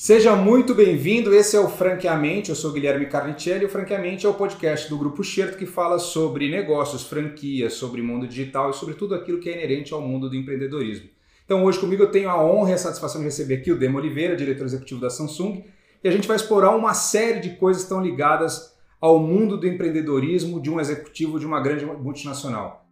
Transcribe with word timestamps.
Seja 0.00 0.36
muito 0.36 0.76
bem-vindo, 0.76 1.34
esse 1.34 1.56
é 1.56 1.60
o 1.60 1.68
Franqueamente, 1.68 2.50
eu 2.50 2.54
sou 2.54 2.70
Guilherme 2.70 3.06
Carnicelli 3.06 3.64
o 3.64 3.68
Franqueamente 3.68 4.26
é 4.26 4.28
o 4.28 4.34
podcast 4.34 4.88
do 4.88 4.96
Grupo 4.96 5.24
Xerto 5.24 5.58
que 5.58 5.66
fala 5.66 5.98
sobre 5.98 6.48
negócios, 6.48 7.02
franquias, 7.02 7.72
sobre 7.72 8.00
mundo 8.00 8.28
digital 8.28 8.70
e 8.70 8.74
sobre 8.74 8.94
tudo 8.94 9.16
aquilo 9.16 9.40
que 9.40 9.50
é 9.50 9.54
inerente 9.54 9.92
ao 9.92 10.00
mundo 10.00 10.30
do 10.30 10.36
empreendedorismo. 10.36 11.08
Então 11.44 11.64
hoje 11.64 11.80
comigo 11.80 12.04
eu 12.04 12.12
tenho 12.12 12.30
a 12.30 12.40
honra 12.40 12.70
e 12.70 12.74
a 12.74 12.78
satisfação 12.78 13.20
de 13.20 13.24
receber 13.24 13.56
aqui 13.56 13.72
o 13.72 13.76
Demo 13.76 13.98
Oliveira, 13.98 14.36
diretor 14.36 14.66
executivo 14.66 15.00
da 15.00 15.10
Samsung, 15.10 15.64
e 16.04 16.08
a 16.08 16.12
gente 16.12 16.28
vai 16.28 16.36
explorar 16.36 16.76
uma 16.76 16.94
série 16.94 17.40
de 17.40 17.56
coisas 17.56 17.82
que 17.82 17.86
estão 17.86 18.00
ligadas 18.00 18.78
ao 19.00 19.18
mundo 19.18 19.56
do 19.56 19.66
empreendedorismo 19.66 20.62
de 20.62 20.70
um 20.70 20.78
executivo 20.78 21.40
de 21.40 21.44
uma 21.44 21.60
grande 21.60 21.84
multinacional. 21.84 22.86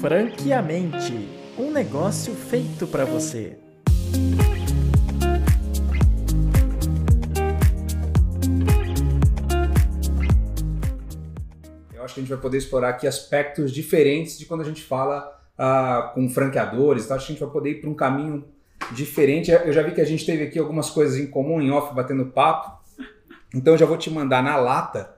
Franqueamente 0.00 1.35
um 1.58 1.70
negócio 1.70 2.34
feito 2.34 2.86
para 2.86 3.04
você. 3.04 3.56
Eu 11.94 12.04
acho 12.04 12.14
que 12.14 12.20
a 12.20 12.22
gente 12.22 12.28
vai 12.28 12.38
poder 12.38 12.58
explorar 12.58 12.90
aqui 12.90 13.06
aspectos 13.06 13.72
diferentes 13.72 14.38
de 14.38 14.44
quando 14.44 14.60
a 14.60 14.64
gente 14.64 14.82
fala 14.82 15.40
uh, 15.58 16.14
com 16.14 16.28
franqueadores. 16.28 17.04
Então, 17.04 17.16
acho 17.16 17.26
que 17.26 17.32
a 17.32 17.34
gente 17.34 17.44
vai 17.44 17.52
poder 17.52 17.70
ir 17.70 17.80
para 17.80 17.88
um 17.88 17.94
caminho 17.94 18.44
diferente. 18.92 19.50
Eu 19.50 19.72
já 19.72 19.82
vi 19.82 19.92
que 19.92 20.00
a 20.00 20.06
gente 20.06 20.26
teve 20.26 20.44
aqui 20.44 20.58
algumas 20.58 20.90
coisas 20.90 21.18
em 21.18 21.26
comum, 21.26 21.60
em 21.60 21.70
off, 21.70 21.94
batendo 21.94 22.26
papo. 22.26 22.84
Então, 23.54 23.72
eu 23.74 23.78
já 23.78 23.86
vou 23.86 23.96
te 23.96 24.10
mandar 24.10 24.42
na 24.42 24.56
lata 24.56 25.16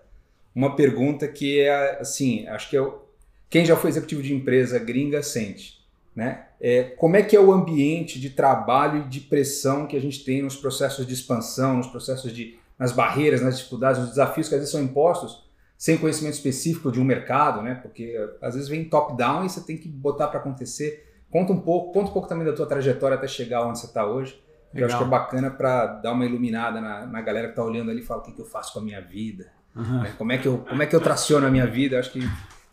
uma 0.55 0.77
pergunta 0.77 1.27
que 1.27 1.61
é 1.61 2.01
assim: 2.01 2.47
acho 2.47 2.71
que 2.71 2.77
eu, 2.77 3.09
quem 3.51 3.65
já 3.65 3.77
foi 3.77 3.91
executivo 3.91 4.23
de 4.23 4.33
empresa 4.33 4.79
gringa 4.79 5.21
sente. 5.21 5.78
Né? 6.19 6.47
É, 6.61 6.83
como 6.83 7.15
é 7.15 7.23
que 7.23 7.37
é 7.37 7.41
o 7.41 7.53
ambiente 7.53 8.19
de 8.19 8.31
trabalho 8.31 9.03
e 9.03 9.09
de 9.09 9.21
pressão 9.21 9.87
que 9.87 9.97
a 9.97 10.01
gente 10.01 10.25
tem 10.25 10.43
nos 10.43 10.57
processos 10.57 11.07
de 11.07 11.15
expansão, 11.15 11.77
nos 11.77 11.87
processos 11.87 12.33
de 12.33 12.59
nas 12.77 12.91
barreiras, 12.91 13.41
nas 13.41 13.57
dificuldades, 13.57 14.01
nos 14.01 14.11
desafios 14.11 14.49
que 14.49 14.55
às 14.57 14.61
vezes 14.63 14.73
são 14.73 14.83
impostos 14.83 15.47
sem 15.77 15.97
conhecimento 15.97 16.35
específico 16.35 16.91
de 16.91 17.01
um 17.01 17.05
mercado, 17.05 17.63
né? 17.63 17.77
Porque 17.77 18.17
às 18.43 18.55
vezes 18.55 18.69
vem 18.69 18.89
top 18.89 19.17
down 19.17 19.47
e 19.47 19.49
você 19.49 19.61
tem 19.61 19.77
que 19.77 19.89
botar 19.89 20.27
para 20.27 20.41
acontecer. 20.41 21.09
Conta 21.31 21.53
um 21.53 21.61
pouco, 21.61 21.93
conta 21.93 22.11
um 22.11 22.13
pouco 22.13 22.27
também 22.27 22.45
da 22.45 22.53
tua 22.53 22.67
trajetória 22.67 23.17
até 23.17 23.29
chegar 23.29 23.65
onde 23.65 23.79
você 23.79 23.87
está 23.87 24.05
hoje. 24.05 24.43
Legal. 24.75 24.75
Eu 24.75 24.87
acho 24.87 24.99
que 24.99 25.05
é 25.05 25.07
bacana 25.07 25.53
para 25.53 25.87
dar 25.87 26.11
uma 26.11 26.27
iluminada 26.27 26.81
na, 26.81 27.07
na 27.07 27.23
galera 27.23 27.47
que 27.47 27.53
está 27.53 27.63
olhando 27.63 27.93
ali 27.93 28.01
e 28.01 28.05
fala 28.05 28.23
o 28.23 28.25
que, 28.25 28.33
que 28.33 28.41
eu 28.41 28.47
faço 28.47 28.73
com 28.73 28.81
a 28.81 28.83
minha 28.83 29.01
vida, 29.01 29.53
uhum. 29.77 30.03
como 30.19 30.33
é 30.33 30.39
que 30.39 30.49
eu 30.49 30.59
como 30.59 30.83
é 30.83 30.87
que 30.87 30.97
eu 30.97 31.01
traciono 31.01 31.47
a 31.47 31.51
minha 31.51 31.67
vida. 31.69 31.95
Eu 31.95 32.01
acho 32.01 32.11
que 32.11 32.29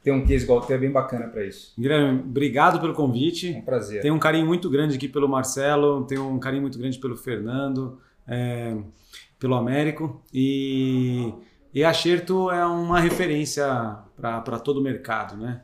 ter 0.06 0.12
um 0.12 0.24
case 0.24 0.44
igual 0.44 0.60
o 0.60 0.62
teu 0.62 0.76
é 0.76 0.80
bem 0.80 0.92
bacana 0.92 1.28
para 1.28 1.44
isso. 1.44 1.74
Guilherme, 1.80 2.20
obrigado 2.20 2.80
pelo 2.80 2.94
convite. 2.94 3.56
É 3.56 3.58
um 3.58 3.62
prazer. 3.64 4.04
Tenho 4.04 4.14
um 4.14 4.20
carinho 4.20 4.46
muito 4.46 4.70
grande 4.70 4.96
aqui 4.96 5.08
pelo 5.08 5.28
Marcelo, 5.28 6.06
tenho 6.06 6.30
um 6.30 6.38
carinho 6.38 6.62
muito 6.62 6.78
grande 6.78 7.00
pelo 7.00 7.18
Fernando, 7.18 8.00
é, 8.28 8.78
pelo 9.40 9.56
Américo 9.56 10.24
e, 10.32 11.34
e 11.74 11.84
a 11.84 11.92
Xerto 11.92 12.52
é 12.52 12.64
uma 12.64 13.00
referência 13.00 13.66
para 14.16 14.60
todo 14.60 14.80
o 14.80 14.84
mercado, 14.84 15.38
né? 15.38 15.64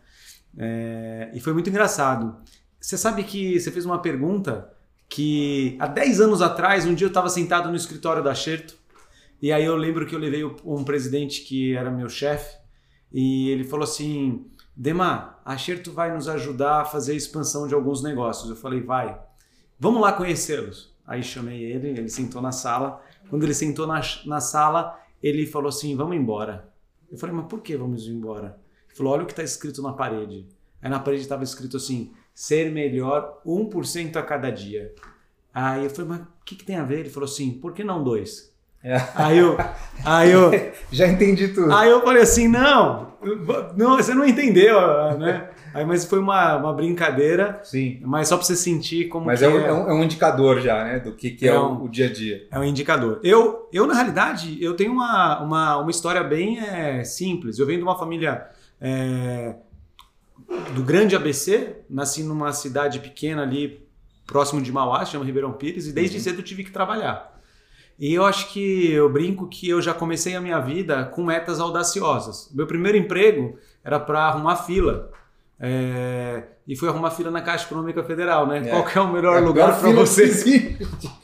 É, 0.58 1.30
e 1.36 1.40
foi 1.40 1.54
muito 1.54 1.70
engraçado. 1.70 2.36
Você 2.80 2.98
sabe 2.98 3.24
que 3.24 3.60
você 3.60 3.70
fez 3.70 3.86
uma 3.86 4.00
pergunta 4.00 4.74
que 5.08 5.78
há 5.80 5.86
10 5.86 6.20
anos 6.20 6.42
atrás, 6.42 6.88
um 6.88 6.96
dia 6.96 7.06
eu 7.06 7.10
estava 7.10 7.30
sentado 7.30 7.70
no 7.70 7.76
escritório 7.76 8.24
da 8.24 8.34
Xerto 8.34 8.76
e 9.40 9.52
aí 9.52 9.66
eu 9.66 9.76
lembro 9.76 10.08
que 10.08 10.16
eu 10.16 10.20
levei 10.20 10.44
um 10.44 10.84
presidente 10.84 11.42
que 11.42 11.76
era 11.76 11.92
meu 11.92 12.10
chefe 12.10 12.61
e 13.12 13.50
ele 13.50 13.64
falou 13.64 13.84
assim: 13.84 14.46
Dema, 14.76 15.40
a 15.44 15.58
Xerto 15.58 15.92
vai 15.92 16.14
nos 16.14 16.28
ajudar 16.28 16.82
a 16.82 16.86
fazer 16.86 17.14
a 17.14 17.16
expansão 17.16 17.68
de 17.68 17.74
alguns 17.74 18.02
negócios. 18.02 18.50
Eu 18.50 18.56
falei: 18.56 18.82
vai, 18.82 19.20
vamos 19.80 20.02
lá 20.02 20.14
conhecê-los. 20.14 20.96
Aí 21.06 21.22
chamei 21.22 21.64
ele, 21.64 21.90
ele 21.90 22.10
sentou 22.10 22.42
na 22.42 22.52
sala. 22.52 23.02
Quando 23.30 23.44
ele 23.44 23.54
sentou 23.54 23.86
na, 23.86 24.02
na 24.26 24.40
sala, 24.40 25.00
ele 25.22 25.46
falou 25.46 25.70
assim: 25.70 25.96
vamos 25.96 26.16
embora. 26.16 26.70
Eu 27.12 27.18
falei: 27.18 27.36
mas 27.36 27.48
por 27.48 27.62
que 27.62 27.76
vamos 27.76 28.08
embora? 28.08 28.60
Ele 28.88 28.96
falou: 28.96 29.14
olha 29.14 29.24
o 29.24 29.26
que 29.26 29.34
está 29.34 29.44
escrito 29.44 29.82
na 29.82 29.94
parede. 29.94 30.48
Aí 30.82 30.90
na 30.90 31.00
parede 31.00 31.24
estava 31.24 31.44
escrito 31.44 31.78
assim: 31.78 32.14
ser 32.34 32.72
melhor 32.72 33.42
1% 33.46 34.16
a 34.16 34.24
cada 34.24 34.50
dia. 34.50 34.96
Aí 35.54 35.84
eu 35.84 35.90
falei: 35.90 36.10
mas 36.12 36.22
o 36.22 36.28
que, 36.46 36.56
que 36.56 36.64
tem 36.64 36.78
a 36.78 36.86
ver? 36.86 37.02
Ele 37.02 37.10
falou 37.10 37.28
assim: 37.28 37.52
por 37.52 37.74
que 37.74 37.84
não 37.84 38.04
dois? 38.04 38.51
É. 38.84 39.02
Aí 39.16 39.38
eu, 39.38 39.58
aí 40.04 40.32
eu 40.32 40.52
já 40.92 41.08
entendi 41.08 41.50
tudo. 41.50 41.72
Aí 41.74 41.90
eu 41.90 42.02
falei 42.02 42.24
assim, 42.24 42.48
não, 42.48 43.14
não, 43.78 43.98
você 43.98 44.14
não 44.14 44.26
entendeu, 44.26 44.80
né? 45.18 45.50
Aí, 45.74 45.86
mas 45.86 46.04
foi 46.04 46.20
uma, 46.20 46.58
uma 46.58 46.74
brincadeira. 46.74 47.62
Sim. 47.64 48.00
Mas 48.04 48.28
só 48.28 48.36
para 48.36 48.46
você 48.46 48.56
sentir 48.56 49.08
como. 49.08 49.28
Mas 49.28 49.42
é, 49.42 49.48
um, 49.48 49.58
é, 49.58 49.74
um, 49.74 49.90
é, 49.90 49.94
um, 49.94 50.04
indicador 50.04 50.60
já, 50.60 50.84
né? 50.84 51.00
Do 51.00 51.14
que, 51.14 51.32
que 51.32 51.48
é, 51.48 51.52
é 51.52 51.60
um, 51.60 51.84
o, 51.84 51.90
dia 51.90 52.08
a 52.08 52.12
dia. 52.12 52.48
É 52.52 52.60
um 52.60 52.64
indicador. 52.64 53.20
Eu, 53.24 53.70
eu 53.72 53.88
na 53.88 53.94
realidade, 53.94 54.62
eu 54.62 54.76
tenho 54.76 54.92
uma, 54.92 55.42
uma, 55.42 55.78
uma 55.78 55.92
história 55.92 56.24
bem 56.24 56.60
é, 56.60 57.04
simples. 57.04 57.58
Eu 57.58 57.66
venho 57.66 57.80
de 57.80 57.84
uma 57.84 57.98
família 57.98 58.48
é, 58.82 59.56
do 60.74 60.84
grande 60.84 61.16
ABC, 61.16 61.78
nasci 61.90 62.24
numa 62.24 62.52
cidade 62.52 63.00
pequena 63.00 63.44
ali 63.44 63.88
próximo 64.28 64.62
de 64.62 64.72
Mauá, 64.72 65.06
chama 65.06 65.26
Ribeirão 65.26 65.54
Pires, 65.54 65.88
e 65.88 65.94
desde 65.94 66.18
uhum. 66.18 66.24
cedo 66.24 66.42
tive 66.42 66.64
que 66.64 66.72
trabalhar. 66.72 67.31
E 68.00 68.14
eu 68.14 68.26
acho 68.26 68.52
que 68.52 68.92
eu 68.92 69.10
brinco 69.10 69.48
que 69.48 69.70
eu 69.70 69.82
já 69.82 69.94
comecei 69.94 70.36
a 70.36 70.42
minha 70.42 70.60
vida 70.60 71.06
com 71.06 71.24
metas 71.24 71.60
audaciosas. 71.60 72.50
Meu 72.54 72.66
primeiro 72.66 72.98
emprego 72.98 73.58
era 73.84 74.00
para 74.00 74.22
arrumar 74.22 74.56
fila. 74.58 75.12
É... 75.60 76.44
E 76.68 76.76
fui 76.76 76.90
arrumar 76.90 77.12
fila 77.12 77.30
na 77.30 77.42
Caixa 77.42 77.66
Econômica 77.66 78.04
Federal, 78.04 78.48
né? 78.48 78.64
É. 78.66 78.70
Qual 78.70 78.88
é 78.88 79.00
o 79.02 79.14
melhor 79.14 79.38
é 79.38 79.42
lugar 79.42 79.80
para 79.80 79.92
você? 79.92 80.78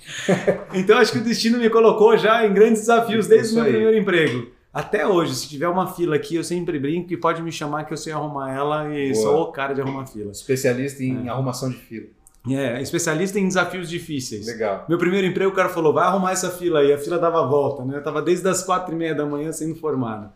então 0.74 0.98
acho 0.98 1.12
que 1.12 1.20
o 1.20 1.24
destino 1.24 1.58
me 1.58 1.70
colocou 1.70 2.18
já 2.18 2.46
em 2.46 2.54
grandes 2.54 2.82
desafios 2.82 3.28
desde 3.28 3.54
o 3.54 3.56
meu 3.56 3.64
aí. 3.64 3.72
primeiro 3.72 3.98
emprego. 3.98 4.48
Até 4.74 5.08
hoje, 5.08 5.34
se 5.34 5.50
tiver 5.50 5.68
uma 5.68 5.88
fila 5.88 6.16
aqui, 6.16 6.36
eu 6.36 6.44
sempre 6.44 6.78
brinco 6.78 7.12
e 7.12 7.18
pode 7.18 7.42
me 7.42 7.52
chamar 7.52 7.86
que 7.86 7.94
eu 7.94 7.98
sei 7.98 8.14
arrumar 8.14 8.54
ela 8.54 8.94
e 8.94 9.12
Boa. 9.12 9.24
sou 9.24 9.42
o 9.44 9.52
cara 9.52 9.74
de 9.74 9.82
arrumar 9.82 10.06
fila. 10.06 10.32
Especialista 10.32 11.04
em 11.04 11.26
é. 11.26 11.30
arrumação 11.30 11.70
de 11.70 11.78
fila. 11.78 12.08
É, 12.56 12.82
especialista 12.82 13.40
em 13.40 13.48
desafios 13.48 13.90
difíceis. 13.90 14.46
Legal. 14.46 14.86
Meu 14.88 14.98
primeiro 14.98 15.26
emprego, 15.28 15.52
o 15.52 15.56
cara 15.56 15.70
falou, 15.70 15.94
vai 15.94 16.06
arrumar 16.06 16.32
essa 16.32 16.50
fila 16.50 16.80
aí. 16.80 16.94
A 16.94 16.98
fila 16.98 17.18
dava 17.18 17.46
volta, 17.46 17.84
né? 17.84 17.98
Eu 17.98 18.04
tava 18.04 18.22
desde 18.22 18.48
as 18.48 18.64
quatro 18.64 18.94
e 18.94 18.98
meia 18.98 19.16
da 19.16 19.26
manhã 19.26 19.52
sendo 19.52 19.76
formado. 19.76 20.32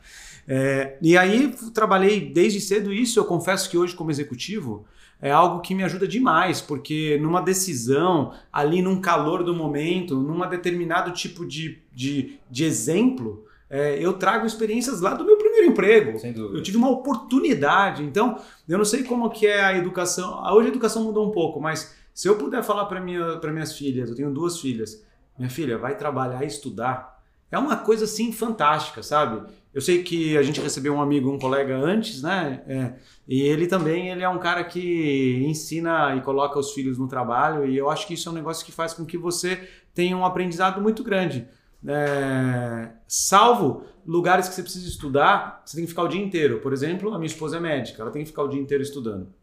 É, 0.48 0.98
e 1.02 1.18
aí 1.18 1.54
trabalhei 1.74 2.20
desde 2.20 2.60
cedo 2.60 2.94
isso. 2.94 3.20
Eu 3.20 3.26
confesso 3.26 3.70
que 3.70 3.78
hoje, 3.78 3.96
como 3.96 4.12
executivo, 4.12 4.86
é 5.22 5.32
algo 5.32 5.62
que 5.62 5.76
me 5.76 5.84
ajuda 5.84 6.08
demais, 6.08 6.60
porque 6.60 7.20
numa 7.22 7.42
decisão, 7.42 8.34
ali 8.52 8.82
num 8.82 9.00
calor 9.00 9.44
do 9.44 9.54
momento, 9.54 10.16
num 10.16 10.48
determinado 10.50 11.12
tipo 11.12 11.46
de, 11.46 11.78
de, 11.94 12.40
de 12.50 12.66
exemplo, 12.66 13.46
é, 13.70 13.98
eu 14.04 14.14
trago 14.14 14.46
experiências 14.46 15.00
lá 15.00 15.14
do 15.14 15.24
meu 15.24 15.38
primeiro 15.38 15.68
emprego. 15.68 16.20
Sem 16.20 16.34
dúvida. 16.34 16.58
Eu 16.58 16.64
tive 16.64 16.76
uma 16.76 16.90
oportunidade. 16.90 18.04
Então, 18.04 18.38
eu 18.68 18.78
não 18.78 18.84
sei 18.84 19.04
como 19.04 19.30
que 19.30 19.46
é 19.46 19.64
a 19.64 19.78
educação. 19.78 20.44
Hoje 20.54 20.68
a 20.68 20.72
educação 20.72 21.04
mudou 21.04 21.26
um 21.26 21.32
pouco, 21.32 21.62
mas 21.62 21.96
se 22.22 22.30
eu 22.30 22.36
puder 22.36 22.62
falar 22.62 22.86
para 22.86 23.02
minha, 23.02 23.40
minhas 23.52 23.76
filhas, 23.76 24.08
eu 24.08 24.16
tenho 24.16 24.32
duas 24.32 24.60
filhas, 24.60 25.04
minha 25.36 25.50
filha 25.50 25.76
vai 25.76 25.98
trabalhar 25.98 26.44
e 26.44 26.46
estudar, 26.46 27.20
é 27.50 27.58
uma 27.58 27.78
coisa 27.78 28.06
assim 28.06 28.32
fantástica, 28.32 29.02
sabe? 29.02 29.52
Eu 29.74 29.82
sei 29.82 30.04
que 30.04 30.38
a 30.38 30.44
gente 30.44 30.62
recebeu 30.62 30.94
um 30.94 31.02
amigo, 31.02 31.32
um 31.32 31.40
colega 31.40 31.76
antes, 31.76 32.22
né? 32.22 32.62
É, 32.68 32.94
e 33.28 33.42
ele 33.42 33.66
também 33.66 34.10
ele 34.10 34.22
é 34.22 34.30
um 34.30 34.38
cara 34.38 34.64
que 34.64 35.44
ensina 35.48 36.16
e 36.16 36.22
coloca 36.22 36.60
os 36.60 36.74
filhos 36.74 36.96
no 36.96 37.08
trabalho, 37.08 37.66
e 37.66 37.76
eu 37.76 37.90
acho 37.90 38.06
que 38.06 38.14
isso 38.14 38.30
é 38.30 38.32
um 38.32 38.36
negócio 38.36 38.64
que 38.64 38.72
faz 38.72 38.94
com 38.94 39.04
que 39.04 39.18
você 39.18 39.68
tenha 39.92 40.16
um 40.16 40.24
aprendizado 40.24 40.80
muito 40.80 41.04
grande. 41.04 41.48
É, 41.88 42.92
salvo 43.08 43.84
lugares 44.06 44.48
que 44.48 44.54
você 44.54 44.62
precisa 44.62 44.88
estudar, 44.88 45.64
você 45.66 45.76
tem 45.76 45.86
que 45.86 45.90
ficar 45.90 46.04
o 46.04 46.08
dia 46.08 46.24
inteiro. 46.24 46.60
Por 46.60 46.72
exemplo, 46.72 47.12
a 47.16 47.18
minha 47.18 47.26
esposa 47.26 47.58
é 47.58 47.60
médica, 47.60 48.04
ela 48.04 48.12
tem 48.12 48.22
que 48.22 48.30
ficar 48.30 48.44
o 48.44 48.48
dia 48.48 48.62
inteiro 48.62 48.84
estudando. 48.84 49.41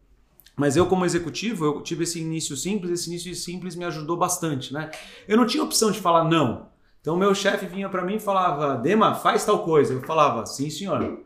Mas 0.59 0.75
eu, 0.75 0.85
como 0.87 1.05
executivo, 1.05 1.63
eu 1.63 1.81
tive 1.81 2.03
esse 2.03 2.19
início 2.19 2.53
simples, 2.57 2.91
esse 2.91 3.09
início 3.09 3.33
simples 3.33 3.77
me 3.77 3.85
ajudou 3.85 4.17
bastante, 4.17 4.73
né? 4.73 4.91
Eu 5.25 5.37
não 5.37 5.45
tinha 5.45 5.63
opção 5.63 5.89
de 5.89 6.01
falar 6.01 6.25
não. 6.25 6.67
Então, 6.99 7.15
meu 7.15 7.33
chefe 7.33 7.65
vinha 7.65 7.87
para 7.87 8.03
mim 8.03 8.15
e 8.15 8.19
falava, 8.19 8.75
Dema, 8.75 9.15
faz 9.15 9.45
tal 9.45 9.63
coisa. 9.63 9.93
Eu 9.93 10.01
falava, 10.01 10.45
sim, 10.45 10.69
senhor. 10.69 11.23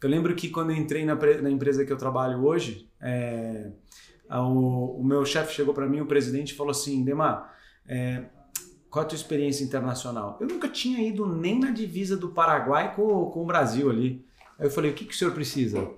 Eu 0.00 0.08
lembro 0.08 0.32
que 0.36 0.48
quando 0.48 0.70
eu 0.70 0.76
entrei 0.76 1.04
na, 1.04 1.16
na 1.16 1.50
empresa 1.50 1.84
que 1.84 1.92
eu 1.92 1.96
trabalho 1.96 2.44
hoje, 2.44 2.88
é, 3.00 3.72
o, 4.30 5.00
o, 5.00 5.04
meu 5.04 5.24
chefe 5.24 5.52
chegou 5.52 5.74
para 5.74 5.88
mim, 5.88 6.00
o 6.00 6.06
presidente, 6.06 6.54
falou 6.54 6.70
assim, 6.70 7.02
Dema, 7.02 7.50
é, 7.88 8.26
qual 8.88 9.04
a 9.04 9.08
tua 9.08 9.16
experiência 9.16 9.64
internacional? 9.64 10.38
Eu 10.40 10.46
nunca 10.46 10.68
tinha 10.68 11.00
ido 11.00 11.26
nem 11.26 11.58
na 11.58 11.72
divisa 11.72 12.16
do 12.16 12.28
Paraguai 12.28 12.94
com, 12.94 13.30
com 13.30 13.42
o 13.42 13.46
Brasil 13.46 13.90
ali. 13.90 14.24
Aí 14.56 14.66
eu 14.66 14.70
falei, 14.70 14.92
o 14.92 14.94
que, 14.94 15.04
que 15.04 15.12
o 15.12 15.16
senhor 15.16 15.34
precisa? 15.34 15.90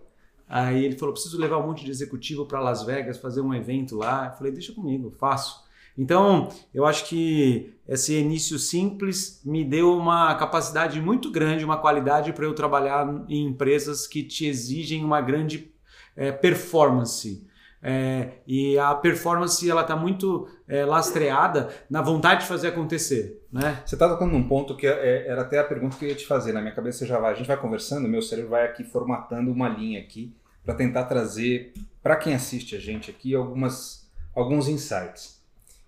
Aí 0.49 0.85
ele 0.85 0.97
falou: 0.97 1.13
preciso 1.13 1.39
levar 1.39 1.59
um 1.59 1.67
monte 1.67 1.85
de 1.85 1.91
executivo 1.91 2.47
para 2.47 2.61
Las 2.61 2.83
Vegas, 2.83 3.19
fazer 3.19 3.41
um 3.41 3.53
evento 3.55 3.97
lá. 3.97 4.27
Eu 4.27 4.39
falei: 4.39 4.53
deixa 4.53 4.73
comigo, 4.73 5.11
faço. 5.11 5.69
Então, 5.97 6.49
eu 6.73 6.87
acho 6.87 7.07
que 7.07 7.75
esse 7.87 8.15
início 8.15 8.57
simples 8.57 9.43
me 9.45 9.65
deu 9.65 9.93
uma 9.97 10.33
capacidade 10.37 11.01
muito 11.01 11.29
grande, 11.29 11.65
uma 11.65 11.77
qualidade 11.77 12.33
para 12.33 12.45
eu 12.45 12.55
trabalhar 12.55 13.25
em 13.29 13.47
empresas 13.47 14.07
que 14.07 14.23
te 14.23 14.47
exigem 14.47 15.05
uma 15.05 15.21
grande 15.21 15.73
é, 16.15 16.31
performance. 16.31 17.48
É, 17.81 18.31
e 18.47 18.77
a 18.77 18.93
performance 18.95 19.69
ela 19.69 19.83
está 19.83 19.95
muito 19.95 20.49
é, 20.67 20.85
lastreada 20.85 21.69
na 21.89 22.03
vontade 22.03 22.43
de 22.43 22.49
fazer 22.49 22.69
acontecer. 22.69 23.41
Né? 23.53 23.83
Você 23.87 23.95
está 23.95 24.09
tocando 24.09 24.33
num 24.33 24.49
ponto 24.49 24.77
que 24.77 24.87
é, 24.87 25.29
era 25.29 25.43
até 25.43 25.59
a 25.59 25.65
pergunta 25.65 25.97
que 25.97 26.05
eu 26.05 26.09
ia 26.09 26.15
te 26.15 26.27
fazer. 26.27 26.53
Na 26.53 26.61
minha 26.61 26.75
cabeça 26.75 27.07
já 27.07 27.19
vai. 27.19 27.33
A 27.33 27.37
gente 27.37 27.47
vai 27.47 27.57
conversando, 27.57 28.09
meu 28.09 28.23
cérebro 28.23 28.51
vai 28.51 28.65
aqui 28.65 28.85
formatando 28.85 29.53
uma 29.53 29.69
linha 29.69 30.01
aqui 30.01 30.35
para 30.65 30.75
tentar 30.75 31.05
trazer 31.05 31.73
para 32.03 32.17
quem 32.17 32.35
assiste 32.35 32.75
a 32.75 32.81
gente 32.81 33.11
aqui 33.11 33.35
algumas, 33.35 34.11
alguns 34.35 34.69
insights. 34.69 35.41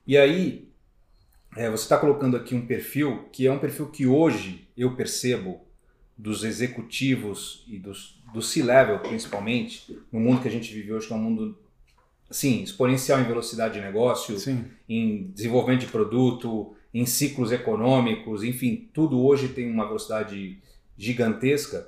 E 0.07 0.17
aí, 0.17 0.71
é, 1.57 1.69
você 1.69 1.83
está 1.83 1.99
colocando 1.99 2.37
aqui 2.37 2.55
um 2.55 2.67
perfil 2.67 3.29
que 3.33 3.47
é 3.47 3.53
um 3.53 3.59
perfil 3.59 3.89
que 3.89 4.07
hoje 4.07 4.69
eu 4.77 4.95
percebo 4.95 5.61
dos 6.17 6.45
executivos 6.45 7.65
e 7.67 7.79
dos, 7.79 8.23
do 8.33 8.41
C-level 8.41 9.01
principalmente, 9.01 9.99
no 10.13 10.21
mundo 10.21 10.43
que 10.43 10.49
a 10.49 10.51
gente 10.51 10.73
vive 10.73 10.93
hoje, 10.93 11.07
que 11.07 11.13
é 11.13 11.17
um 11.17 11.21
mundo 11.21 11.59
sim, 12.31 12.63
exponencial 12.63 13.21
em 13.21 13.25
velocidade 13.25 13.75
de 13.75 13.81
negócio, 13.81 14.39
sim. 14.39 14.65
em 14.89 15.31
desenvolvimento 15.35 15.81
de 15.81 15.87
produto, 15.89 16.75
em 16.95 17.05
ciclos 17.05 17.51
econômicos, 17.53 18.43
enfim, 18.45 18.89
tudo 18.93 19.21
hoje 19.21 19.49
tem 19.49 19.71
uma 19.71 19.87
velocidade 19.87 20.59
gigantesca, 20.97 21.87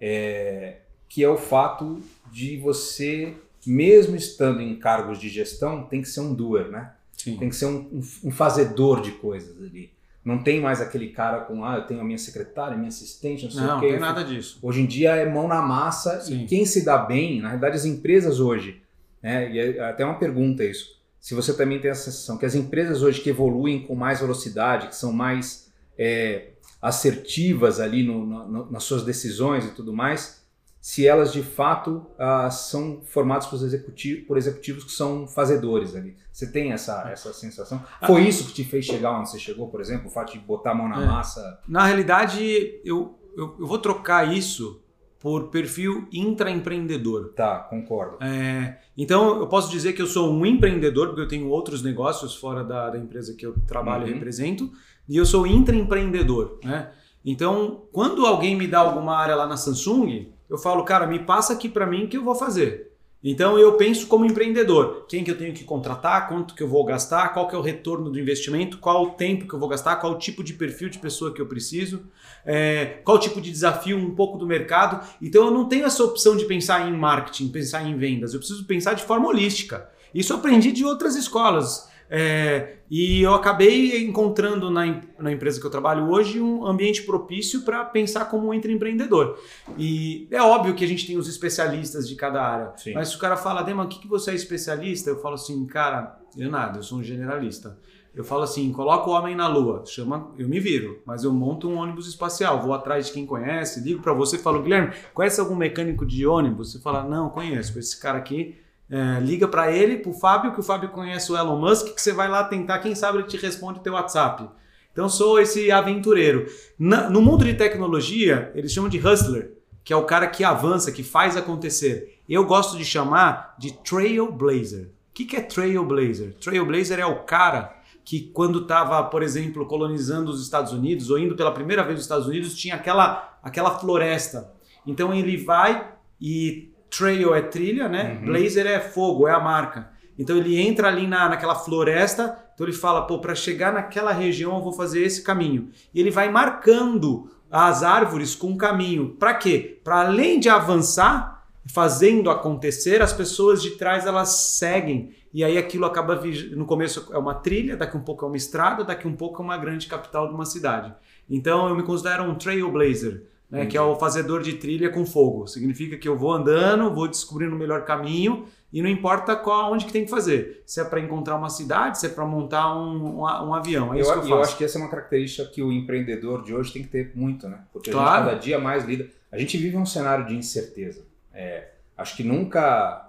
é, 0.00 0.78
que 1.08 1.22
é 1.22 1.28
o 1.28 1.36
fato 1.36 2.00
de 2.32 2.56
você, 2.56 3.34
mesmo 3.66 4.16
estando 4.16 4.60
em 4.60 4.76
cargos 4.76 5.18
de 5.18 5.28
gestão, 5.28 5.84
tem 5.84 6.02
que 6.02 6.08
ser 6.08 6.20
um 6.20 6.34
doer, 6.34 6.68
né? 6.68 6.92
Sim. 7.16 7.36
Tem 7.36 7.48
que 7.48 7.56
ser 7.56 7.66
um, 7.66 8.02
um, 8.24 8.30
fazedor 8.30 9.00
de 9.00 9.12
coisas 9.12 9.56
ali. 9.62 9.90
Não 10.24 10.42
tem 10.42 10.60
mais 10.60 10.80
aquele 10.80 11.08
cara 11.08 11.40
com, 11.40 11.64
ah, 11.64 11.76
eu 11.76 11.86
tenho 11.86 12.00
a 12.00 12.04
minha 12.04 12.18
secretária, 12.18 12.76
minha 12.76 12.88
assistente, 12.88 13.44
não 13.44 13.50
sei 13.50 13.62
não, 13.62 13.78
o 13.78 13.80
quê. 13.80 13.86
Não, 13.86 13.92
tem 13.92 14.00
nada 14.00 14.24
disso. 14.24 14.58
Hoje 14.60 14.80
em 14.80 14.86
dia 14.86 15.14
é 15.14 15.28
mão 15.28 15.48
na 15.48 15.62
massa 15.62 16.20
Sim. 16.20 16.42
e 16.42 16.46
quem 16.46 16.66
se 16.66 16.84
dá 16.84 16.98
bem, 16.98 17.40
na 17.40 17.48
realidade 17.48 17.76
as 17.76 17.84
empresas 17.84 18.40
hoje, 18.40 18.82
né, 19.26 19.50
e 19.50 19.58
é 19.58 19.80
até 19.80 20.04
uma 20.04 20.18
pergunta 20.18 20.62
isso, 20.62 20.96
se 21.18 21.34
você 21.34 21.52
também 21.52 21.80
tem 21.80 21.90
a 21.90 21.94
sensação 21.96 22.38
que 22.38 22.46
as 22.46 22.54
empresas 22.54 23.02
hoje 23.02 23.20
que 23.20 23.28
evoluem 23.28 23.84
com 23.84 23.96
mais 23.96 24.20
velocidade, 24.20 24.86
que 24.86 24.94
são 24.94 25.12
mais 25.12 25.72
é, 25.98 26.50
assertivas 26.80 27.80
ali 27.80 28.04
no, 28.04 28.24
no, 28.24 28.70
nas 28.70 28.84
suas 28.84 29.04
decisões 29.04 29.64
e 29.64 29.72
tudo 29.72 29.92
mais, 29.92 30.46
se 30.80 31.04
elas 31.04 31.32
de 31.32 31.42
fato 31.42 32.06
uh, 32.12 32.48
são 32.52 33.02
formadas 33.04 33.46
por 33.46 33.56
executivos, 33.56 34.24
por 34.24 34.38
executivos 34.38 34.84
que 34.84 34.92
são 34.92 35.26
fazedores 35.26 35.96
ali. 35.96 36.16
Você 36.32 36.52
tem 36.52 36.70
essa, 36.70 37.10
essa 37.10 37.32
sensação? 37.32 37.82
Foi 38.06 38.22
isso 38.22 38.46
que 38.46 38.52
te 38.52 38.62
fez 38.62 38.84
chegar 38.84 39.18
onde 39.18 39.28
você 39.28 39.38
chegou, 39.40 39.68
por 39.68 39.80
exemplo? 39.80 40.06
O 40.06 40.10
fato 40.10 40.34
de 40.34 40.38
botar 40.38 40.70
a 40.70 40.74
mão 40.76 40.88
na 40.88 41.02
é. 41.02 41.06
massa? 41.06 41.58
Na 41.66 41.84
realidade, 41.84 42.40
eu, 42.84 43.18
eu, 43.36 43.56
eu, 43.58 43.66
vou 43.66 43.80
trocar 43.80 44.32
isso 44.32 44.80
por 45.20 45.48
perfil 45.48 46.06
intraempreendedor. 46.12 47.32
Tá, 47.34 47.58
concordo. 47.58 48.22
É, 48.22 48.78
então, 48.96 49.40
eu 49.40 49.46
posso 49.46 49.70
dizer 49.70 49.92
que 49.92 50.02
eu 50.02 50.06
sou 50.06 50.32
um 50.32 50.44
empreendedor, 50.44 51.08
porque 51.08 51.22
eu 51.22 51.28
tenho 51.28 51.48
outros 51.48 51.82
negócios 51.82 52.34
fora 52.34 52.62
da, 52.62 52.90
da 52.90 52.98
empresa 52.98 53.34
que 53.34 53.44
eu 53.44 53.54
trabalho 53.66 54.04
uhum. 54.04 54.10
e 54.10 54.14
represento, 54.14 54.70
e 55.08 55.16
eu 55.16 55.24
sou 55.24 55.46
intraempreendedor. 55.46 56.58
Né? 56.62 56.90
Então, 57.24 57.82
quando 57.92 58.24
alguém 58.24 58.56
me 58.56 58.66
dá 58.66 58.78
alguma 58.78 59.16
área 59.16 59.34
lá 59.34 59.46
na 59.46 59.56
Samsung, 59.56 60.28
eu 60.48 60.58
falo, 60.58 60.84
cara, 60.84 61.06
me 61.06 61.18
passa 61.18 61.52
aqui 61.52 61.68
para 61.68 61.86
mim 61.86 62.06
que 62.06 62.16
eu 62.16 62.24
vou 62.24 62.34
fazer. 62.34 62.85
Então 63.28 63.58
eu 63.58 63.72
penso 63.72 64.06
como 64.06 64.24
empreendedor, 64.24 65.04
quem 65.08 65.24
que 65.24 65.30
eu 65.32 65.36
tenho 65.36 65.52
que 65.52 65.64
contratar, 65.64 66.28
quanto 66.28 66.54
que 66.54 66.62
eu 66.62 66.68
vou 66.68 66.84
gastar, 66.84 67.30
qual 67.34 67.48
que 67.48 67.56
é 67.56 67.58
o 67.58 67.60
retorno 67.60 68.08
do 68.08 68.20
investimento, 68.20 68.78
qual 68.78 69.02
o 69.02 69.10
tempo 69.10 69.48
que 69.48 69.52
eu 69.52 69.58
vou 69.58 69.68
gastar, 69.68 69.96
qual 69.96 70.12
o 70.12 70.18
tipo 70.18 70.44
de 70.44 70.52
perfil 70.52 70.88
de 70.88 71.00
pessoa 71.00 71.34
que 71.34 71.42
eu 71.42 71.46
preciso, 71.46 72.04
é, 72.44 73.00
qual 73.04 73.16
o 73.16 73.20
tipo 73.20 73.40
de 73.40 73.50
desafio, 73.50 73.98
um 73.98 74.14
pouco 74.14 74.38
do 74.38 74.46
mercado. 74.46 75.04
Então 75.20 75.44
eu 75.44 75.50
não 75.50 75.68
tenho 75.68 75.86
essa 75.86 76.04
opção 76.04 76.36
de 76.36 76.44
pensar 76.44 76.88
em 76.88 76.96
marketing, 76.96 77.48
pensar 77.48 77.82
em 77.82 77.96
vendas, 77.96 78.32
eu 78.32 78.38
preciso 78.38 78.64
pensar 78.64 78.94
de 78.94 79.02
forma 79.02 79.26
holística. 79.26 79.90
Isso 80.14 80.32
eu 80.32 80.36
aprendi 80.36 80.70
de 80.70 80.84
outras 80.84 81.16
escolas. 81.16 81.90
É, 82.08 82.76
e 82.90 83.22
eu 83.22 83.34
acabei 83.34 84.04
encontrando 84.04 84.70
na, 84.70 85.00
na 85.18 85.32
empresa 85.32 85.60
que 85.60 85.66
eu 85.66 85.70
trabalho 85.70 86.08
hoje 86.08 86.40
um 86.40 86.64
ambiente 86.64 87.02
propício 87.02 87.62
para 87.62 87.84
pensar 87.84 88.26
como 88.26 88.48
um 88.48 88.54
empreendedor. 88.54 89.38
E 89.76 90.28
é 90.30 90.40
óbvio 90.40 90.74
que 90.74 90.84
a 90.84 90.88
gente 90.88 91.06
tem 91.06 91.16
os 91.18 91.28
especialistas 91.28 92.08
de 92.08 92.14
cada 92.14 92.42
área. 92.42 92.72
Sim. 92.76 92.92
Mas 92.94 93.08
se 93.08 93.16
o 93.16 93.18
cara 93.18 93.36
fala, 93.36 93.62
Dema, 93.62 93.84
o 93.84 93.88
que, 93.88 93.98
que 93.98 94.08
você 94.08 94.30
é 94.30 94.34
especialista? 94.34 95.10
Eu 95.10 95.18
falo 95.18 95.34
assim, 95.34 95.66
cara, 95.66 96.18
eu 96.36 96.50
nada, 96.50 96.78
eu 96.78 96.82
sou 96.82 96.98
um 96.98 97.02
generalista. 97.02 97.76
Eu 98.14 98.24
falo 98.24 98.44
assim, 98.44 98.72
coloca 98.72 99.10
o 99.10 99.12
homem 99.12 99.36
na 99.36 99.46
lua, 99.46 99.84
chama, 99.84 100.32
eu 100.38 100.48
me 100.48 100.58
viro, 100.58 101.02
mas 101.04 101.22
eu 101.22 101.30
monto 101.30 101.68
um 101.68 101.76
ônibus 101.76 102.08
espacial, 102.08 102.62
vou 102.62 102.72
atrás 102.72 103.08
de 103.08 103.12
quem 103.12 103.26
conhece, 103.26 103.80
ligo 103.80 104.00
para 104.00 104.14
você, 104.14 104.38
falo, 104.38 104.62
Guilherme, 104.62 104.94
conhece 105.12 105.38
algum 105.38 105.54
mecânico 105.54 106.06
de 106.06 106.26
ônibus? 106.26 106.72
Você 106.72 106.80
fala, 106.80 107.04
não, 107.04 107.28
conheço, 107.28 107.78
esse 107.78 108.00
cara 108.00 108.16
aqui 108.16 108.56
é, 108.90 109.20
liga 109.20 109.48
para 109.48 109.72
ele, 109.72 109.98
para 109.98 110.10
o 110.10 110.14
Fábio, 110.14 110.52
que 110.52 110.60
o 110.60 110.62
Fábio 110.62 110.90
conhece 110.90 111.30
o 111.32 111.36
Elon 111.36 111.58
Musk, 111.58 111.94
que 111.94 112.00
você 112.00 112.12
vai 112.12 112.28
lá 112.28 112.44
tentar, 112.44 112.78
quem 112.78 112.94
sabe 112.94 113.18
ele 113.18 113.26
te 113.26 113.36
responde 113.36 113.80
o 113.80 113.82
teu 113.82 113.94
WhatsApp. 113.94 114.48
Então 114.92 115.08
sou 115.08 115.38
esse 115.38 115.70
aventureiro. 115.70 116.46
Na, 116.78 117.10
no 117.10 117.20
mundo 117.20 117.44
de 117.44 117.54
tecnologia, 117.54 118.50
eles 118.54 118.72
chamam 118.72 118.88
de 118.88 118.98
hustler, 118.98 119.52
que 119.84 119.92
é 119.92 119.96
o 119.96 120.04
cara 120.04 120.26
que 120.26 120.42
avança, 120.42 120.90
que 120.90 121.02
faz 121.02 121.36
acontecer. 121.36 122.18
Eu 122.28 122.44
gosto 122.44 122.78
de 122.78 122.84
chamar 122.84 123.54
de 123.58 123.72
trailblazer. 123.72 124.86
O 124.86 125.14
que, 125.14 125.24
que 125.24 125.36
é 125.36 125.40
trailblazer? 125.40 126.34
Trailblazer 126.40 126.98
é 126.98 127.06
o 127.06 127.24
cara 127.24 127.76
que 128.04 128.20
quando 128.20 128.60
estava, 128.60 129.02
por 129.02 129.22
exemplo, 129.22 129.66
colonizando 129.66 130.30
os 130.30 130.40
Estados 130.40 130.72
Unidos 130.72 131.10
ou 131.10 131.18
indo 131.18 131.34
pela 131.34 131.52
primeira 131.52 131.82
vez 131.82 131.96
nos 131.96 132.04
Estados 132.04 132.26
Unidos, 132.26 132.54
tinha 132.54 132.76
aquela, 132.76 133.36
aquela 133.42 133.78
floresta. 133.78 134.52
Então 134.86 135.12
ele 135.12 135.36
vai 135.36 135.92
e 136.20 136.70
trail 136.96 137.34
é 137.34 137.42
trilha, 137.42 137.88
né? 137.88 138.18
Uhum. 138.20 138.26
Blazer 138.26 138.66
é 138.66 138.80
fogo, 138.80 139.26
é 139.26 139.32
a 139.32 139.40
marca. 139.40 139.90
Então 140.18 140.36
ele 140.36 140.58
entra 140.58 140.88
ali 140.88 141.06
na, 141.06 141.28
naquela 141.28 141.54
floresta, 141.54 142.38
então 142.54 142.66
ele 142.66 142.74
fala, 142.74 143.06
pô, 143.06 143.18
para 143.18 143.34
chegar 143.34 143.72
naquela 143.72 144.12
região 144.12 144.56
eu 144.56 144.62
vou 144.62 144.72
fazer 144.72 145.02
esse 145.02 145.22
caminho. 145.22 145.70
E 145.92 146.00
ele 146.00 146.10
vai 146.10 146.30
marcando 146.30 147.30
as 147.50 147.82
árvores 147.82 148.34
com 148.34 148.48
um 148.48 148.56
caminho. 148.56 149.10
Para 149.18 149.34
quê? 149.34 149.78
Para 149.84 150.06
além 150.06 150.40
de 150.40 150.48
avançar, 150.48 151.46
fazendo 151.72 152.30
acontecer, 152.30 153.02
as 153.02 153.12
pessoas 153.12 153.62
de 153.62 153.72
trás 153.72 154.06
elas 154.06 154.28
seguem. 154.56 155.14
E 155.34 155.44
aí 155.44 155.58
aquilo 155.58 155.84
acaba 155.84 156.18
no 156.52 156.64
começo 156.64 157.08
é 157.12 157.18
uma 157.18 157.34
trilha, 157.34 157.76
daqui 157.76 157.96
um 157.96 158.02
pouco 158.02 158.24
é 158.24 158.28
uma 158.28 158.36
estrada, 158.36 158.84
daqui 158.84 159.06
um 159.06 159.14
pouco 159.14 159.42
é 159.42 159.44
uma 159.44 159.58
grande 159.58 159.86
capital 159.86 160.28
de 160.28 160.34
uma 160.34 160.46
cidade. 160.46 160.94
Então 161.28 161.68
eu 161.68 161.74
me 161.74 161.82
considero 161.82 162.24
um 162.24 162.34
trailblazer 162.34 163.24
né, 163.50 163.66
que 163.66 163.76
é 163.76 163.80
o 163.80 163.96
fazedor 163.96 164.42
de 164.42 164.54
trilha 164.54 164.90
com 164.90 165.06
fogo. 165.06 165.46
Significa 165.46 165.96
que 165.96 166.08
eu 166.08 166.16
vou 166.16 166.32
andando, 166.32 166.92
vou 166.92 167.08
descobrindo 167.08 167.54
o 167.54 167.58
melhor 167.58 167.84
caminho 167.84 168.46
e 168.72 168.82
não 168.82 168.90
importa 168.90 169.36
qual, 169.36 169.72
onde 169.72 169.86
que 169.86 169.92
tem 169.92 170.04
que 170.04 170.10
fazer. 170.10 170.62
Se 170.66 170.80
é 170.80 170.84
para 170.84 171.00
encontrar 171.00 171.36
uma 171.36 171.48
cidade, 171.48 171.98
se 171.98 172.06
é 172.06 172.08
para 172.08 172.24
montar 172.24 172.76
um, 172.76 173.20
um, 173.20 173.22
um, 173.22 173.54
avião. 173.54 173.94
É 173.94 173.98
eu, 173.98 174.00
isso 174.00 174.12
que 174.12 174.18
eu, 174.18 174.22
faço. 174.22 174.32
eu 174.32 174.40
acho 174.40 174.56
que 174.58 174.64
essa 174.64 174.78
é 174.78 174.80
uma 174.80 174.90
característica 174.90 175.48
que 175.48 175.62
o 175.62 175.72
empreendedor 175.72 176.42
de 176.42 176.52
hoje 176.52 176.72
tem 176.72 176.82
que 176.82 176.88
ter 176.88 177.12
muito, 177.14 177.48
né? 177.48 177.60
Porque 177.72 177.90
claro. 177.90 178.08
a 178.08 178.16
gente 178.16 178.26
cada 178.26 178.38
dia 178.38 178.58
mais 178.58 178.84
lida. 178.84 179.08
A 179.30 179.38
gente 179.38 179.56
vive 179.56 179.76
um 179.76 179.86
cenário 179.86 180.26
de 180.26 180.34
incerteza. 180.34 181.02
É, 181.32 181.68
acho 181.96 182.16
que 182.16 182.24
nunca 182.24 183.08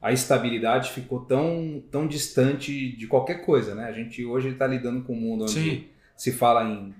a 0.00 0.12
estabilidade 0.12 0.90
ficou 0.92 1.20
tão, 1.20 1.82
tão 1.90 2.06
distante 2.06 2.96
de 2.96 3.06
qualquer 3.06 3.44
coisa, 3.44 3.74
né? 3.74 3.84
A 3.84 3.92
gente 3.92 4.24
hoje 4.24 4.48
está 4.50 4.66
lidando 4.66 5.02
com 5.02 5.14
um 5.14 5.20
mundo 5.20 5.42
onde 5.42 5.52
Sim. 5.52 5.84
se 6.16 6.32
fala 6.32 6.64
em 6.64 6.94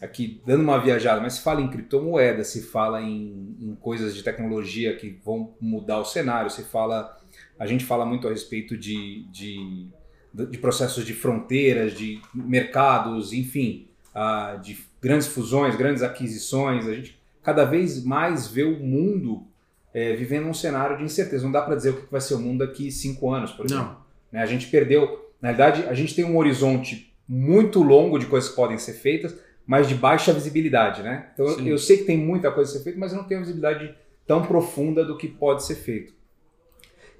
aqui 0.00 0.40
dando 0.44 0.62
uma 0.62 0.78
viajada, 0.78 1.20
mas 1.20 1.34
se 1.34 1.42
fala 1.42 1.60
em 1.60 1.68
criptomoeda, 1.68 2.44
se 2.44 2.62
fala 2.62 3.00
em, 3.00 3.56
em, 3.60 3.74
coisas 3.80 4.14
de 4.14 4.22
tecnologia 4.22 4.96
que 4.96 5.18
vão 5.24 5.54
mudar 5.60 5.98
o 5.98 6.04
cenário, 6.04 6.50
se 6.50 6.62
fala, 6.64 7.16
a 7.58 7.66
gente 7.66 7.84
fala 7.84 8.04
muito 8.04 8.26
a 8.26 8.30
respeito 8.30 8.76
de, 8.76 9.24
de, 9.30 9.86
de 10.32 10.58
processos 10.58 11.04
de 11.04 11.14
fronteiras, 11.14 11.94
de 11.94 12.20
mercados, 12.34 13.32
enfim, 13.32 13.88
uh, 14.14 14.60
de 14.60 14.78
grandes 15.00 15.28
fusões, 15.28 15.76
grandes 15.76 16.02
aquisições, 16.02 16.86
a 16.86 16.94
gente 16.94 17.18
cada 17.42 17.64
vez 17.64 18.02
mais 18.02 18.48
vê 18.48 18.64
o 18.64 18.80
mundo 18.80 19.46
é, 19.92 20.16
vivendo 20.16 20.48
um 20.48 20.54
cenário 20.54 20.96
de 20.96 21.04
incerteza. 21.04 21.44
Não 21.44 21.52
dá 21.52 21.62
para 21.62 21.76
dizer 21.76 21.90
o 21.90 22.00
que 22.00 22.10
vai 22.10 22.20
ser 22.20 22.34
o 22.34 22.38
mundo 22.40 22.66
daqui 22.66 22.90
cinco 22.90 23.30
anos, 23.30 23.52
por 23.52 23.66
exemplo. 23.66 23.96
Né? 24.32 24.42
A 24.42 24.46
gente 24.46 24.66
perdeu, 24.66 25.30
na 25.40 25.50
verdade, 25.50 25.84
a 25.84 25.94
gente 25.94 26.14
tem 26.14 26.24
um 26.24 26.36
horizonte 26.36 27.14
muito 27.28 27.82
longo 27.82 28.18
de 28.18 28.26
coisas 28.26 28.50
que 28.50 28.56
podem 28.56 28.76
ser 28.76 28.94
feitas, 28.94 29.36
mas 29.66 29.88
de 29.88 29.94
baixa 29.94 30.32
visibilidade, 30.32 31.02
né? 31.02 31.30
Então 31.32 31.48
Sim. 31.48 31.68
eu 31.68 31.78
sei 31.78 31.98
que 31.98 32.04
tem 32.04 32.18
muita 32.18 32.50
coisa 32.50 32.70
a 32.70 32.74
ser 32.74 32.84
feita, 32.84 32.98
mas 32.98 33.12
eu 33.12 33.18
não 33.18 33.24
tenho 33.24 33.40
visibilidade 33.40 33.94
tão 34.26 34.42
profunda 34.42 35.04
do 35.04 35.16
que 35.16 35.28
pode 35.28 35.64
ser 35.64 35.76
feito. 35.76 36.12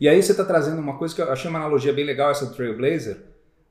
E 0.00 0.08
aí 0.08 0.22
você 0.22 0.32
está 0.32 0.44
trazendo 0.44 0.80
uma 0.80 0.98
coisa 0.98 1.14
que 1.14 1.22
eu 1.22 1.30
achei 1.30 1.48
uma 1.48 1.58
analogia 1.58 1.92
bem 1.92 2.04
legal 2.04 2.30
essa 2.30 2.46
do 2.46 2.54
Trailblazer, 2.54 3.16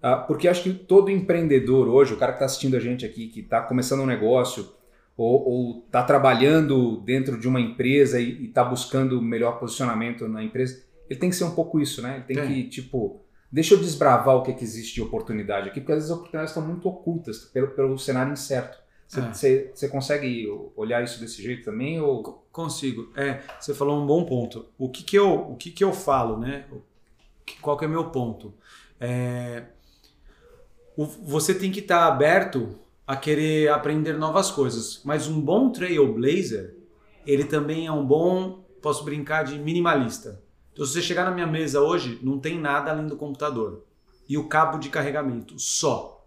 uh, 0.01 0.25
porque 0.25 0.47
acho 0.47 0.63
que 0.63 0.73
todo 0.73 1.11
empreendedor 1.11 1.87
hoje, 1.87 2.13
o 2.13 2.17
cara 2.17 2.31
que 2.31 2.37
está 2.37 2.45
assistindo 2.45 2.75
a 2.75 2.79
gente 2.79 3.05
aqui, 3.05 3.27
que 3.27 3.41
está 3.41 3.61
começando 3.61 4.01
um 4.01 4.05
negócio 4.05 4.67
ou 5.15 5.83
está 5.85 6.01
trabalhando 6.01 6.97
dentro 7.01 7.39
de 7.39 7.47
uma 7.47 7.61
empresa 7.61 8.19
e 8.19 8.45
está 8.45 8.63
buscando 8.63 9.21
melhor 9.21 9.59
posicionamento 9.59 10.27
na 10.27 10.43
empresa, 10.43 10.83
ele 11.07 11.19
tem 11.19 11.29
que 11.29 11.35
ser 11.35 11.43
um 11.43 11.53
pouco 11.53 11.79
isso, 11.79 12.01
né? 12.01 12.15
Ele 12.15 12.23
tem 12.23 12.39
é. 12.39 12.47
que 12.47 12.69
tipo 12.69 13.22
deixa 13.53 13.75
eu 13.75 13.77
desbravar 13.77 14.35
o 14.35 14.41
que, 14.41 14.49
é 14.49 14.53
que 14.55 14.63
existe 14.63 14.95
de 14.95 15.01
oportunidade 15.03 15.69
aqui, 15.69 15.79
porque 15.79 15.91
às 15.91 15.99
vezes 15.99 16.09
as 16.09 16.17
oportunidades 16.17 16.49
estão 16.49 16.67
muito 16.67 16.89
ocultas 16.89 17.45
pelo, 17.45 17.67
pelo 17.67 17.99
cenário 17.99 18.33
incerto. 18.33 18.81
Você, 19.07 19.71
é. 19.79 19.87
consegue 19.89 20.47
olhar 20.75 21.03
isso 21.03 21.19
desse 21.19 21.39
jeito 21.39 21.63
também? 21.63 22.01
Ou... 22.01 22.43
Consigo. 22.51 23.11
É, 23.15 23.41
você 23.59 23.71
falou 23.75 24.01
um 24.01 24.07
bom 24.07 24.25
ponto. 24.25 24.65
O 24.75 24.89
que, 24.89 25.03
que, 25.03 25.15
eu, 25.15 25.51
o 25.51 25.55
que, 25.55 25.69
que 25.69 25.83
eu 25.83 25.93
falo, 25.93 26.39
né? 26.39 26.65
qual 27.61 27.77
que 27.77 27.85
é 27.85 27.87
o 27.87 27.91
meu 27.91 28.05
ponto? 28.09 28.55
É, 28.99 29.65
o- 30.97 31.05
você 31.05 31.53
tem 31.53 31.71
que 31.71 31.79
estar 31.79 32.07
aberto 32.07 32.79
a 33.05 33.15
querer 33.15 33.69
aprender 33.69 34.13
novas 34.13 34.49
coisas, 34.49 35.01
mas 35.03 35.27
um 35.27 35.39
bom 35.39 35.69
trailblazer, 35.69 36.75
ele 37.27 37.43
também 37.43 37.85
é 37.85 37.91
um 37.91 38.03
bom, 38.03 38.63
posso 38.81 39.03
brincar 39.03 39.43
de 39.43 39.59
minimalista. 39.59 40.41
Então, 40.73 40.85
se 40.85 40.93
você 40.93 41.01
chegar 41.01 41.23
na 41.25 41.31
minha 41.31 41.47
mesa 41.47 41.81
hoje, 41.81 42.19
não 42.21 42.39
tem 42.39 42.59
nada 42.59 42.91
além 42.91 43.07
do 43.07 43.15
computador 43.15 43.83
e 44.27 44.37
o 44.37 44.47
cabo 44.47 44.77
de 44.77 44.89
carregamento, 44.89 45.59
só. 45.59 46.25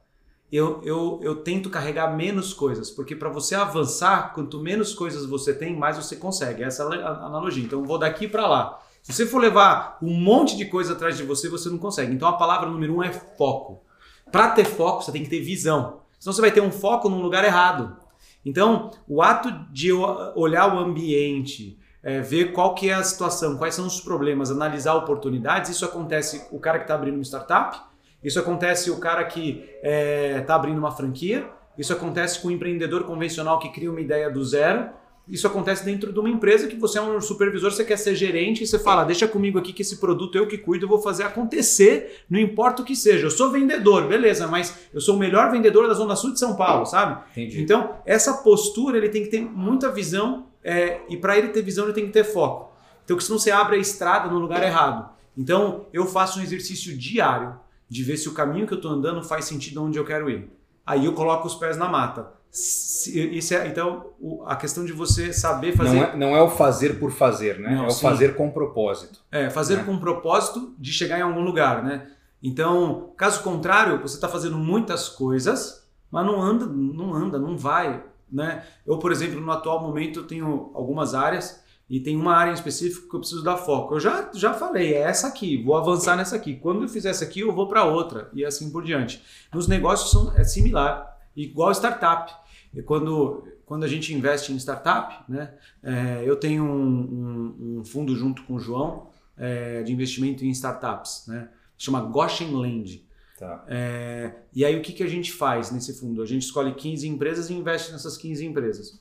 Eu, 0.51 0.81
eu, 0.85 1.19
eu 1.23 1.37
tento 1.37 1.69
carregar 1.69 2.17
menos 2.17 2.55
coisas, 2.55 2.89
porque 2.89 3.17
para 3.17 3.29
você 3.29 3.57
avançar, 3.57 4.33
quanto 4.33 4.61
menos 4.61 4.95
coisas 4.95 5.27
você 5.27 5.53
tem, 5.53 5.77
mais 5.77 5.97
você 5.97 6.15
consegue. 6.15 6.63
Essa 6.63 6.85
é 6.85 7.03
a 7.03 7.27
analogia. 7.27 7.65
Então, 7.65 7.81
eu 7.81 7.85
vou 7.85 7.99
daqui 7.99 8.29
para 8.29 8.47
lá. 8.47 8.81
Se 9.03 9.13
você 9.13 9.27
for 9.27 9.39
levar 9.39 9.99
um 10.01 10.15
monte 10.15 10.57
de 10.57 10.65
coisa 10.67 10.93
atrás 10.93 11.17
de 11.17 11.25
você, 11.25 11.49
você 11.49 11.69
não 11.69 11.79
consegue. 11.79 12.15
Então, 12.15 12.29
a 12.29 12.35
palavra 12.35 12.71
número 12.71 12.97
um 12.97 13.03
é 13.03 13.13
foco. 13.13 13.83
Para 14.31 14.51
ter 14.51 14.65
foco, 14.65 15.03
você 15.03 15.11
tem 15.11 15.25
que 15.25 15.31
ter 15.31 15.41
visão. 15.41 16.01
Senão 16.19 16.33
você 16.33 16.41
vai 16.41 16.53
ter 16.53 16.61
um 16.61 16.73
foco 16.73 17.09
num 17.09 17.21
lugar 17.21 17.45
errado. 17.45 17.97
Então, 18.45 18.93
o 19.09 19.23
ato 19.23 19.51
de 19.73 19.93
olhar 19.93 20.73
o 20.73 20.79
ambiente, 20.79 21.79
é, 22.07 22.21
ver 22.21 22.53
qual 22.53 22.73
que 22.73 22.89
é 22.89 22.95
a 22.95 23.03
situação, 23.03 23.57
quais 23.57 23.75
são 23.75 23.85
os 23.85 24.01
problemas, 24.01 24.49
analisar 24.49 24.95
oportunidades, 24.95 25.73
isso 25.73 25.85
acontece 25.85 26.47
o 26.53 26.61
cara 26.61 26.79
que 26.79 26.85
está 26.85 26.95
abrindo 26.95 27.17
uma 27.17 27.25
startup, 27.25 27.81
isso 28.23 28.39
acontece 28.39 28.93
o 28.93 29.01
cara 29.01 29.25
que 29.25 29.65
está 29.83 30.55
abrindo 30.55 30.79
uma 30.79 30.93
franquia, 30.93 31.51
isso 31.77 31.93
acontece 31.93 32.41
com 32.41 32.47
o 32.47 32.51
empreendedor 32.53 33.03
convencional 33.03 33.59
que 33.59 33.71
cria 33.71 33.91
uma 33.91 34.01
ideia 34.01 34.31
do 34.31 34.45
zero, 34.45 34.89
isso 35.29 35.49
acontece 35.49 35.85
dentro 35.85 36.13
de 36.13 36.21
uma 36.21 36.31
empresa 36.31 36.69
que 36.69 36.77
você 36.77 36.99
é 36.99 37.03
um 37.03 37.21
supervisor, 37.21 37.73
você 37.73 37.85
quer 37.85 37.97
ser 37.97 38.15
gerente 38.15 38.63
e 38.63 38.67
você 38.69 38.79
fala, 38.79 39.03
deixa 39.03 39.27
comigo 39.27 39.59
aqui 39.59 39.73
que 39.73 39.83
esse 39.83 39.97
produto 39.97 40.39
eu 40.39 40.47
que 40.47 40.59
cuido, 40.59 40.85
eu 40.85 40.89
vou 40.89 41.03
fazer 41.03 41.25
acontecer, 41.25 42.25
não 42.31 42.39
importa 42.39 42.83
o 42.83 42.85
que 42.85 42.95
seja. 42.95 43.27
Eu 43.27 43.31
sou 43.33 43.51
vendedor, 43.51 44.07
beleza, 44.07 44.47
mas 44.47 44.87
eu 44.95 45.01
sou 45.01 45.17
o 45.17 45.19
melhor 45.19 45.51
vendedor 45.51 45.89
da 45.89 45.95
Zona 45.95 46.15
Sul 46.15 46.33
de 46.33 46.39
São 46.39 46.55
Paulo, 46.55 46.87
sabe? 46.87 47.21
Entendi. 47.33 47.61
Então, 47.61 47.97
essa 48.07 48.35
postura 48.35 48.97
ele 48.97 49.09
tem 49.09 49.25
que 49.25 49.29
ter 49.29 49.41
muita 49.41 49.91
visão 49.91 50.47
é, 50.67 51.01
e 51.09 51.17
para 51.17 51.39
ele 51.39 51.49
ter 51.49 51.63
visão 51.63 51.85
ele 51.85 51.93
tem 51.93 52.07
que 52.07 52.13
ter 52.13 52.25
foco. 52.25 52.73
Então, 53.05 53.19
senão 53.21 53.39
você 53.39 53.53
abre 53.53 53.77
a 53.77 53.79
estrada 53.79 54.29
no 54.29 54.39
lugar 54.41 54.61
errado. 54.65 55.09
Então, 55.39 55.87
eu 55.93 56.05
faço 56.07 56.41
um 56.41 56.43
exercício 56.43 56.97
diário 56.99 57.55
de 57.89 58.03
ver 58.03 58.17
se 58.17 58.29
o 58.29 58.35
caminho 58.35 58.67
que 58.67 58.73
eu 58.75 58.79
estou 58.79 58.91
andando 58.91 59.23
faz 59.23 59.45
sentido 59.45 59.81
onde 59.85 59.97
eu 59.97 60.05
quero 60.05 60.29
ir. 60.29 60.51
Aí 60.85 61.05
eu 61.05 61.13
coloco 61.13 61.47
os 61.47 61.55
pés 61.55 61.77
na 61.77 61.89
mata. 61.89 62.33
Se- 62.51 63.17
Isso 63.37 63.55
é, 63.55 63.69
então, 63.69 64.07
a 64.45 64.57
questão 64.57 64.85
de 64.85 64.93
você 64.93 65.33
saber 65.33 65.77
fazer 65.77 65.95
Não 65.95 66.05
é, 66.05 66.17
não 66.17 66.37
é 66.37 66.43
o 66.43 66.49
fazer 66.49 66.99
por 66.99 67.13
fazer, 67.13 67.61
né? 67.61 67.77
Não, 67.77 67.85
é 67.85 67.87
o 67.87 67.91
sim. 67.91 68.03
fazer 68.03 68.35
com 68.35 68.51
propósito. 68.51 69.21
É, 69.31 69.49
fazer 69.49 69.77
né? 69.77 69.85
com 69.85 69.97
propósito 69.99 70.75
de 70.77 70.93
chegar 70.93 71.19
em 71.19 71.23
algum 71.23 71.43
lugar, 71.43 71.85
né? 71.85 72.09
Então, 72.43 73.13
caso 73.17 73.41
contrário, 73.43 74.01
você 74.01 74.17
está 74.17 74.29
fazendo 74.29 74.59
muitas 74.59 75.09
coisas, 75.09 75.87
mas 76.11 76.27
não 76.27 76.41
anda, 76.43 76.67
não 76.67 77.15
anda, 77.15 77.39
não 77.39 77.57
vai, 77.57 78.03
né? 78.31 78.65
Eu, 78.87 78.99
por 78.99 79.13
exemplo, 79.13 79.41
no 79.41 79.51
atual 79.53 79.81
momento, 79.83 80.21
eu 80.21 80.27
tenho 80.27 80.71
algumas 80.75 81.15
áreas 81.15 81.63
e 81.89 82.01
tem 82.01 82.17
uma 82.17 82.35
área 82.35 82.51
em 82.51 82.55
específico 82.55 83.09
que 83.09 83.15
eu 83.15 83.21
preciso 83.21 83.43
dar 83.45 83.57
foco. 83.57 83.95
Eu 83.95 84.01
já, 84.01 84.31
já 84.35 84.53
falei, 84.53 84.95
é 84.95 85.03
essa 85.03 85.29
aqui, 85.29 85.63
vou 85.63 85.77
avançar 85.77 86.17
nessa 86.17 86.35
aqui. 86.37 86.57
Quando 86.57 86.83
eu 86.83 86.89
fizer 86.89 87.11
essa 87.11 87.25
aqui, 87.25 87.41
eu 87.41 87.53
vou 87.53 87.69
para 87.69 87.85
outra 87.85 88.29
e 88.33 88.45
assim 88.45 88.71
por 88.71 88.83
diante. 88.83 89.23
Nos 89.55 89.69
negócios 89.69 90.11
são, 90.11 90.37
é 90.37 90.43
similar, 90.45 91.17
igual 91.37 91.71
startup. 91.73 92.33
E 92.75 92.83
quando, 92.83 93.47
quando 93.65 93.85
a 93.85 93.89
gente 93.89 94.13
investe 94.13 94.53
em 94.53 94.57
startup, 94.57 95.15
né? 95.31 95.55
é, 95.83 96.23
eu 96.27 96.35
tenho 96.37 96.65
um, 96.65 97.55
um- 97.59 97.79
um 97.81 97.85
fundo 97.85 98.15
junto 98.17 98.43
com 98.43 98.55
o 98.55 98.61
João, 98.61 99.07
é, 99.37 99.83
de 99.83 99.93
investimento 99.93 100.45
em 100.45 100.51
startups, 100.51 101.25
né? 101.29 101.49
Chama 101.79 102.01
Goshen 102.01 102.53
Land. 102.53 103.06
Tá. 103.39 103.65
É, 103.69 104.33
e 104.55 104.65
aí 104.65 104.79
o 104.79 104.83
que, 104.83 104.93
que 104.93 105.03
a 105.03 105.09
gente 105.09 105.33
faz 105.33 105.71
nesse 105.71 105.99
fundo? 105.99 106.23
A 106.23 106.27
gente 106.27 106.43
escolhe 106.43 106.75
15 106.75 107.07
empresas 107.07 107.51
e 107.51 107.55
investe 107.55 107.93
nessas 107.93 108.17
15 108.17 108.47
empresas. 108.47 108.99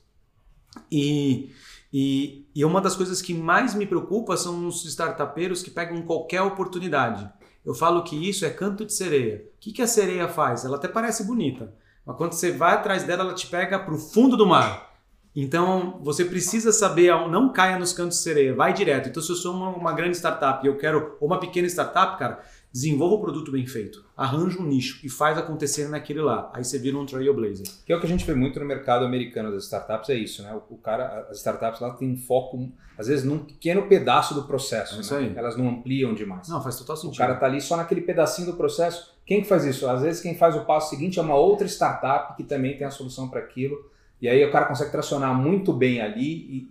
E, 0.91 1.51
e, 1.91 2.45
e 2.53 2.65
uma 2.65 2.81
das 2.81 2.95
coisas 2.95 3.21
que 3.21 3.33
mais 3.33 3.73
me 3.73 3.85
preocupa 3.85 4.35
são 4.35 4.67
os 4.67 4.83
startupeiros 4.85 5.63
que 5.63 5.71
pegam 5.71 6.01
qualquer 6.01 6.41
oportunidade. 6.41 7.29
Eu 7.65 7.73
falo 7.73 8.03
que 8.03 8.29
isso 8.29 8.45
é 8.45 8.49
canto 8.49 8.85
de 8.85 8.93
sereia. 8.93 9.49
O 9.55 9.59
que, 9.59 9.71
que 9.71 9.81
a 9.81 9.87
sereia 9.87 10.27
faz? 10.27 10.65
Ela 10.65 10.75
até 10.75 10.87
parece 10.87 11.23
bonita, 11.23 11.73
mas 12.05 12.17
quando 12.17 12.33
você 12.33 12.51
vai 12.51 12.73
atrás 12.73 13.03
dela, 13.03 13.23
ela 13.23 13.33
te 13.33 13.47
pega 13.47 13.79
para 13.79 13.93
o 13.93 13.97
fundo 13.97 14.35
do 14.35 14.45
mar. 14.45 14.93
Então, 15.35 15.99
você 16.01 16.23
precisa 16.23 16.71
saber, 16.71 17.13
não 17.29 17.51
caia 17.51 17.77
nos 17.77 17.91
cantos 17.91 18.17
de 18.17 18.23
sereia, 18.23 18.55
vai 18.55 18.71
direto. 18.71 19.09
Então, 19.09 19.21
se 19.21 19.29
eu 19.29 19.35
sou 19.35 19.53
uma, 19.53 19.69
uma 19.69 19.91
grande 19.91 20.15
startup 20.15 20.65
e 20.65 20.69
eu 20.69 20.77
quero, 20.77 21.17
ou 21.19 21.27
uma 21.27 21.39
pequena 21.39 21.67
startup, 21.67 22.17
cara, 22.17 22.41
desenvolva 22.75 23.15
o 23.15 23.21
produto 23.21 23.53
bem 23.53 23.65
feito, 23.65 24.03
arranja 24.17 24.59
um 24.59 24.65
nicho 24.65 24.99
e 25.01 25.07
faz 25.07 25.37
acontecer 25.37 25.87
naquele 25.87 26.19
lá. 26.19 26.51
Aí 26.53 26.61
você 26.61 26.77
vira 26.77 26.97
um 26.97 27.05
trailblazer. 27.05 27.65
Que 27.85 27.93
é 27.93 27.95
o 27.95 28.01
que 28.01 28.05
a 28.05 28.09
gente 28.09 28.25
vê 28.25 28.35
muito 28.35 28.59
no 28.59 28.65
mercado 28.65 29.05
americano 29.05 29.49
das 29.49 29.63
startups, 29.63 30.09
é 30.09 30.15
isso, 30.15 30.43
né? 30.43 30.53
O, 30.53 30.73
o 30.73 30.77
cara, 30.77 31.25
as 31.29 31.37
startups 31.37 31.79
lá 31.79 31.91
têm 31.91 32.11
um 32.11 32.17
foco, 32.17 32.69
às 32.97 33.07
vezes, 33.07 33.23
num 33.23 33.39
pequeno 33.39 33.87
pedaço 33.87 34.33
do 34.33 34.43
processo. 34.43 34.97
É 34.97 34.99
isso 34.99 35.13
né? 35.13 35.21
aí. 35.21 35.37
Elas 35.37 35.55
não 35.55 35.69
ampliam 35.69 36.13
demais. 36.13 36.49
Não, 36.49 36.61
faz 36.61 36.77
total 36.77 36.97
o 36.97 36.99
sentido. 36.99 37.17
cara 37.17 37.35
tá 37.35 37.45
ali 37.45 37.61
só 37.61 37.77
naquele 37.77 38.01
pedacinho 38.01 38.51
do 38.51 38.57
processo. 38.57 39.15
Quem 39.25 39.41
que 39.41 39.47
faz 39.47 39.63
isso? 39.63 39.87
Às 39.87 40.01
vezes 40.01 40.21
quem 40.21 40.35
faz 40.35 40.53
o 40.57 40.65
passo 40.65 40.89
seguinte 40.89 41.17
é 41.17 41.21
uma 41.21 41.35
outra 41.35 41.65
startup 41.67 42.35
que 42.35 42.43
também 42.43 42.77
tem 42.77 42.85
a 42.85 42.91
solução 42.91 43.29
para 43.29 43.39
aquilo. 43.39 43.89
E 44.25 44.29
aí 44.29 44.43
o 44.45 44.51
cara 44.51 44.65
consegue 44.65 44.91
tracionar 44.91 45.33
muito 45.33 45.71
bem 45.71 46.01
ali 46.01 46.21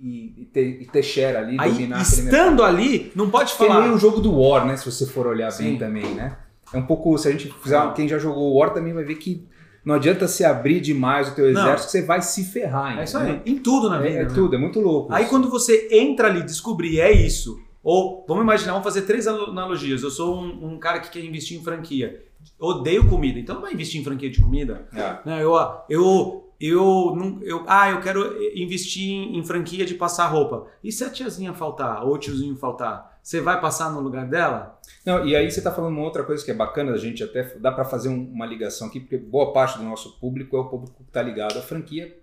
e, 0.03 0.43
e- 0.43 0.45
ter, 0.53 0.83
e 0.83 0.87
ter 0.87 1.03
share 1.03 1.37
ali, 1.37 1.57
Aí, 1.59 1.71
dominar 1.73 2.03
estando 2.03 2.63
ali, 2.63 3.11
não 3.15 3.31
pode 3.31 3.53
é 3.53 3.55
falar. 3.57 3.81
meio 3.83 3.95
um 3.95 3.99
jogo 3.99 4.21
do 4.21 4.39
War, 4.39 4.67
né? 4.67 4.77
Se 4.77 4.85
você 4.91 5.07
for 5.07 5.27
olhar 5.27 5.49
bem 5.57 5.73
Sim. 5.73 5.79
também, 5.79 6.15
né? 6.15 6.37
É 6.73 6.79
um 6.79 6.87
pouco, 6.87 7.17
se 7.19 7.29
a 7.29 7.31
gente 7.33 7.49
fizer, 7.63 7.93
quem 7.95 8.09
já 8.09 8.19
jogou 8.19 8.55
War 8.57 8.71
também 8.75 8.93
vai 8.93 9.05
ver 9.05 9.15
que 9.17 9.47
não 9.85 9.95
adianta 9.95 10.27
se 10.27 10.45
abrir 10.45 10.81
demais 10.81 11.29
o 11.29 11.35
teu 11.35 11.49
exército, 11.51 11.91
você 11.93 12.03
vai 12.03 12.23
se 12.23 12.43
ferrar. 12.45 12.99
É 12.99 13.05
isso 13.05 13.19
aí. 13.19 13.41
Em 13.45 13.59
tudo 13.59 13.89
na 13.91 13.99
É, 13.99 14.03
vida. 14.09 14.21
é 14.21 14.25
né? 14.25 14.31
tudo, 14.35 14.57
é 14.57 14.59
muito 14.59 14.81
louco. 14.81 15.13
Aí 15.13 15.23
isso. 15.23 15.31
quando 15.31 15.51
você 15.51 15.89
entra 15.93 16.29
ali, 16.29 16.43
descobrir 16.43 16.99
é 17.01 17.13
isso. 17.13 17.61
Ou 17.83 18.25
vamos 18.27 18.43
imaginar, 18.43 18.73
vamos 18.73 18.85
fazer 18.85 19.03
três 19.03 19.27
analogias. 19.27 20.03
Eu 20.03 20.11
sou 20.11 20.41
um, 20.41 20.73
um 20.73 20.79
cara 20.79 21.01
que 21.01 21.11
quer 21.11 21.23
investir 21.25 21.59
em 21.59 21.63
franquia. 21.63 22.23
Odeio 22.59 23.07
comida, 23.09 23.39
então 23.39 23.57
não 23.57 23.63
vai 23.63 23.75
investir 23.75 24.01
em 24.01 24.05
franquia 24.05 24.31
de 24.31 24.41
comida. 24.41 24.87
É. 24.95 25.17
Né, 25.29 25.43
Eu, 25.43 25.53
eu, 25.91 26.44
eu, 26.61 27.15
não- 27.17 27.41
eu, 27.43 27.65
ah, 27.67 27.91
eu 27.91 28.01
quero 28.01 28.37
investir 28.55 29.11
em, 29.11 29.39
em 29.39 29.45
franquia 29.45 29.85
de 29.85 29.95
passar 29.95 30.27
roupa. 30.27 30.67
E 30.83 30.91
se 30.93 31.05
a 31.05 31.11
tiazinha 31.11 31.53
faltar, 31.55 32.05
ou 32.05 32.15
o 32.15 32.19
tiozinho 32.19 32.57
faltar, 32.57 33.19
você 33.23 33.41
vai 33.41 33.61
passar 33.61 33.91
no 33.93 34.01
lugar 34.01 34.27
dela? 34.29 34.79
Não, 35.05 35.27
e 35.27 35.35
aí 35.35 35.51
você 35.51 35.61
está 35.61 35.73
falando 35.73 35.93
uma 35.93 36.03
outra 36.05 36.23
coisa 36.25 36.45
que 36.45 36.51
é 36.51 36.55
bacana, 36.55 36.93
a 36.93 36.99
gente 36.99 37.23
até 37.23 37.43
dá 37.59 37.73
para 37.73 37.85
fazer 37.85 38.09
um- 38.09 38.31
uma 38.33 38.47
ligação 38.47 38.89
aqui, 38.89 39.01
porque 39.01 39.17
boa 39.19 39.53
parte 39.53 39.79
do 39.79 39.85
nosso 39.85 40.19
público 40.21 40.57
é 40.57 40.61
o 40.61 40.67
público 40.69 41.03
que 41.03 41.09
está 41.11 41.23
ligado 41.23 41.59
à 41.59 41.63
franquia. 41.63 42.17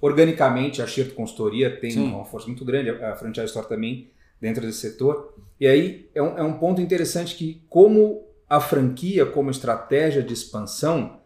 Organicamente, 0.00 0.80
a 0.80 0.86
Xerto 0.86 1.14
Consultoria 1.14 1.76
tem 1.80 1.90
Sim. 1.90 2.04
uma 2.12 2.24
força 2.24 2.46
muito 2.46 2.64
grande, 2.64 2.90
a 2.90 3.16
Franchise 3.16 3.46
Store 3.46 3.68
também, 3.68 4.10
dentro 4.40 4.64
desse 4.64 4.78
setor. 4.78 5.34
E 5.60 5.66
aí 5.66 6.08
é 6.14 6.22
um, 6.22 6.38
é 6.38 6.42
um 6.42 6.52
ponto 6.54 6.80
interessante 6.80 7.34
que, 7.34 7.62
como 7.68 8.24
a 8.48 8.60
franquia, 8.60 9.26
como 9.26 9.50
estratégia 9.50 10.22
de 10.22 10.32
expansão, 10.32 11.18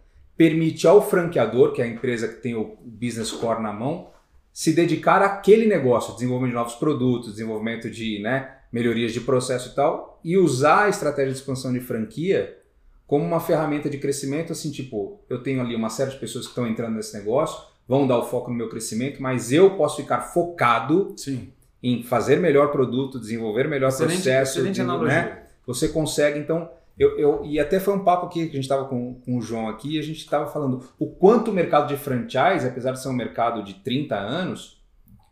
permite 0.42 0.88
ao 0.88 1.00
franqueador, 1.00 1.70
que 1.70 1.80
é 1.80 1.84
a 1.84 1.88
empresa 1.88 2.26
que 2.26 2.42
tem 2.42 2.56
o 2.56 2.76
business 2.82 3.30
core 3.30 3.62
na 3.62 3.72
mão, 3.72 4.10
se 4.52 4.72
dedicar 4.72 5.22
àquele 5.22 5.66
negócio, 5.66 6.14
desenvolvimento 6.14 6.50
de 6.50 6.58
novos 6.58 6.74
produtos, 6.74 7.30
desenvolvimento 7.30 7.88
de 7.88 8.18
né, 8.18 8.56
melhorias 8.72 9.12
de 9.12 9.20
processo 9.20 9.68
e 9.68 9.74
tal, 9.76 10.18
e 10.24 10.36
usar 10.36 10.86
a 10.86 10.88
estratégia 10.88 11.30
de 11.30 11.38
expansão 11.38 11.72
de 11.72 11.78
franquia 11.78 12.58
como 13.06 13.24
uma 13.24 13.38
ferramenta 13.38 13.88
de 13.88 13.98
crescimento, 13.98 14.50
assim, 14.50 14.72
tipo, 14.72 15.20
eu 15.30 15.44
tenho 15.44 15.60
ali 15.60 15.76
uma 15.76 15.88
série 15.88 16.10
de 16.10 16.18
pessoas 16.18 16.46
que 16.46 16.50
estão 16.50 16.66
entrando 16.66 16.96
nesse 16.96 17.16
negócio, 17.16 17.62
vão 17.86 18.04
dar 18.04 18.18
o 18.18 18.24
foco 18.24 18.50
no 18.50 18.56
meu 18.56 18.68
crescimento, 18.68 19.22
mas 19.22 19.52
eu 19.52 19.76
posso 19.76 19.98
ficar 20.02 20.22
focado 20.22 21.14
Sim. 21.16 21.52
em 21.80 22.02
fazer 22.02 22.40
melhor 22.40 22.72
produto, 22.72 23.20
desenvolver 23.20 23.68
melhor 23.68 23.90
Excelente, 23.90 24.14
processo, 24.14 24.58
excelente 24.58 24.82
né? 25.04 25.44
Você 25.64 25.86
consegue, 25.86 26.40
então, 26.40 26.68
eu, 26.98 27.18
eu- 27.18 27.40
e 27.44 27.58
até 27.58 27.80
foi 27.80 27.94
um 27.94 28.04
papo 28.04 28.26
aqui 28.26 28.44
que 28.44 28.50
a 28.50 28.54
gente 28.54 28.60
estava 28.64 28.84
com, 28.86 29.14
com 29.24 29.36
o 29.38 29.42
João 29.42 29.68
aqui, 29.68 29.96
e 29.96 29.98
a 29.98 30.02
gente 30.02 30.18
estava 30.18 30.46
falando 30.46 30.82
o 30.98 31.06
quanto 31.06 31.50
o 31.50 31.54
mercado 31.54 31.88
de 31.88 31.96
franchise, 31.96 32.66
apesar 32.66 32.92
de 32.92 33.02
ser 33.02 33.08
um 33.08 33.12
mercado 33.14 33.62
de 33.64 33.74
30 33.74 34.14
anos, 34.16 34.80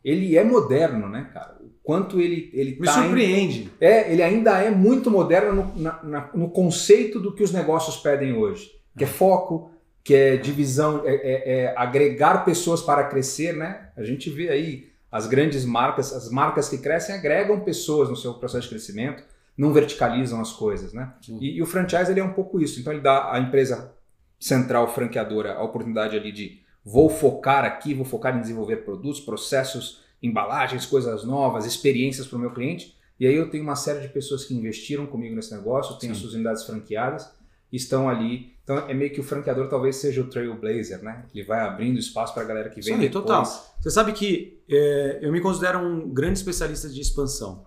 ele 0.04 0.36
é 0.36 0.42
moderno, 0.44 1.08
né, 1.08 1.28
cara? 1.32 1.56
O 1.60 1.70
quanto 1.82 2.20
ele, 2.20 2.50
ele 2.54 2.76
Me 2.80 2.86
tá 2.86 2.92
surpreende. 3.02 3.70
é, 3.80 4.10
ele 4.12 4.22
ainda 4.22 4.58
é 4.58 4.70
muito 4.70 5.10
moderno 5.10 5.52
no, 5.76 5.82
na- 5.82 6.02
na- 6.02 6.30
no 6.34 6.48
conceito 6.50 7.20
do 7.20 7.34
que 7.34 7.42
os 7.42 7.52
negócios 7.52 7.96
pedem 7.98 8.32
hoje, 8.32 8.70
que 8.96 9.04
é 9.04 9.06
foco, 9.06 9.70
que 10.02 10.14
é 10.14 10.36
divisão, 10.38 11.02
é, 11.04 11.14
é- 11.14 11.52
é 11.64 11.74
agregar 11.76 12.44
pessoas 12.44 12.80
para 12.80 13.04
crescer, 13.04 13.54
né? 13.54 13.90
A 13.96 14.02
gente 14.02 14.30
vê 14.30 14.48
aí 14.48 14.88
as 15.12 15.26
grandes 15.26 15.64
marcas, 15.66 16.12
as 16.14 16.30
marcas 16.30 16.68
que 16.70 16.78
crescem 16.78 17.14
agregam 17.14 17.60
pessoas 17.60 18.08
no 18.08 18.16
seu 18.16 18.32
processo 18.34 18.62
de 18.62 18.68
crescimento, 18.70 19.22
não 19.56 19.72
verticalizam 19.72 20.40
as 20.40 20.52
coisas, 20.52 20.92
né? 20.92 21.12
Sim. 21.20 21.38
E, 21.40 21.56
e 21.56 21.62
o 21.62 21.66
franchise 21.66 22.10
ele 22.10 22.20
é 22.20 22.24
um 22.24 22.32
pouco 22.32 22.60
isso. 22.60 22.80
Então 22.80 22.92
ele 22.92 23.02
dá 23.02 23.32
à 23.32 23.38
empresa 23.38 23.92
central 24.38 24.88
franqueadora 24.88 25.54
a 25.54 25.62
oportunidade 25.62 26.16
ali 26.16 26.32
de 26.32 26.60
vou 26.84 27.10
focar 27.10 27.64
aqui, 27.64 27.92
vou 27.92 28.06
focar 28.06 28.36
em 28.36 28.40
desenvolver 28.40 28.78
produtos, 28.78 29.20
processos, 29.20 30.02
embalagens, 30.22 30.86
coisas 30.86 31.24
novas, 31.24 31.66
experiências 31.66 32.26
para 32.26 32.36
o 32.36 32.40
meu 32.40 32.52
cliente. 32.52 32.96
E 33.18 33.26
aí 33.26 33.34
eu 33.34 33.50
tenho 33.50 33.62
uma 33.62 33.76
série 33.76 34.00
de 34.00 34.08
pessoas 34.08 34.44
que 34.44 34.54
investiram 34.54 35.06
comigo 35.06 35.36
nesse 35.36 35.54
negócio, 35.54 35.98
têm 35.98 36.10
as 36.10 36.16
suas 36.16 36.32
unidades 36.32 36.64
franqueadas, 36.64 37.30
estão 37.70 38.08
ali. 38.08 38.54
Então 38.64 38.78
é 38.88 38.94
meio 38.94 39.12
que 39.12 39.20
o 39.20 39.22
franqueador 39.22 39.68
talvez 39.68 39.96
seja 39.96 40.22
o 40.22 40.26
trailblazer, 40.28 41.02
né? 41.02 41.26
Ele 41.34 41.44
vai 41.44 41.60
abrindo 41.60 41.98
espaço 41.98 42.32
para 42.32 42.44
a 42.44 42.46
galera 42.46 42.70
que 42.70 42.80
vem 42.80 42.94
Sim, 42.94 43.00
depois. 43.00 43.24
total. 43.24 43.44
Você 43.44 43.90
sabe 43.90 44.12
que 44.12 44.62
é, 44.70 45.18
eu 45.20 45.30
me 45.30 45.40
considero 45.40 45.80
um 45.80 46.08
grande 46.08 46.38
especialista 46.38 46.88
de 46.88 47.00
expansão. 47.00 47.66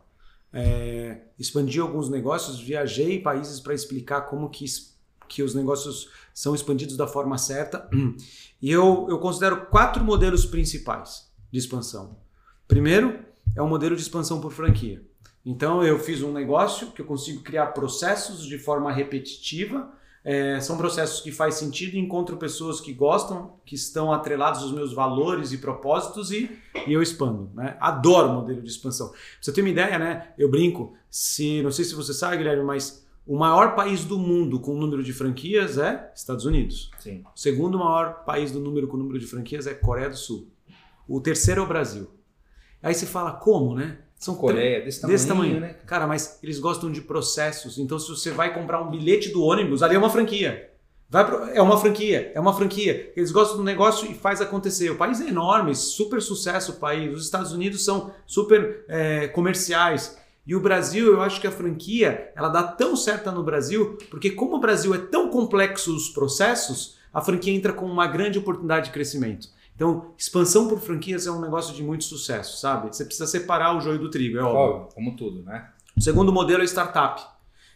É, 0.53 1.23
expandi 1.39 1.79
alguns 1.79 2.09
negócios, 2.09 2.59
viajei 2.59 3.19
países 3.19 3.59
para 3.59 3.73
explicar 3.73 4.21
como 4.21 4.49
que, 4.49 4.65
que 5.27 5.41
os 5.41 5.55
negócios 5.55 6.09
são 6.33 6.53
expandidos 6.53 6.95
da 6.95 7.07
forma 7.07 7.37
certa. 7.37 7.89
E 8.61 8.71
eu, 8.71 9.07
eu 9.09 9.19
considero 9.19 9.65
quatro 9.65 10.01
modelos 10.01 10.45
principais 10.45 11.29
de 11.51 11.59
expansão. 11.59 12.17
Primeiro 12.65 13.19
é 13.55 13.61
o 13.61 13.67
modelo 13.67 13.93
de 13.93 14.01
expansão 14.01 14.39
por 14.39 14.53
franquia. 14.53 15.05
Então 15.45 15.83
eu 15.83 15.99
fiz 15.99 16.21
um 16.21 16.31
negócio 16.31 16.91
que 16.91 17.01
eu 17.01 17.05
consigo 17.05 17.41
criar 17.41 17.67
processos 17.67 18.45
de 18.45 18.57
forma 18.57 18.91
repetitiva. 18.91 19.91
É, 20.25 20.59
são 20.61 20.77
processos 20.77 21.19
que 21.19 21.31
faz 21.31 21.55
sentido, 21.55 21.97
encontro 21.97 22.37
pessoas 22.37 22.79
que 22.79 22.93
gostam, 22.93 23.57
que 23.65 23.75
estão 23.75 24.13
atrelados 24.13 24.63
aos 24.63 24.71
meus 24.71 24.93
valores 24.93 25.51
e 25.51 25.57
propósitos 25.57 26.31
e, 26.31 26.49
e 26.87 26.93
eu 26.93 27.01
expando. 27.01 27.51
Né? 27.53 27.75
Adoro 27.79 28.29
o 28.29 28.33
modelo 28.35 28.61
de 28.61 28.69
expansão. 28.69 29.09
Pra 29.09 29.19
você 29.41 29.51
ter 29.51 29.61
uma 29.61 29.69
ideia, 29.69 29.99
né? 29.99 30.33
Eu 30.37 30.49
brinco, 30.49 30.93
se 31.09 31.61
não 31.61 31.71
sei 31.71 31.83
se 31.83 31.93
você 31.93 32.13
sabe, 32.13 32.37
Guilherme, 32.37 32.63
mas 32.63 33.05
o 33.25 33.37
maior 33.37 33.75
país 33.75 34.05
do 34.05 34.17
mundo 34.17 34.59
com 34.59 34.73
número 34.75 35.03
de 35.03 35.11
franquias 35.11 35.77
é 35.77 36.11
Estados 36.15 36.45
Unidos. 36.45 36.89
Sim. 36.99 37.23
O 37.35 37.39
segundo 37.39 37.77
maior 37.77 38.23
país 38.25 38.51
do 38.51 38.59
número 38.59 38.87
com 38.87 38.97
número 38.97 39.19
de 39.19 39.25
franquias 39.27 39.67
é 39.67 39.73
Coreia 39.73 40.09
do 40.09 40.17
Sul. 40.17 40.49
O 41.07 41.19
terceiro 41.19 41.61
é 41.61 41.63
o 41.63 41.67
Brasil. 41.67 42.09
Aí 42.81 42.93
você 42.93 43.05
fala, 43.05 43.31
como, 43.31 43.75
né? 43.75 43.99
São 44.23 44.35
Coreia, 44.35 44.81
desse 44.81 45.01
tamanho, 45.01 45.17
desse 45.17 45.27
tamanho, 45.27 45.59
né? 45.59 45.75
Cara, 45.85 46.07
mas 46.07 46.39
eles 46.41 46.59
gostam 46.59 46.91
de 46.91 47.01
processos. 47.01 47.77
Então, 47.77 47.99
se 47.99 48.09
você 48.09 48.31
vai 48.31 48.53
comprar 48.53 48.81
um 48.81 48.89
bilhete 48.89 49.29
do 49.29 49.43
ônibus, 49.43 49.83
ali 49.83 49.95
é 49.95 49.99
uma 49.99 50.09
franquia. 50.09 50.69
Vai 51.09 51.25
pro... 51.25 51.43
É 51.49 51.61
uma 51.61 51.77
franquia, 51.77 52.31
é 52.33 52.39
uma 52.39 52.53
franquia. 52.53 53.11
Eles 53.15 53.31
gostam 53.31 53.57
do 53.57 53.63
negócio 53.63 54.09
e 54.09 54.15
faz 54.15 54.41
acontecer. 54.41 54.89
O 54.89 54.95
país 54.95 55.19
é 55.19 55.27
enorme, 55.27 55.75
super 55.75 56.21
sucesso 56.21 56.71
o 56.71 56.75
país. 56.75 57.13
Os 57.13 57.25
Estados 57.25 57.51
Unidos 57.51 57.83
são 57.83 58.11
super 58.25 58.85
é, 58.87 59.27
comerciais. 59.27 60.17
E 60.47 60.55
o 60.55 60.59
Brasil, 60.59 61.07
eu 61.13 61.21
acho 61.21 61.39
que 61.39 61.47
a 61.47 61.51
franquia, 61.51 62.31
ela 62.35 62.49
dá 62.49 62.63
tão 62.63 62.95
certa 62.95 63.31
no 63.31 63.43
Brasil, 63.43 63.97
porque 64.09 64.31
como 64.31 64.55
o 64.55 64.59
Brasil 64.59 64.93
é 64.95 64.97
tão 64.97 65.29
complexo 65.29 65.95
os 65.95 66.09
processos, 66.09 66.97
a 67.13 67.21
franquia 67.21 67.53
entra 67.53 67.73
com 67.73 67.85
uma 67.85 68.07
grande 68.07 68.39
oportunidade 68.39 68.87
de 68.87 68.91
crescimento. 68.91 69.47
Então, 69.75 70.13
expansão 70.17 70.67
por 70.67 70.79
franquias 70.79 71.25
é 71.25 71.31
um 71.31 71.41
negócio 71.41 71.73
de 71.75 71.81
muito 71.81 72.03
sucesso, 72.03 72.59
sabe? 72.59 72.95
Você 72.95 73.03
precisa 73.03 73.25
separar 73.25 73.75
o 73.75 73.81
joio 73.81 73.99
do 73.99 74.09
trigo, 74.09 74.37
é 74.37 74.41
óbvio. 74.43 74.59
Óbvio, 74.59 74.89
como 74.93 75.15
tudo, 75.15 75.43
né? 75.43 75.69
O 75.97 76.01
segundo 76.01 76.31
modelo 76.31 76.61
é 76.61 76.65
startup. 76.65 77.21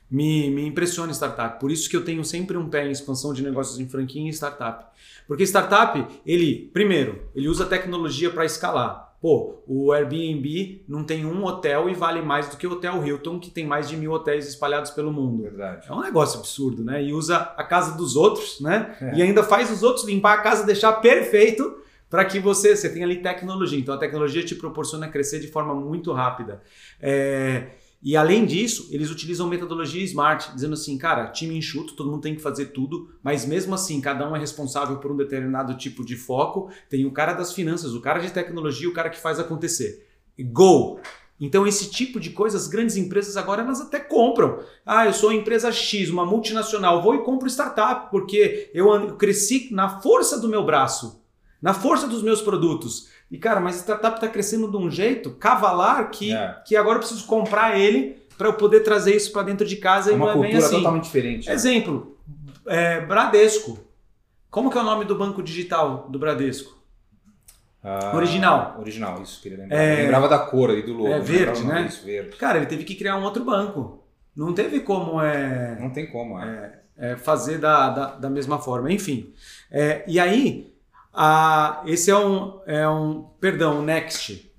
Me, 0.09 0.49
me 0.49 0.65
impressiona 0.65 1.11
startup. 1.11 1.59
Por 1.59 1.69
isso 1.69 1.89
que 1.89 1.97
eu 1.97 2.05
tenho 2.05 2.23
sempre 2.23 2.55
um 2.55 2.69
pé 2.69 2.87
em 2.87 2.91
expansão 2.91 3.33
de 3.33 3.43
negócios 3.43 3.79
em 3.79 3.87
franquia 3.87 4.29
e 4.29 4.33
startup. 4.33 4.85
Porque 5.27 5.43
startup, 5.43 6.05
ele, 6.25 6.69
primeiro, 6.71 7.23
ele 7.35 7.49
usa 7.49 7.65
tecnologia 7.65 8.29
para 8.29 8.45
escalar. 8.45 9.07
Pô, 9.19 9.55
o 9.67 9.91
Airbnb 9.91 10.83
não 10.87 11.03
tem 11.03 11.25
um 11.25 11.43
hotel 11.43 11.89
e 11.89 11.95
vale 11.95 12.21
mais 12.21 12.47
do 12.47 12.55
que 12.55 12.67
o 12.67 12.73
Hotel 12.73 13.05
Hilton, 13.05 13.39
que 13.39 13.49
tem 13.49 13.65
mais 13.65 13.89
de 13.89 13.97
mil 13.97 14.11
hotéis 14.11 14.47
espalhados 14.47 14.91
pelo 14.91 15.11
mundo. 15.11 15.41
Verdade. 15.41 15.87
É 15.89 15.93
um 15.93 16.01
negócio 16.01 16.39
absurdo, 16.39 16.83
né? 16.83 17.03
E 17.03 17.11
usa 17.11 17.35
a 17.35 17.63
casa 17.63 17.97
dos 17.97 18.15
outros, 18.15 18.61
né? 18.61 18.95
É. 19.01 19.15
E 19.15 19.21
ainda 19.23 19.43
faz 19.43 19.71
os 19.71 19.81
outros 19.81 20.05
limpar 20.05 20.35
a 20.35 20.41
casa, 20.41 20.63
deixar 20.63 20.93
perfeito 20.93 21.86
para 22.09 22.25
que 22.25 22.39
você, 22.39 22.75
você 22.75 22.89
tenha 22.89 23.05
ali 23.05 23.21
tecnologia. 23.21 23.79
Então 23.79 23.93
a 23.93 23.97
tecnologia 23.97 24.43
te 24.43 24.55
proporciona 24.55 25.07
crescer 25.07 25.39
de 25.39 25.47
forma 25.47 25.73
muito 25.73 26.11
rápida. 26.13 26.61
É, 27.01 27.71
e 28.01 28.15
além 28.15 28.45
disso, 28.45 28.87
eles 28.91 29.09
utilizam 29.09 29.47
metodologia 29.47 30.03
smart, 30.03 30.53
dizendo 30.53 30.73
assim, 30.73 30.97
cara, 30.97 31.27
time 31.27 31.57
enxuto, 31.57 31.95
todo 31.95 32.09
mundo 32.09 32.21
tem 32.21 32.35
que 32.35 32.41
fazer 32.41 32.67
tudo, 32.67 33.09
mas 33.23 33.45
mesmo 33.45 33.73
assim, 33.73 33.99
cada 33.99 34.29
um 34.29 34.35
é 34.35 34.39
responsável 34.39 34.97
por 34.97 35.11
um 35.11 35.17
determinado 35.17 35.75
tipo 35.75 36.05
de 36.05 36.15
foco. 36.15 36.69
Tem 36.89 37.05
o 37.05 37.11
cara 37.11 37.33
das 37.33 37.53
finanças, 37.53 37.93
o 37.93 38.01
cara 38.01 38.19
de 38.19 38.31
tecnologia, 38.31 38.87
o 38.87 38.93
cara 38.93 39.09
que 39.09 39.19
faz 39.19 39.39
acontecer. 39.39 40.07
Go! 40.39 40.99
Então, 41.39 41.67
esse 41.67 41.89
tipo 41.89 42.19
de 42.19 42.31
coisa, 42.31 42.57
as 42.57 42.67
grandes 42.67 42.97
empresas 42.97 43.37
agora 43.37 43.61
elas 43.61 43.79
até 43.79 43.99
compram. 43.99 44.59
Ah, 44.85 45.05
eu 45.05 45.13
sou 45.13 45.31
empresa 45.31 45.71
X, 45.71 46.09
uma 46.09 46.25
multinacional, 46.25 47.01
vou 47.01 47.15
e 47.15 47.23
compro 47.23 47.47
startup, 47.47 48.09
porque 48.09 48.71
eu 48.73 49.15
cresci 49.17 49.69
na 49.71 49.99
força 49.99 50.39
do 50.39 50.49
meu 50.49 50.65
braço, 50.65 51.21
na 51.61 51.73
força 51.73 52.07
dos 52.07 52.21
meus 52.23 52.41
produtos. 52.41 53.09
E, 53.29 53.37
cara, 53.37 53.59
mas 53.59 53.75
a 53.75 53.79
startup 53.79 54.15
está 54.15 54.27
crescendo 54.27 54.69
de 54.69 54.77
um 54.77 54.89
jeito 54.89 55.31
cavalar 55.31 56.09
que, 56.11 56.33
É. 56.33 56.55
que 56.65 56.75
agora 56.75 56.95
eu 56.95 56.99
preciso 56.99 57.25
comprar 57.25 57.77
ele 57.77 58.17
para 58.37 58.47
eu 58.47 58.53
poder 58.53 58.81
trazer 58.81 59.15
isso 59.15 59.31
para 59.31 59.43
dentro 59.43 59.65
de 59.65 59.75
casa 59.77 60.11
É 60.11 60.13
e 60.13 60.15
uma 60.15 60.27
não 60.27 60.31
é 60.31 60.35
bem 60.35 60.43
cultura 60.51 60.65
assim. 60.65 60.75
totalmente 60.77 61.03
diferente. 61.03 61.47
né? 61.47 61.53
Exemplo, 61.53 62.17
é, 62.67 63.01
Bradesco. 63.01 63.79
Como 64.49 64.69
que 64.71 64.77
é 64.77 64.81
o 64.81 64.83
nome 64.83 65.05
do 65.05 65.15
banco 65.15 65.43
digital 65.43 66.07
do 66.09 66.17
Bradesco? 66.17 66.77
Ah, 67.83 68.11
Original. 68.15 68.77
Original, 68.79 69.21
isso, 69.21 69.41
queria 69.41 69.57
lembrar. 69.59 69.77
É- 69.77 69.93
Eu 69.93 70.03
lembrava 70.03 70.27
da 70.27 70.39
cor 70.39 70.69
aí 70.71 70.81
do 70.83 70.93
logo. 70.93 71.07
É 71.13 71.19
verde, 71.19 71.63
né? 71.63 71.89
verde. 72.03 72.35
Cara, 72.37 72.57
ele 72.57 72.65
teve 72.65 72.83
que 72.83 72.95
criar 72.95 73.17
um 73.17 73.23
outro 73.23 73.43
banco. 73.43 74.03
Não 74.35 74.53
teve 74.53 74.81
como 74.81 75.21
é, 75.21 75.77
Não 75.79 75.89
tem 75.89 76.05
como, 76.07 76.39
é. 76.39 76.79
é, 76.97 77.15
fazer 77.15 77.57
da, 77.59 77.89
da, 77.89 78.05
da 78.15 78.29
mesma 78.29 78.59
forma. 78.59 78.91
Enfim. 78.91 79.33
É, 79.71 80.03
e 80.07 80.19
aí, 80.19 80.73
a, 81.19 81.81
esse 81.87 82.11
é 82.11 82.15
um, 82.15 82.59
é 82.67 82.87
um. 82.87 83.23
Perdão, 83.41 83.79
o 83.79 83.81
Next. 83.81 84.53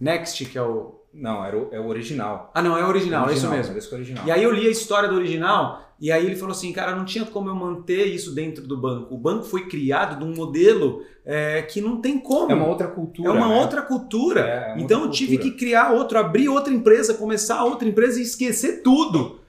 Next, 0.00 0.44
que 0.44 0.58
é 0.58 0.62
o. 0.62 0.98
Não, 1.14 1.44
era 1.44 1.56
o, 1.56 1.68
é 1.70 1.78
o 1.78 1.86
original. 1.86 2.50
Ah, 2.52 2.60
não, 2.60 2.76
é 2.76 2.84
o 2.84 2.88
original, 2.88 3.30
é 3.30 3.34
isso 3.34 3.48
mesmo. 3.48 3.66
Bradesco 3.66 3.94
original. 3.94 4.26
E 4.26 4.30
aí 4.32 4.42
eu 4.42 4.52
li 4.52 4.66
a 4.66 4.70
história 4.70 5.08
do 5.08 5.14
original 5.14 5.88
e 6.00 6.10
aí 6.10 6.26
ele 6.26 6.34
falou 6.34 6.52
assim, 6.52 6.72
cara, 6.72 6.94
não 6.94 7.04
tinha 7.04 7.24
como 7.24 7.48
eu 7.48 7.54
manter 7.54 8.06
isso 8.06 8.34
dentro 8.34 8.66
do 8.66 8.76
banco. 8.76 9.14
O 9.14 9.18
banco 9.18 9.44
foi 9.44 9.68
criado 9.68 10.18
de 10.18 10.24
um 10.24 10.34
modelo 10.34 11.02
é, 11.24 11.62
que 11.62 11.80
não 11.80 12.00
tem 12.00 12.18
como. 12.18 12.50
É 12.50 12.54
uma 12.54 12.66
outra 12.66 12.88
cultura. 12.88 13.28
É 13.28 13.32
uma 13.32 13.48
né? 13.48 13.60
outra 13.60 13.82
cultura. 13.82 14.40
É, 14.40 14.70
é 14.70 14.72
uma 14.74 14.82
então 14.82 14.98
eu 14.98 15.04
outra 15.04 15.16
tive 15.16 15.36
cultura. 15.36 15.54
que 15.54 15.58
criar 15.58 15.92
outro, 15.92 16.18
abrir 16.18 16.48
outra 16.48 16.72
empresa, 16.72 17.14
começar 17.14 17.64
outra 17.64 17.88
empresa 17.88 18.18
e 18.18 18.22
esquecer 18.22 18.82
tudo. 18.82 19.40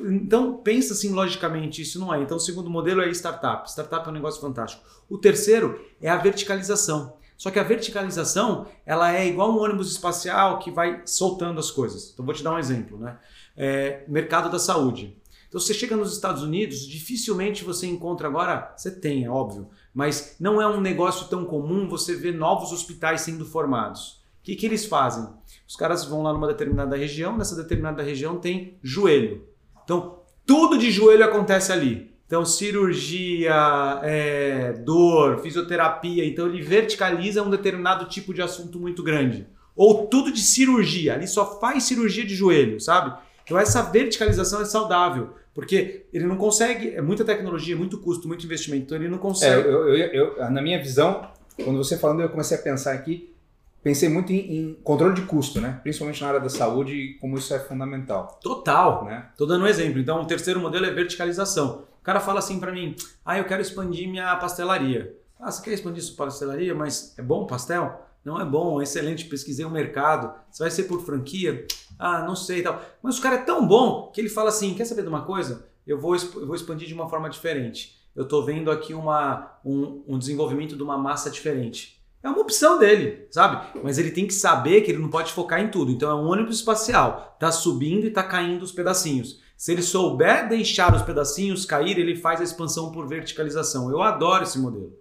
Então 0.00 0.56
pensa 0.58 0.94
assim 0.94 1.12
logicamente, 1.12 1.82
isso 1.82 1.98
não 1.98 2.12
é. 2.12 2.22
Então 2.22 2.36
o 2.36 2.40
segundo 2.40 2.70
modelo 2.70 3.02
é 3.02 3.10
startup. 3.10 3.68
Startup 3.70 4.06
é 4.06 4.10
um 4.10 4.14
negócio 4.14 4.40
fantástico. 4.40 4.82
O 5.08 5.18
terceiro 5.18 5.78
é 6.00 6.08
a 6.08 6.16
verticalização. 6.16 7.16
Só 7.36 7.52
que 7.52 7.58
a 7.58 7.62
verticalização, 7.62 8.66
ela 8.84 9.14
é 9.14 9.28
igual 9.28 9.52
um 9.52 9.62
ônibus 9.62 9.92
espacial 9.92 10.58
que 10.58 10.72
vai 10.72 11.02
soltando 11.04 11.60
as 11.60 11.70
coisas. 11.70 12.10
Então 12.12 12.24
vou 12.24 12.34
te 12.34 12.42
dar 12.42 12.52
um 12.52 12.58
exemplo, 12.58 12.98
né? 12.98 13.18
É, 13.56 14.04
mercado 14.08 14.50
da 14.50 14.58
saúde. 14.58 15.16
Então 15.48 15.60
você 15.60 15.72
chega 15.72 15.96
nos 15.96 16.12
Estados 16.12 16.42
Unidos, 16.42 16.86
dificilmente 16.86 17.64
você 17.64 17.86
encontra 17.86 18.28
agora, 18.28 18.74
você 18.76 18.90
tem, 18.90 19.24
é 19.24 19.30
óbvio, 19.30 19.68
mas 19.94 20.36
não 20.38 20.60
é 20.60 20.66
um 20.66 20.80
negócio 20.80 21.26
tão 21.28 21.44
comum 21.44 21.88
você 21.88 22.14
ver 22.14 22.34
novos 22.34 22.70
hospitais 22.70 23.22
sendo 23.22 23.46
formados. 23.46 24.22
O 24.40 24.42
que, 24.42 24.56
que 24.56 24.66
eles 24.66 24.84
fazem? 24.84 25.26
Os 25.66 25.74
caras 25.74 26.04
vão 26.04 26.22
lá 26.22 26.32
numa 26.32 26.46
determinada 26.46 26.96
região, 26.96 27.36
nessa 27.36 27.56
determinada 27.56 28.02
região 28.02 28.38
tem 28.38 28.78
joelho. 28.82 29.47
Então, 29.88 30.18
tudo 30.44 30.76
de 30.76 30.90
joelho 30.90 31.24
acontece 31.24 31.72
ali. 31.72 32.10
Então, 32.26 32.44
cirurgia, 32.44 33.54
é, 34.02 34.74
dor, 34.84 35.38
fisioterapia. 35.40 36.26
Então, 36.26 36.46
ele 36.46 36.60
verticaliza 36.60 37.42
um 37.42 37.48
determinado 37.48 38.04
tipo 38.04 38.34
de 38.34 38.42
assunto 38.42 38.78
muito 38.78 39.02
grande. 39.02 39.46
Ou 39.74 40.06
tudo 40.06 40.30
de 40.30 40.40
cirurgia. 40.42 41.14
Ali 41.14 41.26
só 41.26 41.58
faz 41.58 41.84
cirurgia 41.84 42.26
de 42.26 42.34
joelho, 42.34 42.78
sabe? 42.78 43.16
Então, 43.44 43.58
essa 43.58 43.80
verticalização 43.82 44.60
é 44.60 44.66
saudável. 44.66 45.30
Porque 45.54 46.04
ele 46.12 46.26
não 46.26 46.36
consegue, 46.36 46.90
é 46.90 47.00
muita 47.00 47.24
tecnologia, 47.24 47.74
muito 47.74 47.98
custo, 47.98 48.28
muito 48.28 48.44
investimento. 48.44 48.84
Então, 48.84 48.98
ele 48.98 49.08
não 49.08 49.16
É, 49.16 49.20
consegue. 49.20 49.66
eu, 49.68 49.88
eu- 49.88 50.34
eu- 50.36 50.50
na 50.50 50.60
minha 50.60 50.78
visão, 50.78 51.26
quando 51.64 51.78
você 51.78 51.96
falando, 51.96 52.20
eu 52.20 52.28
comecei 52.28 52.58
a 52.58 52.60
pensar 52.60 52.92
aqui, 52.92 53.32
pensei 53.82 54.08
muito 54.08 54.32
em, 54.32 54.56
em 54.56 54.74
controle 54.82 55.14
de 55.14 55.22
custo, 55.22 55.60
né? 55.60 55.80
Principalmente 55.82 56.20
na 56.20 56.28
área 56.28 56.40
da 56.40 56.48
saúde 56.48 56.92
e 56.94 57.14
como 57.18 57.36
isso 57.36 57.52
é 57.54 57.58
fundamental, 57.58 58.38
Total. 58.42 59.04
né? 59.04 59.30
Tô 59.36 59.46
dando 59.46 59.64
um 59.64 59.68
exemplo. 59.68 59.98
Então, 59.98 60.22
o 60.22 60.26
terceiro 60.26 60.60
modelo 60.60 60.86
é 60.86 60.90
verticalização. 60.90 61.84
O 62.00 62.02
cara 62.02 62.20
fala 62.20 62.38
assim 62.38 62.58
para 62.58 62.72
mim: 62.72 62.94
ah, 63.24 63.38
eu 63.38 63.44
quero 63.44 63.62
expandir 63.62 64.08
minha 64.08 64.34
pastelaria. 64.36 65.16
Ah, 65.38 65.50
você 65.50 65.62
quer 65.62 65.72
expandir 65.72 66.02
sua 66.02 66.16
pastelaria, 66.16 66.74
mas 66.74 67.14
é 67.18 67.22
bom 67.22 67.46
pastel? 67.46 68.04
Não 68.24 68.40
é 68.40 68.44
bom, 68.44 68.80
é 68.80 68.82
excelente. 68.82 69.24
Pesquisei 69.26 69.64
o 69.64 69.70
mercado. 69.70 70.34
Você 70.50 70.62
vai 70.62 70.70
ser 70.70 70.84
por 70.84 71.00
franquia? 71.04 71.66
Ah, 71.98 72.22
não 72.22 72.34
sei 72.34 72.60
e 72.60 72.62
tal. 72.62 72.82
Mas 73.02 73.18
o 73.18 73.22
cara 73.22 73.36
é 73.36 73.42
tão 73.42 73.66
bom 73.66 74.10
que 74.12 74.20
ele 74.20 74.28
fala 74.28 74.48
assim: 74.48 74.74
quer 74.74 74.84
saber 74.84 75.02
de 75.02 75.08
uma 75.08 75.22
coisa? 75.22 75.66
Eu 75.86 75.98
vou, 75.98 76.14
eu 76.14 76.46
vou 76.46 76.54
expandir 76.54 76.86
de 76.86 76.94
uma 76.94 77.08
forma 77.08 77.30
diferente. 77.30 77.98
Eu 78.14 78.26
tô 78.26 78.42
vendo 78.42 78.70
aqui 78.70 78.92
uma, 78.92 79.52
um, 79.64 80.02
um 80.06 80.18
desenvolvimento 80.18 80.76
de 80.76 80.82
uma 80.82 80.98
massa 80.98 81.30
diferente. 81.30 81.97
É 82.22 82.28
uma 82.28 82.40
opção 82.40 82.78
dele, 82.78 83.26
sabe? 83.30 83.78
Mas 83.82 83.96
ele 83.96 84.10
tem 84.10 84.26
que 84.26 84.34
saber 84.34 84.80
que 84.80 84.90
ele 84.90 85.00
não 85.00 85.08
pode 85.08 85.32
focar 85.32 85.60
em 85.60 85.70
tudo. 85.70 85.92
Então 85.92 86.10
é 86.10 86.14
um 86.14 86.28
ônibus 86.28 86.56
espacial, 86.56 87.36
tá 87.38 87.52
subindo 87.52 88.06
e 88.06 88.10
tá 88.10 88.22
caindo 88.22 88.62
os 88.62 88.72
pedacinhos. 88.72 89.40
Se 89.56 89.72
ele 89.72 89.82
souber 89.82 90.48
deixar 90.48 90.94
os 90.94 91.02
pedacinhos 91.02 91.64
cair, 91.64 91.98
ele 91.98 92.16
faz 92.16 92.40
a 92.40 92.44
expansão 92.44 92.92
por 92.92 93.08
verticalização. 93.08 93.90
Eu 93.90 94.02
adoro 94.02 94.44
esse 94.44 94.58
modelo. 94.58 94.96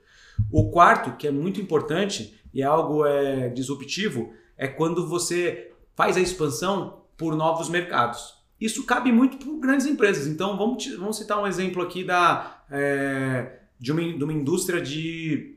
O 0.52 0.70
quarto, 0.70 1.18
que 1.18 1.28
é 1.28 1.32
muito 1.32 1.60
importante 1.60 2.40
e 2.54 2.62
é 2.62 2.66
algo 2.66 3.06
é, 3.06 3.50
disruptivo, 3.50 4.34
é 4.58 4.68
quando 4.68 5.08
você 5.08 5.72
faz 5.96 6.18
a 6.18 6.20
expansão 6.20 7.02
por 7.16 7.36
novos 7.36 7.70
mercados. 7.70 8.36
Isso 8.60 8.86
cabe 8.86 9.12
muito 9.12 9.38
para 9.38 9.60
grandes 9.60 9.86
empresas. 9.86 10.26
Então, 10.28 10.58
vamos, 10.58 10.86
vamos 10.98 11.18
citar 11.18 11.40
um 11.42 11.48
exemplo 11.48 11.82
aqui 11.82 12.04
da, 12.04 12.64
é, 12.72 13.60
de, 13.80 13.92
uma, 13.92 14.02
de 14.02 14.24
uma 14.24 14.34
indústria 14.34 14.82
de, 14.82 15.57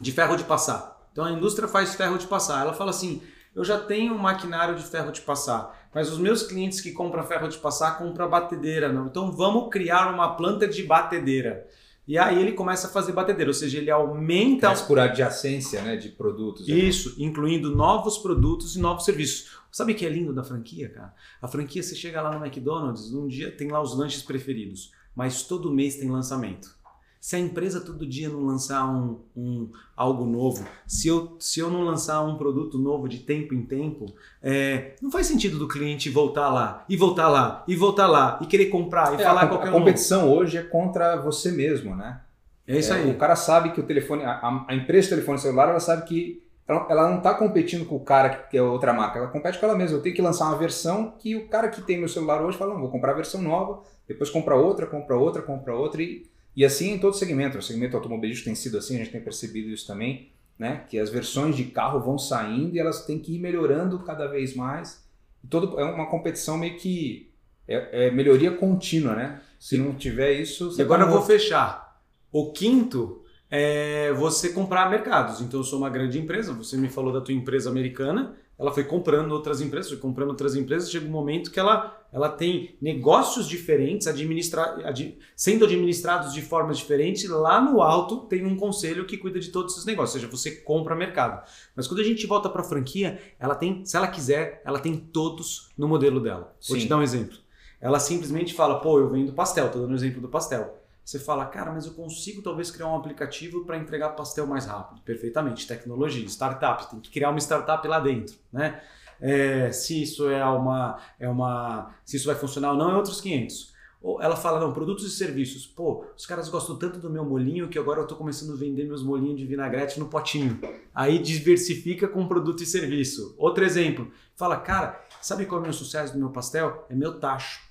de 0.00 0.12
ferro 0.12 0.36
de 0.36 0.44
passar. 0.44 1.08
Então, 1.12 1.24
a 1.24 1.32
indústria 1.32 1.68
faz 1.68 1.94
ferro 1.94 2.18
de 2.18 2.26
passar. 2.26 2.62
Ela 2.62 2.72
fala 2.72 2.90
assim: 2.90 3.22
eu 3.54 3.64
já 3.64 3.78
tenho 3.78 4.14
um 4.14 4.18
maquinário 4.18 4.76
de 4.76 4.84
ferro 4.84 5.10
de 5.10 5.20
passar, 5.20 5.88
mas 5.94 6.12
os 6.12 6.18
meus 6.18 6.42
clientes 6.42 6.80
que 6.80 6.92
compram 6.92 7.24
ferro 7.24 7.48
de 7.48 7.58
passar 7.58 7.98
compram 7.98 8.28
batedeira. 8.28 8.92
Não. 8.92 9.06
Então, 9.06 9.32
vamos 9.32 9.70
criar 9.70 10.12
uma 10.12 10.36
planta 10.36 10.66
de 10.66 10.82
batedeira. 10.82 11.66
E 12.08 12.16
aí 12.16 12.40
ele 12.40 12.52
começa 12.52 12.86
a 12.86 12.90
fazer 12.90 13.12
batedeira, 13.12 13.50
ou 13.50 13.54
seja, 13.54 13.76
ele 13.76 13.90
aumenta. 13.90 14.70
Mas 14.70 14.80
por 14.80 14.98
adjacência 14.98 15.82
né, 15.82 15.94
de 15.94 16.08
produtos. 16.08 16.66
Né? 16.66 16.74
Isso, 16.74 17.14
incluindo 17.18 17.74
novos 17.76 18.16
produtos 18.16 18.76
e 18.76 18.78
novos 18.78 19.04
serviços. 19.04 19.58
Sabe 19.70 19.92
o 19.92 19.94
que 19.94 20.06
é 20.06 20.08
lindo 20.08 20.32
da 20.32 20.42
franquia, 20.42 20.88
cara? 20.88 21.14
A 21.42 21.46
franquia, 21.46 21.82
você 21.82 21.94
chega 21.94 22.22
lá 22.22 22.32
no 22.32 22.42
McDonald's, 22.42 23.12
num 23.12 23.28
dia 23.28 23.54
tem 23.54 23.70
lá 23.70 23.82
os 23.82 23.94
lanches 23.94 24.22
preferidos, 24.22 24.90
mas 25.14 25.42
todo 25.42 25.70
mês 25.70 25.96
tem 25.96 26.10
lançamento. 26.10 26.77
Se 27.20 27.34
a 27.36 27.38
empresa 27.38 27.80
todo 27.80 28.06
dia 28.06 28.28
não 28.28 28.44
lançar 28.44 28.88
um, 28.88 29.18
um, 29.36 29.70
algo 29.96 30.24
novo, 30.24 30.64
se 30.86 31.08
eu, 31.08 31.36
se 31.38 31.58
eu 31.58 31.68
não 31.68 31.82
lançar 31.82 32.22
um 32.22 32.36
produto 32.36 32.78
novo 32.78 33.08
de 33.08 33.18
tempo 33.18 33.54
em 33.54 33.62
tempo, 33.62 34.06
é, 34.42 34.94
não 35.02 35.10
faz 35.10 35.26
sentido 35.26 35.58
do 35.58 35.66
cliente 35.66 36.08
voltar 36.08 36.48
lá, 36.48 36.84
e 36.88 36.96
voltar 36.96 37.28
lá, 37.28 37.64
e 37.66 37.74
voltar 37.74 38.06
lá, 38.06 38.38
e 38.40 38.46
querer 38.46 38.66
comprar, 38.66 39.12
e 39.12 39.20
é, 39.20 39.24
falar 39.24 39.42
a, 39.42 39.46
qualquer 39.48 39.68
A 39.68 39.72
competição 39.72 40.22
novo. 40.26 40.40
hoje 40.40 40.58
é 40.58 40.62
contra 40.62 41.16
você 41.16 41.50
mesmo, 41.50 41.96
né? 41.96 42.20
É 42.66 42.78
isso 42.78 42.92
é, 42.92 42.96
aí. 42.96 43.10
O 43.10 43.18
cara 43.18 43.34
sabe 43.34 43.70
que 43.70 43.80
o 43.80 43.84
telefone, 43.84 44.22
a, 44.24 44.66
a 44.68 44.74
empresa 44.74 45.08
de 45.08 45.14
telefone 45.14 45.38
celular, 45.38 45.70
ela 45.70 45.80
sabe 45.80 46.04
que 46.04 46.42
ela, 46.68 46.86
ela 46.90 47.08
não 47.08 47.18
está 47.18 47.32
competindo 47.32 47.86
com 47.86 47.96
o 47.96 48.00
cara 48.00 48.28
que, 48.28 48.50
que 48.50 48.58
é 48.58 48.62
outra 48.62 48.92
marca, 48.92 49.18
ela 49.18 49.28
compete 49.28 49.58
com 49.58 49.64
ela 49.64 49.74
mesma. 49.74 49.96
Eu 49.96 50.02
tenho 50.02 50.14
que 50.14 50.20
lançar 50.20 50.44
uma 50.46 50.58
versão 50.58 51.14
que 51.18 51.34
o 51.34 51.48
cara 51.48 51.68
que 51.68 51.80
tem 51.80 51.98
meu 51.98 52.08
celular 52.08 52.42
hoje 52.42 52.58
fala, 52.58 52.74
não, 52.74 52.80
vou 52.80 52.90
comprar 52.90 53.12
a 53.12 53.16
versão 53.16 53.40
nova, 53.40 53.82
depois 54.06 54.28
compra 54.28 54.54
outra, 54.54 54.86
compra 54.86 55.16
outra, 55.16 55.40
compra 55.40 55.74
outra 55.74 56.02
e 56.02 56.26
e 56.58 56.64
assim 56.64 56.94
em 56.94 56.98
todo 56.98 57.14
segmento. 57.14 57.56
O 57.56 57.62
segmento 57.62 57.96
automobilístico 57.96 58.46
tem 58.46 58.54
sido 58.56 58.78
assim, 58.78 58.96
a 58.96 58.98
gente 58.98 59.12
tem 59.12 59.20
percebido 59.20 59.68
isso 59.68 59.86
também, 59.86 60.32
né? 60.58 60.84
Que 60.88 60.98
as 60.98 61.08
versões 61.08 61.54
de 61.54 61.66
carro 61.66 62.00
vão 62.00 62.18
saindo 62.18 62.74
e 62.74 62.80
elas 62.80 63.06
têm 63.06 63.16
que 63.16 63.36
ir 63.36 63.38
melhorando 63.38 64.00
cada 64.00 64.26
vez 64.26 64.56
mais. 64.56 65.06
E 65.44 65.46
todo, 65.46 65.78
é 65.78 65.84
uma 65.84 66.10
competição 66.10 66.58
meio 66.58 66.76
que 66.76 67.30
é, 67.68 68.06
é 68.06 68.10
melhoria 68.10 68.50
contínua, 68.50 69.14
né? 69.14 69.40
Se 69.56 69.78
não 69.78 69.94
tiver 69.94 70.32
isso. 70.32 70.74
E 70.76 70.82
agora 70.82 71.04
eu 71.04 71.10
vou 71.10 71.22
fechar. 71.22 72.02
O 72.32 72.50
quinto 72.50 73.22
é 73.48 74.12
você 74.14 74.48
comprar 74.48 74.90
mercados. 74.90 75.40
Então 75.40 75.60
eu 75.60 75.64
sou 75.64 75.78
uma 75.78 75.88
grande 75.88 76.18
empresa, 76.18 76.52
você 76.52 76.76
me 76.76 76.88
falou 76.88 77.12
da 77.12 77.20
tua 77.20 77.34
empresa 77.34 77.70
americana, 77.70 78.34
ela 78.58 78.72
foi 78.72 78.82
comprando 78.82 79.30
outras 79.30 79.60
empresas, 79.60 79.88
foi 79.88 80.00
comprando 80.00 80.30
outras 80.30 80.56
empresas, 80.56 80.90
chega 80.90 81.06
um 81.06 81.10
momento 81.10 81.50
que 81.50 81.60
ela, 81.60 81.96
ela 82.12 82.28
tem 82.28 82.76
negócios 82.82 83.46
diferentes, 83.48 84.08
administra, 84.08 84.84
ad, 84.84 85.16
sendo 85.36 85.64
administrados 85.64 86.34
de 86.34 86.42
formas 86.42 86.76
diferentes, 86.78 87.28
lá 87.28 87.60
no 87.60 87.80
alto 87.80 88.22
tem 88.22 88.44
um 88.44 88.56
conselho 88.56 89.06
que 89.06 89.16
cuida 89.16 89.38
de 89.38 89.50
todos 89.50 89.74
esses 89.74 89.84
negócios, 89.84 90.16
ou 90.16 90.20
seja, 90.20 90.30
você 90.30 90.62
compra 90.62 90.96
mercado. 90.96 91.48
Mas 91.76 91.86
quando 91.86 92.00
a 92.00 92.04
gente 92.04 92.26
volta 92.26 92.48
para 92.48 92.62
a 92.62 92.64
franquia, 92.64 93.20
ela 93.38 93.54
tem, 93.54 93.84
se 93.84 93.96
ela 93.96 94.08
quiser, 94.08 94.60
ela 94.64 94.80
tem 94.80 94.96
todos 94.96 95.70
no 95.78 95.86
modelo 95.86 96.18
dela. 96.18 96.56
Vou 96.68 96.76
Sim. 96.76 96.82
te 96.82 96.88
dar 96.88 96.96
um 96.96 97.02
exemplo. 97.02 97.38
Ela 97.80 98.00
simplesmente 98.00 98.54
fala, 98.54 98.80
pô, 98.80 98.98
eu 98.98 99.08
vendo 99.08 99.32
pastel, 99.32 99.66
estou 99.66 99.82
dando 99.82 99.90
o 99.90 99.94
um 99.94 99.96
exemplo 99.96 100.20
do 100.20 100.28
pastel. 100.28 100.77
Você 101.08 101.18
fala, 101.18 101.46
cara, 101.46 101.72
mas 101.72 101.86
eu 101.86 101.94
consigo 101.94 102.42
talvez 102.42 102.70
criar 102.70 102.88
um 102.88 102.94
aplicativo 102.94 103.64
para 103.64 103.78
entregar 103.78 104.10
pastel 104.10 104.46
mais 104.46 104.66
rápido. 104.66 105.00
Perfeitamente, 105.00 105.66
tecnologia, 105.66 106.22
startup, 106.26 106.90
tem 106.90 107.00
que 107.00 107.08
criar 107.10 107.30
uma 107.30 107.40
startup 107.40 107.88
lá 107.88 107.98
dentro, 107.98 108.36
né? 108.52 108.82
É, 109.18 109.72
se 109.72 110.02
isso 110.02 110.28
é 110.28 110.44
uma, 110.44 110.98
é 111.18 111.26
uma, 111.26 111.94
se 112.04 112.18
isso 112.18 112.26
vai 112.26 112.34
funcionar 112.34 112.72
ou 112.72 112.76
não, 112.76 112.90
é 112.90 112.94
outros 112.94 113.22
500. 113.22 113.72
Ou 114.02 114.20
ela 114.20 114.36
fala, 114.36 114.60
não, 114.60 114.70
produtos 114.70 115.02
e 115.06 115.10
serviços. 115.10 115.66
Pô, 115.66 116.04
os 116.14 116.26
caras 116.26 116.50
gostam 116.50 116.76
tanto 116.76 116.98
do 116.98 117.08
meu 117.08 117.24
molinho 117.24 117.68
que 117.68 117.78
agora 117.78 118.00
eu 118.00 118.02
estou 118.02 118.18
começando 118.18 118.52
a 118.52 118.56
vender 118.56 118.84
meus 118.84 119.02
molinhos 119.02 119.38
de 119.38 119.46
vinagrete 119.46 119.98
no 119.98 120.10
potinho. 120.10 120.60
Aí 120.94 121.18
diversifica 121.18 122.06
com 122.06 122.28
produto 122.28 122.62
e 122.62 122.66
serviço. 122.66 123.34
Outro 123.38 123.64
exemplo, 123.64 124.12
fala, 124.36 124.58
cara, 124.58 125.02
sabe 125.22 125.46
qual 125.46 125.58
é 125.58 125.62
o 125.62 125.64
meu 125.64 125.72
sucesso 125.72 126.12
do 126.12 126.18
meu 126.18 126.28
pastel? 126.28 126.84
É 126.90 126.94
meu 126.94 127.18
tacho. 127.18 127.66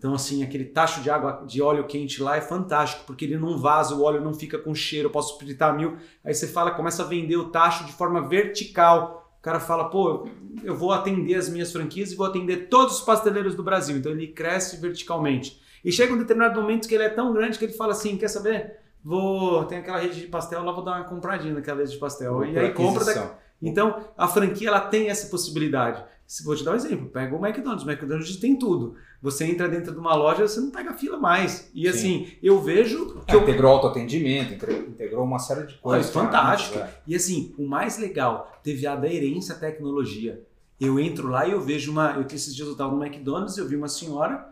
Então, 0.00 0.14
assim, 0.14 0.42
aquele 0.42 0.64
tacho 0.64 1.02
de 1.02 1.10
água, 1.10 1.44
de 1.46 1.60
óleo 1.60 1.86
quente 1.86 2.22
lá 2.22 2.34
é 2.34 2.40
fantástico, 2.40 3.04
porque 3.06 3.26
ele 3.26 3.36
não 3.36 3.58
vaza, 3.58 3.94
o 3.94 4.02
óleo 4.02 4.22
não 4.22 4.32
fica 4.32 4.56
com 4.56 4.74
cheiro, 4.74 5.08
eu 5.08 5.12
posso 5.12 5.38
fritar 5.38 5.76
mil. 5.76 5.98
Aí 6.24 6.32
você 6.32 6.46
fala, 6.46 6.70
começa 6.70 7.02
a 7.02 7.06
vender 7.06 7.36
o 7.36 7.50
tacho 7.50 7.84
de 7.84 7.92
forma 7.92 8.26
vertical. 8.26 9.30
O 9.38 9.42
cara 9.42 9.60
fala, 9.60 9.90
pô, 9.90 10.26
eu 10.64 10.74
vou 10.74 10.90
atender 10.90 11.34
as 11.34 11.50
minhas 11.50 11.70
franquias 11.70 12.12
e 12.12 12.16
vou 12.16 12.26
atender 12.26 12.70
todos 12.70 12.96
os 12.96 13.02
pasteleiros 13.02 13.54
do 13.54 13.62
Brasil. 13.62 13.98
Então 13.98 14.10
ele 14.10 14.28
cresce 14.28 14.78
verticalmente. 14.78 15.60
E 15.84 15.92
chega 15.92 16.14
um 16.14 16.18
determinado 16.18 16.58
momento 16.58 16.88
que 16.88 16.94
ele 16.94 17.04
é 17.04 17.10
tão 17.10 17.34
grande 17.34 17.58
que 17.58 17.66
ele 17.66 17.74
fala 17.74 17.92
assim: 17.92 18.16
quer 18.16 18.28
saber? 18.28 18.78
Vou. 19.04 19.64
Tem 19.64 19.76
aquela 19.76 19.98
rede 19.98 20.18
de 20.18 20.28
pastel 20.28 20.64
lá, 20.64 20.72
vou 20.72 20.82
dar 20.82 20.92
uma 20.92 21.04
compradinha 21.04 21.52
naquela 21.52 21.80
rede 21.80 21.92
de 21.92 21.98
pastel. 21.98 22.36
Vou 22.36 22.46
e 22.46 22.58
aí 22.58 22.72
compra. 22.72 23.04
Da... 23.04 23.34
Então 23.60 24.02
a 24.16 24.26
franquia 24.26 24.68
ela 24.68 24.80
tem 24.80 25.10
essa 25.10 25.26
possibilidade. 25.28 26.02
Vou 26.44 26.54
te 26.54 26.64
dar 26.64 26.72
um 26.72 26.76
exemplo: 26.76 27.08
pega 27.08 27.34
o 27.34 27.44
McDonald's. 27.44 27.84
O 27.84 27.90
McDonald's 27.90 28.36
tem 28.36 28.58
tudo 28.58 28.96
você 29.22 29.44
entra 29.44 29.68
dentro 29.68 29.92
de 29.92 29.98
uma 29.98 30.14
loja, 30.14 30.48
você 30.48 30.60
não 30.60 30.70
pega 30.70 30.94
fila 30.94 31.18
mais. 31.18 31.70
E 31.74 31.82
Sim. 31.82 31.88
assim, 31.88 32.32
eu 32.42 32.60
vejo. 32.60 33.22
Que 33.26 33.32
é, 33.32 33.34
eu... 33.34 33.42
Integrou 33.42 33.72
autoatendimento, 33.72 34.54
integrou 34.54 35.24
uma 35.24 35.38
série 35.38 35.66
de 35.66 35.74
coisas. 35.74 36.16
Olha, 36.16 36.24
fantástico. 36.24 36.78
É. 36.78 36.90
E 37.06 37.14
assim, 37.14 37.54
o 37.58 37.66
mais 37.66 37.98
legal, 37.98 38.50
teve 38.62 38.86
a 38.86 38.94
aderência 38.94 39.54
à 39.54 39.58
tecnologia. 39.58 40.42
Eu 40.80 40.98
entro 40.98 41.28
lá 41.28 41.46
e 41.46 41.50
eu 41.50 41.60
vejo 41.60 41.92
uma. 41.92 42.12
Eu 42.12 42.26
esses 42.34 42.54
dias 42.54 42.66
eu 42.66 42.72
estava 42.72 42.94
no 42.94 43.04
McDonald's 43.04 43.58
eu 43.58 43.68
vi 43.68 43.76
uma 43.76 43.88
senhora, 43.88 44.48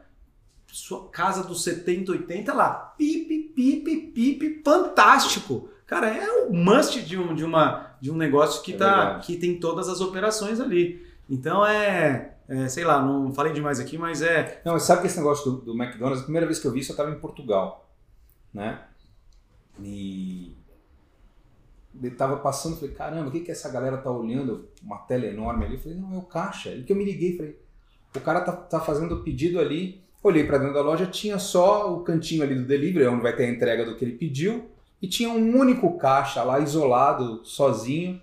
sua 0.67 1.09
casa 1.09 1.43
dos 1.43 1.65
70, 1.65 2.13
80 2.13 2.53
lá, 2.53 2.95
pipe, 2.99 3.51
pipe, 3.55 3.97
pipe, 3.97 4.63
fantástico. 4.63 5.71
Cara, 5.87 6.09
é 6.09 6.31
o 6.43 6.53
must 6.53 7.01
de 7.01 7.17
um, 7.17 7.35
de 7.35 7.43
uma, 7.43 7.97
de 7.99 8.11
um 8.11 8.15
negócio 8.15 8.63
que, 8.63 8.75
é 8.75 8.77
tá, 8.77 9.19
que 9.21 9.39
tem 9.39 9.59
todas 9.59 9.89
as 9.89 10.03
operações 10.03 10.61
ali. 10.61 11.08
Então 11.29 11.67
é 11.67 12.39
é, 12.49 12.67
sei 12.67 12.83
lá, 12.83 13.03
não 13.03 13.31
falei 13.35 13.53
demais 13.53 13.79
aqui, 13.79 13.99
mas 13.99 14.23
é. 14.23 14.63
Não, 14.65 14.79
sabe 14.79 15.03
que 15.03 15.07
esse 15.07 15.19
negócio 15.19 15.51
do, 15.51 15.59
do 15.59 15.73
McDonald's, 15.83 16.21
a 16.23 16.25
primeira 16.25 16.47
vez 16.47 16.59
que 16.59 16.67
eu 16.67 16.73
vi 16.73 16.81
isso 16.81 16.93
eu 16.93 16.95
estava 16.95 17.11
em 17.11 17.21
Portugal, 17.21 17.91
né? 18.55 18.81
E 19.83 20.57
ele 22.03 22.15
tava 22.15 22.39
passando, 22.39 22.77
falei, 22.77 22.95
caramba, 22.95 23.29
o 23.29 23.31
que 23.31 23.41
que 23.41 23.51
essa 23.51 23.69
galera 23.69 23.99
tá 23.99 24.11
olhando? 24.11 24.67
Uma 24.83 24.97
tela 24.99 25.27
enorme 25.27 25.67
ali. 25.67 25.75
Eu 25.75 25.81
falei, 25.81 25.99
não, 25.99 26.15
é 26.15 26.17
o 26.17 26.23
caixa. 26.23 26.71
E 26.71 26.85
que 26.85 26.93
eu 26.93 26.97
me 26.97 27.05
liguei, 27.05 27.37
falei, 27.37 27.61
o 28.17 28.21
cara 28.21 28.41
tá, 28.41 28.53
tá 28.53 28.81
fazendo 28.81 29.17
o 29.17 29.23
pedido 29.23 29.61
ali. 29.61 30.03
Olhei 30.23 30.45
para 30.45 30.59
dentro 30.59 30.75
da 30.75 30.81
loja, 30.81 31.07
tinha 31.07 31.39
só 31.39 31.95
o 31.95 32.03
cantinho 32.03 32.43
ali 32.43 32.55
do 32.55 32.65
delivery, 32.65 33.07
onde 33.07 33.23
vai 33.23 33.37
ter 33.37 33.45
a 33.45 33.51
entrega 33.51 33.85
do 33.85 33.95
que 33.95 34.05
ele 34.05 34.17
pediu, 34.17 34.69
e 35.01 35.07
tinha 35.07 35.29
um 35.29 35.57
único 35.57 35.97
caixa 35.97 36.43
lá 36.43 36.59
isolado, 36.59 37.45
sozinho. 37.45 38.21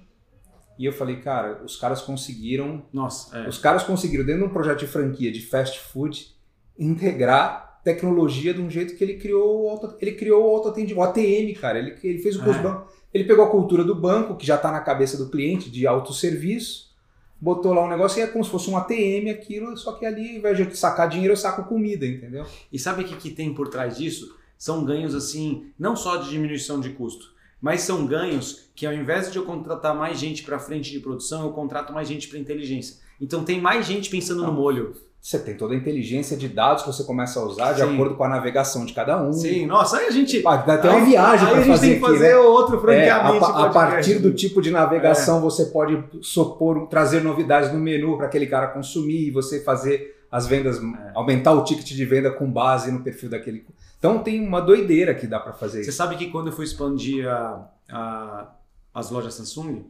E 0.78 0.86
eu 0.86 0.94
falei, 0.94 1.18
cara, 1.18 1.62
os 1.64 1.78
caras 1.78 2.02
conseguiram. 2.02 2.84
Nossa, 2.92 3.38
é. 3.38 3.48
Os 3.48 3.58
caras 3.58 3.84
conseguiram, 3.84 4.26
dentro 4.26 4.44
de 4.44 4.48
um 4.48 4.54
projeto 4.54 4.80
de 4.80 4.88
franquia 4.88 5.32
de 5.32 5.42
fast 5.42 5.80
food, 5.80 6.36
integrar 6.78 7.80
tecnologia 7.84 8.54
de 8.54 8.62
um 8.62 8.70
jeito 8.70 8.96
que 8.96 9.04
ele 9.04 9.16
criou 9.16 9.64
o 9.64 9.70
auto, 9.70 9.96
ele 10.02 10.14
criou 10.14 10.44
o 10.44 10.56
autoatendimento, 10.56 11.00
o 11.00 11.04
ATM, 11.04 11.54
cara. 11.60 11.78
Ele, 11.80 11.96
ele 12.04 12.20
fez 12.20 12.36
o 12.36 12.44
curso 12.44 12.60
é. 12.60 12.64
banco. 12.64 12.92
Ele 13.14 13.24
pegou 13.24 13.46
a 13.46 13.50
cultura 13.50 13.84
do 13.84 13.96
banco, 13.96 14.36
que 14.36 14.46
já 14.46 14.56
está 14.56 14.72
na 14.72 14.82
cabeça 14.82 15.18
do 15.18 15.30
cliente, 15.30 15.70
de 15.70 15.88
autosserviço, 15.88 16.94
botou 17.40 17.74
lá 17.74 17.86
um 17.86 17.90
negócio 17.90 18.20
e 18.20 18.24
é 18.24 18.28
como 18.28 18.44
se 18.44 18.50
fosse 18.50 18.70
um 18.70 18.76
ATM 18.76 19.30
aquilo, 19.32 19.78
só 19.78 19.94
que 19.94 20.06
ali, 20.06 20.32
ao 20.32 20.36
invés 20.38 20.58
de 20.58 20.76
sacar 20.76 21.08
dinheiro, 21.08 21.34
eu 21.34 21.38
saco 21.38 21.64
comida, 21.64 22.06
entendeu? 22.06 22.46
E 22.72 22.80
sabe 22.80 23.04
o 23.04 23.06
que, 23.06 23.16
que 23.16 23.30
tem 23.30 23.54
por 23.54 23.68
trás 23.68 23.98
disso? 23.98 24.36
São 24.58 24.84
ganhos 24.84 25.14
assim, 25.14 25.72
não 25.78 25.96
só 25.96 26.18
de 26.18 26.30
diminuição 26.30 26.80
de 26.80 26.90
custo, 26.90 27.35
mas 27.62 27.82
são 27.82 28.06
ganhos 28.06 28.70
que 28.76 28.86
ao 28.86 28.94
invés 28.94 29.32
de 29.32 29.38
eu 29.38 29.46
contratar 29.46 29.96
mais 29.96 30.20
gente 30.20 30.44
para 30.44 30.60
frente 30.60 30.91
de 30.91 31.00
produção, 31.00 31.46
eu 31.46 31.52
contrato 31.52 31.94
mais 31.94 32.08
gente 32.08 32.28
para 32.28 32.38
inteligência. 32.38 32.98
Então 33.20 33.44
tem 33.44 33.62
mais 33.62 33.86
gente 33.86 34.10
pensando 34.10 34.41
Não. 34.41 34.52
no 34.52 34.54
molho. 34.54 34.94
Você 35.26 35.39
tem 35.39 35.58
toda 35.58 35.74
a 35.74 35.78
inteligência 35.78 36.38
de 36.38 36.48
dados 36.48 36.84
que 36.84 36.94
você 36.94 37.04
começa 37.04 37.39
a 37.39 37.44
usar 37.44 37.74
de 37.74 37.82
acordo 37.82 38.13
com 38.13 38.24
a 38.24 38.30
navegação 38.30 38.86
de 38.86 38.94
cada 38.94 39.20
um. 39.20 39.34
Sim, 39.34 39.65
nossa, 39.65 39.98
aí 39.98 40.06
a 40.06 40.12
gente. 40.12 40.44
Ah, 40.46 40.58
dá 40.58 40.76
até 40.76 40.88
uma 40.88 41.04
viagem 41.04 41.48
para 41.48 41.58
fazer. 41.58 41.72
A 41.72 41.76
gente 41.78 41.82
tem 41.82 41.94
que 41.96 42.00
fazer 42.00 42.30
né? 42.30 42.36
outro 42.36 42.80
franqueamento. 42.80 43.44
É, 43.44 43.48
a, 43.48 43.65
a 43.65 43.70
partir 43.70 44.20
do 44.20 44.32
tipo 44.36 44.62
de 44.62 44.70
navegação, 44.70 45.39
é. 45.39 45.41
você 45.41 45.65
pode 45.65 46.04
supor, 46.22 46.86
trazer 46.89 47.24
novidades 47.24 47.74
no 47.74 47.80
menu 47.80 48.15
para 48.18 48.28
aquele 48.28 48.46
cara 48.46 48.68
consumir 48.68 49.30
e 49.30 49.32
você 49.32 49.63
fazer 49.63 50.15
as 50.32 50.46
vendas, 50.46 50.78
é. 50.78 51.12
aumentar 51.15 51.54
o 51.54 51.63
ticket 51.63 51.88
de 51.88 52.06
venda 52.06 52.30
com 52.30 52.48
base 52.52 52.91
no 52.91 53.02
perfil 53.02 53.32
daquele. 53.32 53.65
Então 53.97 54.23
tem 54.23 54.45
uma 54.45 54.62
doideira 54.62 55.15
que 55.15 55.27
dá 55.27 55.39
para 55.39 55.53
fazer. 55.53 55.84
Você 55.84 55.91
sabe 55.91 56.15
que 56.15 56.29
quando 56.29 56.47
eu 56.47 56.53
fui 56.53 56.65
expandir 56.65 57.27
a, 57.27 57.69
a, 57.89 58.55
as 58.93 59.10
lojas 59.10 59.34
Samsung, 59.34 59.86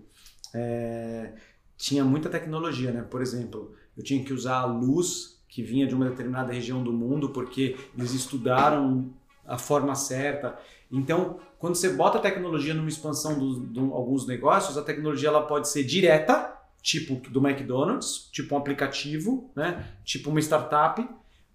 é, 0.53 1.33
tinha 1.77 2.03
muita 2.03 2.29
tecnologia, 2.29 2.91
né? 2.91 3.01
Por 3.01 3.21
exemplo, 3.21 3.73
eu 3.97 4.03
tinha 4.03 4.23
que 4.23 4.33
usar 4.33 4.59
a 4.59 4.65
luz 4.65 5.41
que 5.47 5.61
vinha 5.61 5.87
de 5.87 5.95
uma 5.95 6.09
determinada 6.09 6.51
região 6.51 6.83
do 6.83 6.91
mundo 6.91 7.29
porque 7.29 7.77
eles 7.97 8.13
estudaram 8.13 9.13
a 9.45 9.57
forma 9.57 9.95
certa. 9.95 10.57
Então, 10.91 11.39
quando 11.59 11.75
você 11.75 11.89
bota 11.89 12.17
a 12.17 12.21
tecnologia 12.21 12.73
numa 12.73 12.89
expansão 12.89 13.37
de 13.71 13.79
alguns 13.79 14.27
negócios, 14.27 14.77
a 14.77 14.81
tecnologia 14.81 15.29
ela 15.29 15.43
pode 15.43 15.69
ser 15.69 15.83
direta 15.83 16.53
tipo 16.81 17.15
do 17.29 17.45
McDonald's, 17.45 18.29
tipo 18.31 18.53
um 18.53 18.57
aplicativo, 18.59 19.49
né? 19.55 19.87
tipo 20.03 20.29
uma 20.29 20.39
startup 20.39 21.07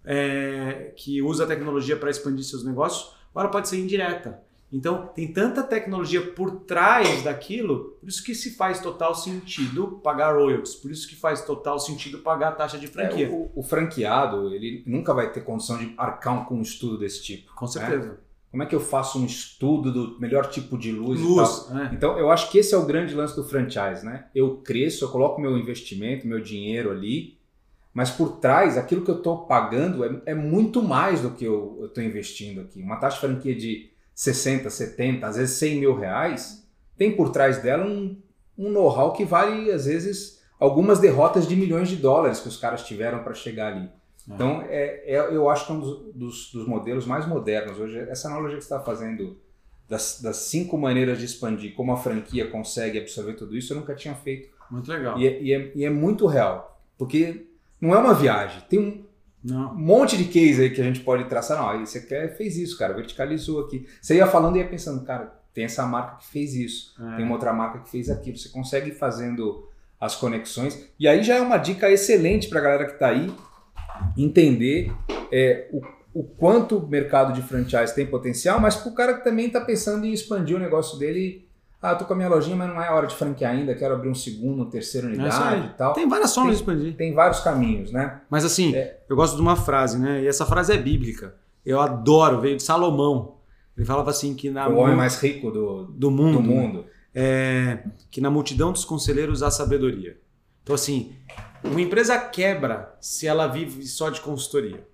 é, 0.04 0.92
que 0.96 1.20
usa 1.22 1.44
a 1.44 1.46
tecnologia 1.46 1.96
para 1.96 2.10
expandir 2.10 2.44
seus 2.44 2.64
negócios, 2.64 3.14
ou 3.34 3.40
ela 3.40 3.50
pode 3.50 3.68
ser 3.68 3.78
indireta. 3.78 4.42
Então, 4.72 5.08
tem 5.14 5.32
tanta 5.32 5.64
tecnologia 5.64 6.22
por 6.22 6.60
trás 6.60 7.24
daquilo, 7.24 7.96
por 8.00 8.08
isso 8.08 8.22
que 8.22 8.34
se 8.34 8.54
faz 8.56 8.80
total 8.80 9.14
sentido 9.14 10.00
pagar 10.02 10.36
royalties, 10.36 10.76
por 10.76 10.92
isso 10.92 11.08
que 11.08 11.16
faz 11.16 11.44
total 11.44 11.78
sentido 11.80 12.18
pagar 12.18 12.50
a 12.50 12.52
taxa 12.52 12.78
de 12.78 12.86
franquia. 12.86 13.26
É, 13.26 13.30
o, 13.30 13.50
o, 13.56 13.62
franqueado, 13.64 14.54
ele 14.54 14.84
nunca 14.86 15.12
vai 15.12 15.32
ter 15.32 15.40
condição 15.40 15.76
de 15.76 15.92
arcar 15.98 16.46
com 16.46 16.54
um 16.54 16.62
estudo 16.62 16.98
desse 16.98 17.20
tipo. 17.22 17.52
Com 17.54 17.66
certeza. 17.66 18.10
Né? 18.10 18.14
Como 18.50 18.62
é 18.62 18.66
que 18.66 18.74
eu 18.74 18.80
faço 18.80 19.18
um 19.18 19.26
estudo 19.26 19.92
do 19.92 20.20
melhor 20.20 20.48
tipo 20.48 20.76
de 20.76 20.90
luz, 20.90 21.20
luz 21.20 21.70
é. 21.70 21.94
Então, 21.94 22.18
eu 22.18 22.30
acho 22.30 22.50
que 22.50 22.58
esse 22.58 22.74
é 22.74 22.78
o 22.78 22.84
grande 22.84 23.14
lance 23.14 23.34
do 23.34 23.44
franchise, 23.44 24.04
né? 24.04 24.26
Eu 24.34 24.56
cresço, 24.56 25.04
eu 25.04 25.08
coloco 25.08 25.40
meu 25.40 25.56
investimento, 25.56 26.26
meu 26.26 26.40
dinheiro 26.40 26.90
ali, 26.90 27.38
mas 27.92 28.11
por 28.11 28.38
trás, 28.38 28.79
aquilo 28.79 29.05
que 29.05 29.11
eu 29.11 29.18
estou 29.18 29.46
pagando 29.46 30.05
é, 30.05 30.22
é, 30.26 30.35
muito 30.35 30.83
mais 30.83 31.20
do 31.20 31.33
que 31.33 31.44
eu 31.44 31.87
estou 31.87 32.03
investindo 32.03 32.61
aqui. 32.61 32.81
Uma 32.81 32.96
taxa 32.96 33.16
de 33.16 33.20
franquia 33.20 33.55
de 33.55 33.90
60, 34.14 34.70
70, 34.70 35.26
às 35.26 35.37
vezes 35.37 35.57
100 35.57 35.81
mil 35.81 35.96
reais, 35.96 36.68
tem 36.96 37.16
por 37.16 37.31
trás 37.31 37.59
dela 37.59 37.85
um, 37.85 38.16
um 38.57 38.70
know-how 38.70 39.12
que 39.12 39.24
vale, 39.24 39.72
às 39.72 39.87
vezes, 39.87 40.40
algumas 40.59 41.00
derrotas 41.00 41.48
de 41.48 41.57
milhões 41.57 41.88
de 41.88 41.96
dólares 41.96 42.40
que 42.40 42.48
os 42.48 42.57
caras 42.57 42.85
tiveram 42.85 43.24
para 43.24 43.35
chegar 43.35 43.72
ali. 43.72 43.87
É. 43.87 44.35
Então, 44.35 44.62
é, 44.68 45.14
é, 45.14 45.35
eu 45.35 45.48
acho 45.48 45.66
que 45.66 45.72
é 45.72 45.74
um 45.74 45.81
dos, 45.81 46.14
dos, 46.14 46.53
dos, 46.53 46.68
modelos 46.68 47.07
mais 47.07 47.26
modernos 47.26 47.79
hoje. 47.79 47.98
Essa 47.98 48.29
analogia 48.29 48.59
que 48.59 48.64
você 48.64 48.72
está 48.72 48.81
fazendo 48.85 49.40
das, 49.88 50.20
das, 50.22 50.37
cinco 50.37 50.79
maneiras 50.79 51.18
de 51.18 51.24
expandir, 51.24 51.74
como 51.74 51.92
a 51.92 51.96
franquia 51.96 52.46
consegue 52.46 52.98
absorver 52.98 53.33
tudo 53.33 53.57
isso, 53.57 53.72
eu 53.72 53.79
nunca 53.79 53.94
tinha 53.94 54.14
feito. 54.14 54.48
Muito 54.70 54.88
legal. 54.92 55.18
E, 55.18 55.26
é, 55.26 55.42
e 55.42 55.53
é, 55.53 55.72
e 55.74 55.85
é 55.85 55.90
muito 55.90 56.26
real, 56.26 56.81
porque 56.96 57.49
não 57.81 57.95
é 57.95 57.99
uma 57.99 58.14
viagem. 58.14 58.62
Tem 58.69 58.79
um, 58.79 59.05
não. 59.43 59.75
Monte 59.75 60.16
de 60.16 60.25
case 60.25 60.62
aí 60.62 60.71
que 60.71 60.81
a 60.81 60.85
gente 60.85 61.01
pode 61.01 61.25
traçar. 61.25 61.59
Não, 61.59 61.85
você 61.85 62.01
quer, 62.01 62.37
fez 62.37 62.57
isso, 62.57 62.77
cara, 62.79 62.93
verticalizou 62.93 63.61
aqui. 63.61 63.87
Você 64.01 64.16
ia 64.16 64.27
falando 64.27 64.57
e 64.57 64.59
ia 64.59 64.69
pensando, 64.69 65.05
cara, 65.05 65.40
tem 65.55 65.64
essa 65.64 65.87
marca 65.87 66.16
que 66.16 66.27
fez 66.27 66.55
isso, 66.55 66.95
é. 67.01 67.16
tem 67.16 67.25
uma 67.25 67.35
outra 67.35 67.53
marca 67.53 67.81
que 67.81 67.90
fez 67.90 68.11
aquilo. 68.11 68.37
Você 68.37 68.51
consegue 68.51 68.90
ir 68.90 68.95
fazendo 68.95 69.69
as 70.01 70.14
conexões. 70.14 70.88
E 70.99 71.09
aí 71.09 71.23
já 71.23 71.37
é 71.37 71.40
uma 71.40 71.59
dica 71.59 71.90
excelente 71.90 72.49
para 72.49 72.59
a 72.59 72.62
galera 72.62 72.85
que 72.87 72.93
está 72.93 73.09
aí 73.09 73.33
entender 74.16 74.93
é, 75.31 75.69
o, 75.73 75.83
o 76.14 76.25
quanto 76.25 76.79
o 76.79 76.88
mercado 76.88 77.33
de 77.33 77.43
franchise 77.43 77.95
tem 77.95 78.07
potencial, 78.07 78.59
mas 78.59 78.77
para 78.77 78.90
o 78.90 78.95
cara 78.95 79.14
que 79.14 79.25
também 79.25 79.47
está 79.47 79.61
pensando 79.61 80.07
em 80.07 80.12
expandir 80.12 80.57
o 80.57 80.61
negócio 80.61 80.99
dele 80.99 81.49
ah, 81.83 81.93
eu 81.93 81.99
tô 81.99 82.05
com 82.05 82.12
a 82.12 82.16
minha 82.16 82.29
lojinha, 82.29 82.55
mas 82.55 82.69
não 82.69 82.83
é 82.83 82.90
hora 82.90 83.07
de 83.07 83.14
franquear 83.14 83.53
ainda, 83.53 83.75
quero 83.75 83.95
abrir 83.95 84.11
um 84.11 84.14
segundo, 84.14 84.57
uma 84.57 84.71
terceira 84.71 85.07
é 85.07 85.11
unidade 85.11 85.62
é 85.62 85.66
e 85.66 85.69
tal. 85.71 85.95
Tem 85.95 86.07
várias 86.07 86.35
formas 86.35 86.57
de 86.57 86.62
expandir. 86.62 86.95
Tem 86.95 87.14
vários 87.14 87.40
caminhos, 87.40 87.90
né? 87.90 88.21
Mas 88.29 88.45
assim, 88.45 88.75
é. 88.75 89.01
eu 89.09 89.16
gosto 89.16 89.37
de 89.37 89.40
uma 89.40 89.57
frase, 89.57 89.99
né? 89.99 90.23
E 90.23 90.27
essa 90.27 90.45
frase 90.45 90.75
é 90.75 90.77
bíblica. 90.77 91.35
Eu 91.64 91.81
adoro, 91.81 92.38
veio 92.38 92.57
de 92.57 92.62
Salomão. 92.62 93.37
Ele 93.75 93.87
falava 93.87 94.11
assim 94.11 94.35
que 94.35 94.51
na... 94.51 94.69
O 94.69 94.77
homem 94.77 94.95
mais 94.95 95.19
rico 95.23 95.51
do, 95.51 95.85
do 95.85 96.11
mundo. 96.11 96.37
Do 96.37 96.43
mundo. 96.43 96.85
É, 97.14 97.79
que 98.11 98.21
na 98.21 98.31
multidão 98.31 98.73
dos 98.73 98.85
conselheiros 98.85 99.43
há 99.43 99.51
sabedoria. 99.51 100.19
Então 100.62 100.75
assim, 100.75 101.14
uma 101.64 101.81
empresa 101.81 102.19
quebra 102.19 102.95
se 103.01 103.27
ela 103.27 103.47
vive 103.47 103.87
só 103.87 104.11
de 104.11 104.21
consultoria. 104.21 104.87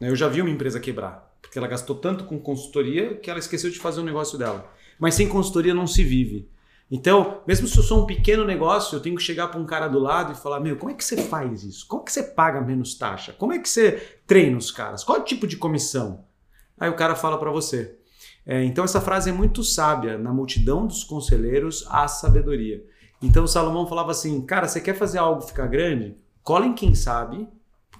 Eu 0.00 0.14
já 0.14 0.28
vi 0.28 0.40
uma 0.40 0.50
empresa 0.50 0.78
quebrar, 0.78 1.34
porque 1.42 1.58
ela 1.58 1.66
gastou 1.66 1.96
tanto 1.96 2.24
com 2.24 2.38
consultoria 2.38 3.16
que 3.16 3.28
ela 3.28 3.40
esqueceu 3.40 3.68
de 3.68 3.80
fazer 3.80 4.00
o 4.00 4.04
negócio 4.04 4.38
dela 4.38 4.78
mas 5.00 5.14
sem 5.14 5.26
consultoria 5.26 5.74
não 5.74 5.86
se 5.86 6.04
vive. 6.04 6.48
Então, 6.90 7.40
mesmo 7.46 7.66
se 7.66 7.78
eu 7.78 7.82
sou 7.82 8.02
um 8.02 8.06
pequeno 8.06 8.44
negócio, 8.44 8.96
eu 8.96 9.00
tenho 9.00 9.16
que 9.16 9.22
chegar 9.22 9.48
para 9.48 9.60
um 9.60 9.64
cara 9.64 9.88
do 9.88 9.98
lado 9.98 10.32
e 10.32 10.36
falar: 10.36 10.60
Meu, 10.60 10.76
como 10.76 10.90
é 10.90 10.94
que 10.94 11.04
você 11.04 11.16
faz 11.16 11.64
isso? 11.64 11.86
Como 11.88 12.02
é 12.02 12.04
que 12.04 12.12
você 12.12 12.22
paga 12.22 12.60
menos 12.60 12.94
taxa? 12.94 13.32
Como 13.32 13.52
é 13.52 13.58
que 13.58 13.68
você 13.68 13.92
treina 14.26 14.58
os 14.58 14.70
caras? 14.70 15.02
Qual 15.02 15.16
é 15.16 15.20
o 15.20 15.24
tipo 15.24 15.46
de 15.46 15.56
comissão? 15.56 16.24
Aí 16.78 16.90
o 16.90 16.96
cara 16.96 17.14
fala 17.14 17.38
para 17.38 17.50
você. 17.50 17.96
É, 18.44 18.64
então, 18.64 18.84
essa 18.84 19.00
frase 19.00 19.30
é 19.30 19.32
muito 19.32 19.62
sábia: 19.62 20.18
Na 20.18 20.32
multidão 20.32 20.86
dos 20.86 21.04
conselheiros 21.04 21.86
há 21.88 22.08
sabedoria. 22.08 22.84
Então, 23.22 23.46
Salomão 23.46 23.86
falava 23.86 24.10
assim: 24.10 24.44
Cara, 24.44 24.66
você 24.66 24.80
quer 24.80 24.94
fazer 24.94 25.18
algo 25.18 25.42
ficar 25.42 25.68
grande? 25.68 26.16
Cola 26.42 26.66
em 26.66 26.74
quem 26.74 26.94
sabe, 26.94 27.48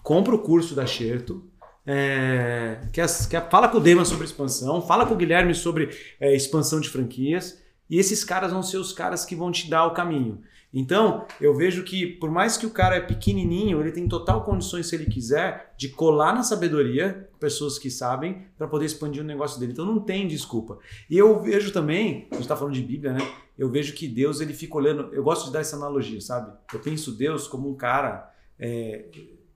compra 0.02 0.34
o 0.34 0.38
curso 0.38 0.74
da 0.74 0.84
Xerto, 0.84 1.48
é, 1.92 2.78
quer, 2.92 3.08
quer, 3.28 3.50
fala 3.50 3.68
com 3.68 3.78
o 3.78 3.80
Dema 3.80 4.04
sobre 4.04 4.24
expansão, 4.24 4.80
fala 4.80 5.04
com 5.04 5.14
o 5.14 5.16
Guilherme 5.16 5.52
sobre 5.56 5.90
é, 6.20 6.32
expansão 6.32 6.78
de 6.80 6.88
franquias, 6.88 7.60
e 7.88 7.98
esses 7.98 8.22
caras 8.22 8.52
vão 8.52 8.62
ser 8.62 8.76
os 8.76 8.92
caras 8.92 9.24
que 9.24 9.34
vão 9.34 9.50
te 9.50 9.68
dar 9.68 9.86
o 9.86 9.92
caminho. 9.92 10.40
Então, 10.72 11.26
eu 11.40 11.52
vejo 11.52 11.82
que, 11.82 12.06
por 12.06 12.30
mais 12.30 12.56
que 12.56 12.64
o 12.64 12.70
cara 12.70 12.94
é 12.94 13.00
pequenininho, 13.00 13.80
ele 13.80 13.90
tem 13.90 14.06
total 14.06 14.44
condições, 14.44 14.86
se 14.86 14.94
ele 14.94 15.06
quiser, 15.06 15.74
de 15.76 15.88
colar 15.88 16.32
na 16.32 16.44
sabedoria, 16.44 17.28
pessoas 17.40 17.76
que 17.76 17.90
sabem, 17.90 18.46
para 18.56 18.68
poder 18.68 18.84
expandir 18.84 19.20
o 19.20 19.26
negócio 19.26 19.58
dele. 19.58 19.72
Então, 19.72 19.84
não 19.84 19.98
tem 19.98 20.28
desculpa. 20.28 20.78
E 21.10 21.18
eu 21.18 21.40
vejo 21.40 21.72
também, 21.72 22.28
a 22.30 22.34
gente 22.36 22.42
está 22.42 22.54
falando 22.54 22.74
de 22.74 22.82
Bíblia, 22.82 23.12
né? 23.12 23.28
Eu 23.58 23.68
vejo 23.68 23.94
que 23.94 24.06
Deus, 24.06 24.40
ele 24.40 24.54
fica 24.54 24.76
olhando. 24.76 25.12
Eu 25.12 25.24
gosto 25.24 25.46
de 25.46 25.52
dar 25.52 25.58
essa 25.58 25.74
analogia, 25.74 26.20
sabe? 26.20 26.56
Eu 26.72 26.78
penso 26.78 27.10
Deus 27.10 27.48
como 27.48 27.68
um 27.68 27.74
cara. 27.74 28.32
É, 28.56 29.06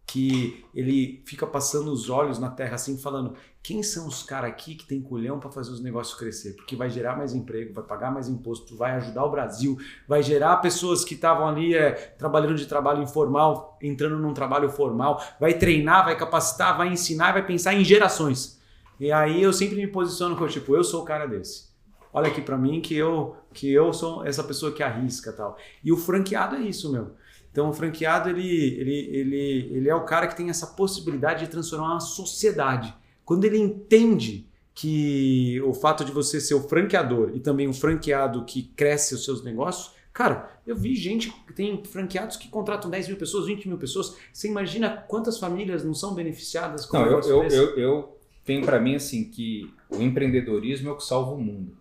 que 0.07 0.65
ele 0.75 1.23
fica 1.25 1.47
passando 1.47 1.91
os 1.91 2.11
olhos 2.11 2.39
na 2.39 2.51
terra 2.51 2.75
assim, 2.75 2.99
falando: 2.99 3.35
quem 3.63 3.83
são 3.83 4.07
os 4.07 4.23
caras 4.23 4.51
aqui 4.51 4.75
que 4.75 4.85
tem 4.85 5.01
culhão 5.01 5.41
para 5.41 5.51
fazer 5.51 5.71
os 5.71 5.81
negócios 5.81 6.19
crescer? 6.19 6.55
Porque 6.55 6.77
vai 6.77 6.91
gerar 6.91 7.17
mais 7.17 7.35
emprego, 7.35 7.73
vai 7.73 7.83
pagar 7.83 8.13
mais 8.13 8.29
imposto, 8.29 8.77
vai 8.77 8.93
ajudar 8.93 9.25
o 9.25 9.31
Brasil, 9.31 9.79
vai 10.07 10.23
gerar 10.23 10.59
pessoas 10.59 11.05
que 11.05 11.15
estavam 11.15 11.49
ali 11.49 11.75
é, 11.75 11.93
trabalhando 11.93 12.57
de 12.57 12.67
trabalho 12.67 13.03
informal, 13.03 13.79
entrando 13.83 14.19
num 14.19 14.35
trabalho 14.35 14.69
formal, 14.69 15.23
vai 15.41 15.55
treinar, 15.55 16.05
vai 16.05 16.17
capacitar, 16.17 16.77
vai 16.77 16.89
ensinar, 16.89 17.33
vai 17.33 17.47
pensar 17.47 17.75
em 17.75 17.83
gerações. 17.83 18.61
E 19.01 19.11
aí 19.11 19.43
eu 19.43 19.53
sempre 19.53 19.77
me 19.77 19.87
posiciono 19.87 20.37
como 20.37 20.49
tipo, 20.49 20.77
eu 20.77 20.85
sou 20.85 21.03
o 21.03 21.05
cara 21.05 21.27
desse. 21.27 21.73
Olha 22.13 22.29
aqui 22.29 22.41
para 22.41 22.57
mim 22.57 22.81
que 22.81 22.95
eu 22.95 23.35
que 23.53 23.73
eu 23.73 23.93
sou 23.93 24.25
essa 24.25 24.45
pessoa 24.45 24.73
que 24.73 24.83
arrisca 24.83 25.33
tal. 25.33 25.57
E 25.83 25.91
o 25.91 25.97
franqueado 25.97 26.57
é 26.57 26.61
isso, 26.61 26.93
meu. 26.93 27.13
Então, 27.55 27.71
o 27.71 27.73
franqueado 27.73 28.29
ele, 28.29 28.43
ele, 28.81 29.09
ele, 29.13 29.69
ele 29.77 29.89
é 29.89 29.95
o 29.95 30.05
cara 30.05 30.27
que 30.27 30.37
tem 30.37 30.51
essa 30.51 30.67
possibilidade 30.67 31.45
de 31.45 31.51
transformar 31.53 31.93
uma 31.93 32.01
sociedade. 32.01 32.93
Quando 33.25 33.45
ele 33.45 33.57
entende 33.57 34.49
que 34.75 35.63
o 35.65 35.73
fato 35.73 36.05
de 36.05 36.11
você 36.11 36.41
ser 36.41 36.55
o 36.55 36.69
franqueador 36.69 37.31
e 37.33 37.39
também 37.39 37.69
um 37.69 37.73
franqueado 37.73 38.45
que 38.45 38.65
cresce 38.75 39.15
os 39.15 39.25
seus 39.25 39.45
negócios, 39.45 39.95
cara, 40.13 40.51
eu 40.67 40.75
vi 40.75 40.97
gente 40.97 41.31
que 41.31 41.53
tem 41.53 41.81
franqueados 41.85 42.37
que 42.37 42.49
contratam 42.49 42.91
10 42.91 43.07
mil 43.07 43.17
pessoas, 43.17 43.47
20 43.47 43.69
mil 43.69 43.79
pessoas. 43.79 44.17
Você 44.33 44.49
imagina 44.49 44.91
quantas 44.91 45.39
famílias 45.39 45.85
não 45.85 45.95
são 45.95 46.13
beneficiadas 46.13 46.85
com 46.85 46.99
não, 46.99 47.07
eu, 47.07 47.21
eu, 47.21 47.43
eu, 47.45 47.79
eu 47.79 48.19
tenho 48.45 48.65
para 48.65 48.81
mim 48.81 48.97
assim 48.97 49.31
que 49.31 49.73
o 49.89 50.03
empreendedorismo 50.03 50.89
é 50.89 50.93
o 50.93 50.97
que 50.97 51.05
salva 51.05 51.31
o 51.31 51.41
mundo, 51.41 51.77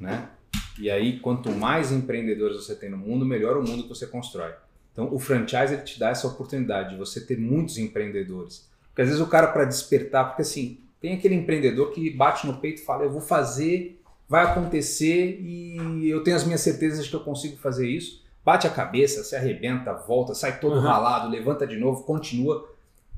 né? 0.00 0.30
E 0.78 0.90
aí, 0.90 1.20
quanto 1.20 1.52
mais 1.52 1.92
empreendedores 1.92 2.56
você 2.56 2.74
tem 2.74 2.88
no 2.88 2.96
mundo, 2.96 3.26
melhor 3.26 3.58
o 3.58 3.62
mundo 3.62 3.82
que 3.82 3.90
você 3.90 4.06
constrói. 4.06 4.54
Então, 4.94 5.12
o 5.12 5.18
franchise 5.18 5.74
ele 5.74 5.82
te 5.82 5.98
dá 5.98 6.10
essa 6.10 6.26
oportunidade 6.26 6.90
de 6.90 6.96
você 6.96 7.20
ter 7.20 7.36
muitos 7.36 7.76
empreendedores. 7.76 8.70
Porque 8.88 9.02
às 9.02 9.08
vezes 9.08 9.20
o 9.20 9.26
cara, 9.26 9.48
para 9.48 9.64
despertar, 9.64 10.28
porque 10.28 10.42
assim, 10.42 10.78
tem 11.00 11.14
aquele 11.14 11.34
empreendedor 11.34 11.90
que 11.90 12.08
bate 12.10 12.46
no 12.46 12.58
peito 12.58 12.80
e 12.80 12.84
fala: 12.84 13.02
Eu 13.02 13.10
vou 13.10 13.20
fazer, 13.20 14.00
vai 14.28 14.44
acontecer 14.44 15.38
e 15.42 16.08
eu 16.08 16.22
tenho 16.22 16.36
as 16.36 16.44
minhas 16.44 16.60
certezas 16.60 17.04
de 17.04 17.10
que 17.10 17.16
eu 17.16 17.20
consigo 17.20 17.56
fazer 17.56 17.88
isso. 17.88 18.22
Bate 18.44 18.66
a 18.66 18.70
cabeça, 18.70 19.24
se 19.24 19.34
arrebenta, 19.34 19.92
volta, 19.92 20.34
sai 20.34 20.60
todo 20.60 20.76
uhum. 20.76 20.82
ralado, 20.82 21.28
levanta 21.28 21.66
de 21.66 21.76
novo, 21.76 22.04
continua. 22.04 22.68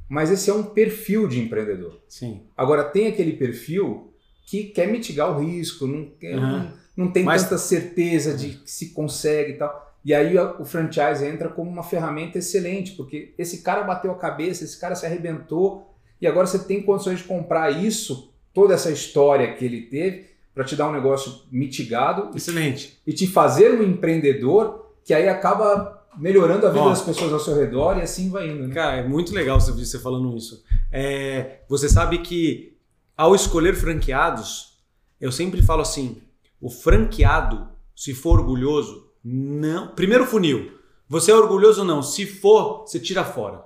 Mas 0.09 0.31
esse 0.31 0.49
é 0.49 0.55
um 0.55 0.63
perfil 0.63 1.29
de 1.29 1.41
empreendedor. 1.41 2.01
Sim. 2.09 2.43
Agora, 2.57 2.85
tem 2.85 3.09
aquele 3.09 3.33
perfil 3.33 4.13
que 4.47 4.65
quer 4.65 4.87
mitigar 4.87 5.31
o 5.31 5.45
risco, 5.45 5.87
não, 5.87 6.07
quer, 6.21 6.37
uhum. 6.37 6.41
não, 6.41 6.73
não, 6.97 7.13
tem 7.13 7.25
Mas... 7.25 7.43
tanta 7.43 7.59
certeza 7.59 8.37
de 8.37 8.51
que 8.51 8.71
se 8.71 8.91
consegue 8.91 9.53
e 9.53 9.57
tal. 9.57 9.86
E 10.07 10.15
aí 10.15 10.39
o 10.39 10.65
franchise 10.65 11.27
entra 11.27 11.49
como 11.49 11.69
uma 11.69 11.83
ferramenta 11.83 12.39
excelente, 12.39 12.93
porque 12.93 13.35
esse 13.37 13.61
cara 13.61 13.83
bateu 13.83 14.13
a 14.13 14.15
cabeça, 14.15 14.63
esse 14.63 14.79
cara 14.79 14.95
se 14.95 15.05
arrebentou, 15.05 15.93
e 16.21 16.29
agora 16.29 16.47
você 16.47 16.61
tem 16.61 16.81
condições 16.81 17.19
de 17.19 17.25
comprar 17.25 17.73
isso, 17.73 18.33
toda 18.55 18.75
essa 18.75 18.89
história 18.89 19.53
que 19.57 19.65
ele 19.65 19.81
teve, 19.83 20.27
para 20.55 20.63
te 20.63 20.77
dar 20.77 20.89
um 20.89 20.93
negócio 20.93 21.43
mitigado. 21.51 22.31
Excelente. 22.37 23.03
E 23.05 23.13
te 23.13 23.27
fazer 23.27 23.73
um 23.73 23.83
empreendedor 23.83 24.93
que 25.05 25.13
aí 25.13 25.29
acaba 25.29 26.07
melhorando 26.17 26.69
a 26.69 26.71
vida 26.71 26.89
das 26.89 27.03
pessoas 27.03 27.33
ao 27.33 27.41
seu 27.41 27.57
redor 27.57 27.99
e 27.99 28.03
assim 28.03 28.31
vai 28.31 28.49
indo. 28.49 28.69
Né? 28.69 28.75
Cara, 28.75 28.99
é 28.99 29.09
muito 29.09 29.35
legal 29.35 29.61
você 29.61 29.99
falando 29.99 30.37
isso. 30.37 30.63
É, 30.93 31.63
você 31.69 31.89
sabe 31.89 32.19
que 32.19 32.79
ao 33.17 33.35
escolher 33.35 33.75
franqueados, 33.75 34.79
eu 35.21 35.33
sempre 35.33 35.65
falo 35.65 35.83
assim: 35.83 36.23
o 36.61 36.71
franqueado, 36.71 37.67
se 37.93 38.15
for 38.15 38.39
orgulhoso, 38.39 39.06
não. 39.29 39.89
Primeiro 39.89 40.25
funil. 40.25 40.71
Você 41.09 41.33
é 41.33 41.35
orgulhoso 41.35 41.81
ou 41.81 41.87
não? 41.87 42.01
Se 42.01 42.25
for, 42.25 42.83
você 42.87 43.01
tira 43.01 43.25
fora. 43.25 43.65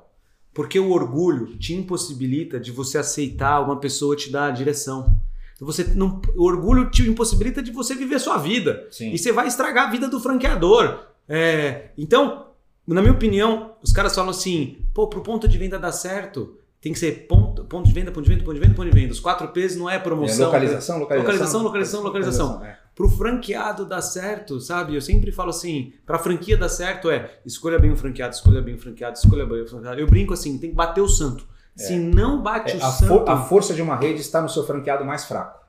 Porque 0.55 0.81
o 0.81 0.91
orgulho 0.91 1.59
te 1.59 1.75
impossibilita 1.75 2.59
de 2.59 2.71
você 2.71 2.97
aceitar 2.97 3.61
uma 3.61 3.77
pessoa 3.77 4.17
te 4.17 4.33
dar 4.33 4.47
a 4.47 4.51
direção. 4.51 5.21
Então 5.55 5.67
você 5.67 5.85
não, 5.95 6.23
o 6.35 6.45
orgulho 6.45 6.91
te 6.91 7.03
impossibilita 7.03 7.63
de 7.63 7.71
você 7.71 7.95
viver 7.95 8.15
a 8.15 8.19
sua 8.19 8.39
vida. 8.39 8.89
Sim. 8.91 9.13
E 9.13 9.19
você 9.19 9.33
vai 9.33 9.49
estragar 9.49 9.89
a 9.89 9.91
vida 9.91 10.09
do 10.09 10.19
franqueador. 10.19 10.99
É, 11.29 11.91
então, 11.97 12.47
na 12.87 13.03
minha 13.03 13.13
opinião, 13.13 13.75
os 13.83 13.93
caras 13.93 14.15
falam 14.15 14.31
assim, 14.31 14.79
pô, 14.95 15.09
pro 15.09 15.21
ponto 15.21 15.47
de 15.47 15.59
venda 15.59 15.79
dar 15.79 15.93
certo, 15.93 16.57
tem 16.81 16.95
que 16.95 16.99
ser 16.99 17.27
ponto, 17.29 17.65
ponto 17.65 17.87
de 17.87 17.93
venda, 17.93 18.11
ponto 18.11 18.25
de 18.25 18.31
venda, 18.31 18.43
ponto 18.43 18.55
de 18.55 18.61
venda, 18.61 18.75
ponto 18.75 18.91
de 18.91 18.99
venda. 18.99 19.13
Os 19.13 19.21
quatro 19.21 19.49
P's 19.49 19.77
não 19.77 19.91
é 19.91 19.99
promoção. 19.99 20.45
É 20.45 20.47
localização, 20.47 20.99
localização, 20.99 21.63
localização, 21.63 22.03
localização, 22.03 22.03
localização. 22.47 22.65
É. 22.65 22.80
Pro 22.95 23.09
franqueado 23.09 23.87
dar 23.87 24.03
certo, 24.03 24.61
sabe? 24.61 24.95
Eu 24.95 25.01
sempre 25.01 25.33
falo 25.33 25.51
assim, 25.51 25.93
pra 26.05 26.19
franquia 26.19 26.57
dar 26.57 26.69
certo 26.69 27.11
é 27.11 27.39
escolha 27.47 27.79
bem 27.79 27.91
o 27.91 27.97
franqueado, 27.97 28.35
escolha 28.35 28.61
bem 28.61 28.75
o 28.75 28.79
franqueado, 28.79 29.17
escolha 29.17 29.47
bem 29.47 29.63
o 29.63 29.67
franqueado. 29.69 30.01
Eu 30.01 30.07
brinco 30.07 30.33
assim, 30.35 30.59
tem 30.59 30.71
que 30.71 30.77
bater 30.77 31.01
o 31.01 31.09
santo. 31.09 31.49
Se 31.77 31.97
não 31.99 32.43
bate 32.43 32.73
É, 32.73 32.77
o 32.77 32.85
a, 32.85 32.91
santo, 32.91 33.09
for- 33.09 33.29
a 33.31 33.37
força 33.45 33.73
de 33.73 33.81
uma 33.81 33.97
rede 33.97 34.21
está 34.21 34.43
no 34.43 34.49
seu 34.49 34.67
franqueado 34.67 35.05
mais 35.05 35.25
fraco. 35.25 35.61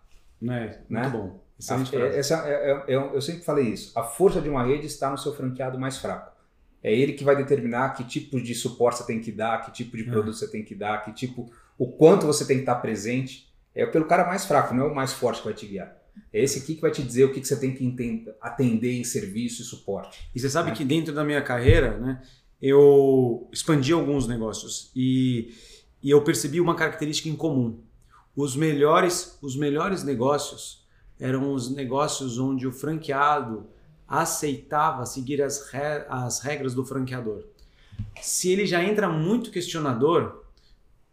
né? 0.41 0.79
né? 0.89 1.03
Muito 1.03 1.11
bom. 1.17 1.27
A- 1.37 1.41
Excelente 1.59 1.95
é- 1.95 2.17
essa 2.17 2.35
é- 2.47 2.71
é- 2.89 2.95
é- 2.95 2.95
eu 3.15 3.21
sempre 3.21 3.43
falei 3.43 3.65
isso. 3.67 3.97
A 3.97 4.01
força 4.03 4.41
de 4.41 4.49
uma 4.49 4.63
rede 4.63 4.87
está 4.87 5.09
no 5.11 5.17
seu 5.17 5.31
franqueado 5.33 5.79
mais 5.79 5.99
fraco. 5.99 6.31
É 6.83 6.91
ele 6.91 7.13
que 7.13 7.23
vai 7.23 7.35
determinar 7.35 7.91
que 7.93 8.03
tipo 8.03 8.41
de 8.41 8.55
suporte 8.55 8.97
você 8.97 9.05
tem 9.05 9.21
que 9.21 9.31
dar, 9.31 9.61
que 9.63 9.71
tipo 9.71 9.95
de 9.95 10.01
É. 10.03 10.11
produto 10.11 10.33
você 10.35 10.49
tem 10.49 10.65
que 10.65 10.73
dar, 10.73 11.03
que 11.05 11.13
tipo, 11.13 11.49
o 11.77 11.87
quanto 11.91 12.25
você 12.25 12.43
tem 12.45 12.57
que 12.57 12.63
estar 12.63 12.75
presente. 12.77 13.47
É 13.75 13.85
pelo 13.85 14.05
cara 14.05 14.25
mais 14.25 14.43
fraco, 14.45 14.73
não 14.73 14.85
é 14.85 14.87
o 14.91 14.95
mais 14.95 15.13
forte 15.13 15.37
que 15.39 15.45
vai 15.45 15.53
te 15.53 15.67
guiar. 15.67 15.95
É 16.33 16.41
esse 16.43 16.59
aqui 16.59 16.75
que 16.75 16.81
vai 16.81 16.91
te 16.91 17.01
dizer 17.03 17.25
o 17.25 17.33
que, 17.33 17.41
que 17.41 17.47
você 17.47 17.59
tem 17.59 17.73
que 17.75 18.25
atender 18.41 18.93
em 18.93 19.03
serviço 19.03 19.61
e 19.61 19.65
suporte. 19.65 20.29
E 20.35 20.39
você 20.39 20.49
sabe 20.49 20.71
É. 20.71 20.73
que 20.73 20.83
dentro 20.83 21.13
da 21.13 21.23
minha 21.23 21.41
carreira, 21.41 21.97
né, 21.97 22.21
eu 22.61 23.47
expandi 23.51 23.91
alguns 23.93 24.27
negócios 24.27 24.91
e, 24.95 25.53
e 26.01 26.09
eu 26.09 26.21
percebi 26.23 26.59
uma 26.61 26.75
característica 26.75 27.27
em 27.29 27.35
comum. 27.35 27.79
Os 28.35 28.55
melhores, 28.55 29.37
os 29.41 29.55
melhores 29.55 30.03
negócios 30.03 30.85
eram 31.19 31.53
os 31.53 31.69
negócios 31.73 32.37
onde 32.39 32.65
o 32.67 32.71
franqueado 32.71 33.67
aceitava 34.07 35.05
seguir 35.05 35.41
as, 35.41 35.69
re- 35.69 36.05
as 36.09 36.39
regras 36.41 36.73
do 36.73 36.85
franqueador. 36.85 37.43
Se 38.21 38.49
ele 38.51 38.65
já 38.65 38.83
entra 38.83 39.07
muito 39.09 39.51
questionador, 39.51 40.43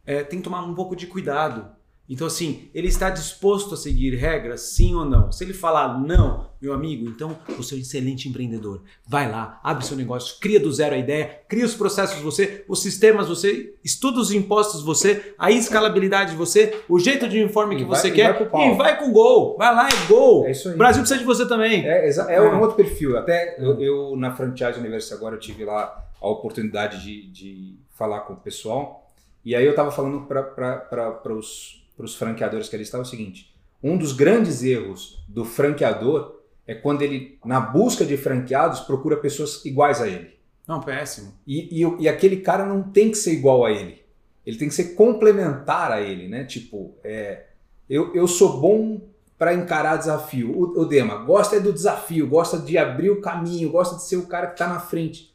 é, 0.04 0.22
tem 0.24 0.38
que 0.40 0.44
tomar 0.44 0.64
um 0.64 0.74
pouco 0.74 0.96
de 0.96 1.06
cuidado. 1.06 1.68
Então, 2.10 2.26
assim, 2.26 2.70
ele 2.74 2.88
está 2.88 3.10
disposto 3.10 3.74
a 3.74 3.76
seguir 3.76 4.14
regras, 4.16 4.62
sim 4.62 4.94
ou 4.94 5.04
não? 5.04 5.30
Se 5.30 5.44
ele 5.44 5.52
falar 5.52 6.00
não, 6.00 6.48
meu 6.60 6.72
amigo, 6.72 7.06
então 7.06 7.36
você 7.56 7.74
é 7.74 7.76
um 7.76 7.80
excelente 7.80 8.28
empreendedor. 8.30 8.82
Vai 9.06 9.30
lá, 9.30 9.60
abre 9.62 9.84
seu 9.84 9.94
negócio, 9.94 10.36
cria 10.40 10.58
do 10.58 10.72
zero 10.72 10.94
a 10.94 10.98
ideia, 10.98 11.42
cria 11.46 11.66
os 11.66 11.74
processos 11.74 12.18
você, 12.22 12.64
os 12.66 12.80
sistemas 12.80 13.28
você, 13.28 13.74
estuda 13.84 14.20
os 14.20 14.32
impostos 14.32 14.82
você, 14.82 15.34
a 15.38 15.50
escalabilidade 15.50 16.34
você, 16.34 16.80
o 16.88 16.98
jeito 16.98 17.28
de 17.28 17.42
informe 17.42 17.74
E 17.74 17.78
que 17.80 17.84
vai- 17.84 17.98
você 18.00 18.08
e 18.08 18.12
quer 18.12 18.48
vai 18.48 18.72
e 18.72 18.74
vai 18.76 18.98
com 18.98 19.12
gol. 19.12 19.56
Vai 19.58 19.74
lá 19.74 19.86
e 19.88 20.06
gol. 20.08 20.46
É 20.46 20.52
isso 20.52 20.68
aí. 20.70 20.74
O 20.74 20.78
Brasil 20.78 21.02
precisa 21.02 21.20
de 21.20 21.26
você 21.26 21.46
também. 21.46 21.86
É, 21.86 22.08
é 22.08 22.34
É. 22.36 22.40
um 22.40 22.60
outro 22.60 22.74
perfil. 22.76 23.18
Até 23.18 23.56
eu, 23.62 23.78
eu, 23.80 24.16
na 24.16 24.34
Franchise 24.34 24.78
Universe 24.80 25.12
agora 25.12 25.34
eu 25.34 25.40
tive 25.40 25.62
lá 25.62 26.06
a 26.20 26.28
oportunidade 26.28 27.02
de, 27.02 27.30
de 27.30 27.74
falar 27.98 28.20
com 28.20 28.32
o 28.32 28.36
pessoal. 28.36 29.06
E 29.44 29.54
aí 29.54 29.64
eu 29.64 29.70
estava 29.70 29.90
falando 29.90 30.22
para 30.26 31.34
os 31.34 31.76
franqueadores 32.14 32.68
que 32.68 32.76
ali 32.76 32.82
estavam 32.82 33.04
o 33.04 33.08
seguinte: 33.08 33.54
um 33.82 33.96
dos 33.96 34.12
grandes 34.12 34.62
erros 34.62 35.24
do 35.28 35.44
franqueador 35.44 36.40
é 36.66 36.74
quando 36.74 37.02
ele, 37.02 37.38
na 37.44 37.60
busca 37.60 38.04
de 38.04 38.16
franqueados, 38.16 38.80
procura 38.80 39.16
pessoas 39.16 39.64
iguais 39.64 40.00
a 40.00 40.08
ele. 40.08 40.36
Não, 40.66 40.80
péssimo. 40.80 41.32
E, 41.46 41.82
e, 41.82 42.02
e 42.02 42.08
aquele 42.08 42.38
cara 42.38 42.66
não 42.66 42.82
tem 42.82 43.10
que 43.10 43.16
ser 43.16 43.32
igual 43.32 43.64
a 43.64 43.70
ele. 43.70 44.02
Ele 44.44 44.58
tem 44.58 44.68
que 44.68 44.74
ser 44.74 44.94
complementar 44.94 45.90
a 45.90 46.00
ele, 46.00 46.28
né? 46.28 46.44
Tipo, 46.44 46.94
é, 47.02 47.46
eu, 47.88 48.14
eu 48.14 48.28
sou 48.28 48.60
bom 48.60 49.00
para 49.38 49.54
encarar 49.54 49.96
desafio. 49.96 50.52
O, 50.52 50.82
o 50.82 50.84
Dema 50.84 51.16
gosta 51.24 51.56
é 51.56 51.60
do 51.60 51.72
desafio, 51.72 52.28
gosta 52.28 52.58
de 52.58 52.76
abrir 52.76 53.10
o 53.10 53.20
caminho, 53.20 53.70
gosta 53.70 53.96
de 53.96 54.02
ser 54.02 54.16
o 54.16 54.26
cara 54.26 54.48
que 54.48 54.54
está 54.54 54.68
na 54.68 54.80
frente. 54.80 55.34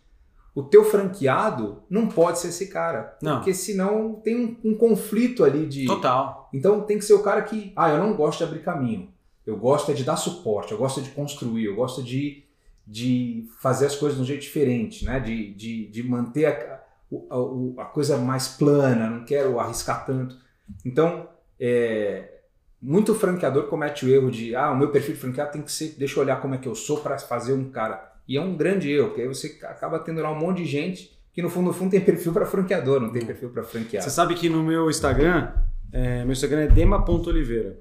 O 0.55 0.61
teu 0.61 0.83
franqueado 0.83 1.83
não 1.89 2.07
pode 2.07 2.39
ser 2.39 2.49
esse 2.49 2.67
cara. 2.67 3.17
Não. 3.21 3.37
Porque 3.37 3.53
senão 3.53 4.13
tem 4.23 4.35
um, 4.35 4.71
um 4.71 4.75
conflito 4.75 5.43
ali 5.43 5.65
de. 5.65 5.85
Total. 5.85 6.49
Então 6.53 6.81
tem 6.81 6.97
que 6.97 7.05
ser 7.05 7.13
o 7.13 7.23
cara 7.23 7.41
que, 7.41 7.73
ah, 7.75 7.89
eu 7.89 7.97
não 7.97 8.15
gosto 8.15 8.39
de 8.39 8.43
abrir 8.45 8.61
caminho. 8.61 9.09
Eu 9.45 9.57
gosto 9.57 9.91
é 9.91 9.93
de 9.93 10.03
dar 10.03 10.15
suporte, 10.15 10.71
eu 10.71 10.77
gosto 10.77 11.01
de 11.01 11.09
construir, 11.09 11.65
eu 11.65 11.75
gosto 11.75 12.01
de, 12.01 12.43
de 12.87 13.45
fazer 13.59 13.87
as 13.87 13.95
coisas 13.95 14.17
de 14.17 14.23
um 14.23 14.25
jeito 14.25 14.41
diferente, 14.41 15.03
né? 15.03 15.19
De, 15.19 15.53
de, 15.53 15.87
de 15.87 16.03
manter 16.03 16.45
a, 16.45 16.81
a, 17.29 17.81
a 17.81 17.85
coisa 17.85 18.17
mais 18.17 18.47
plana, 18.47 19.09
não 19.09 19.25
quero 19.25 19.59
arriscar 19.59 20.05
tanto. 20.05 20.37
Então, 20.85 21.27
é, 21.59 22.41
muito 22.81 23.13
franqueador 23.15 23.67
comete 23.67 24.05
o 24.05 24.09
erro 24.09 24.31
de, 24.31 24.55
ah, 24.55 24.71
o 24.71 24.77
meu 24.77 24.91
perfil 24.91 25.15
de 25.15 25.19
franqueado 25.19 25.51
tem 25.51 25.61
que 25.61 25.71
ser, 25.71 25.95
deixa 25.97 26.19
eu 26.19 26.23
olhar 26.23 26.41
como 26.41 26.55
é 26.55 26.57
que 26.57 26.67
eu 26.67 26.75
sou 26.75 26.99
para 27.01 27.17
fazer 27.17 27.53
um 27.53 27.69
cara. 27.69 28.12
E 28.27 28.37
é 28.37 28.41
um 28.41 28.55
grande 28.55 28.91
erro, 28.91 29.07
porque 29.07 29.21
aí 29.21 29.27
você 29.27 29.59
acaba 29.63 29.99
tendo 29.99 30.21
lá 30.21 30.31
um 30.31 30.39
monte 30.39 30.57
de 30.57 30.65
gente 30.65 31.11
que 31.33 31.41
no 31.41 31.49
fundo, 31.49 31.67
no 31.67 31.73
fundo 31.73 31.91
tem 31.91 32.01
perfil 32.01 32.31
para 32.31 32.45
franqueador, 32.45 32.99
não 32.99 33.11
tem 33.11 33.25
perfil 33.25 33.49
para 33.49 33.63
franqueado. 33.63 34.03
Você 34.03 34.11
sabe 34.11 34.35
que 34.35 34.49
no 34.49 34.63
meu 34.63 34.89
Instagram, 34.89 35.51
é, 35.91 36.23
meu 36.23 36.33
Instagram 36.33 36.61
é 36.61 36.67
dema.oliveira. 36.67 37.79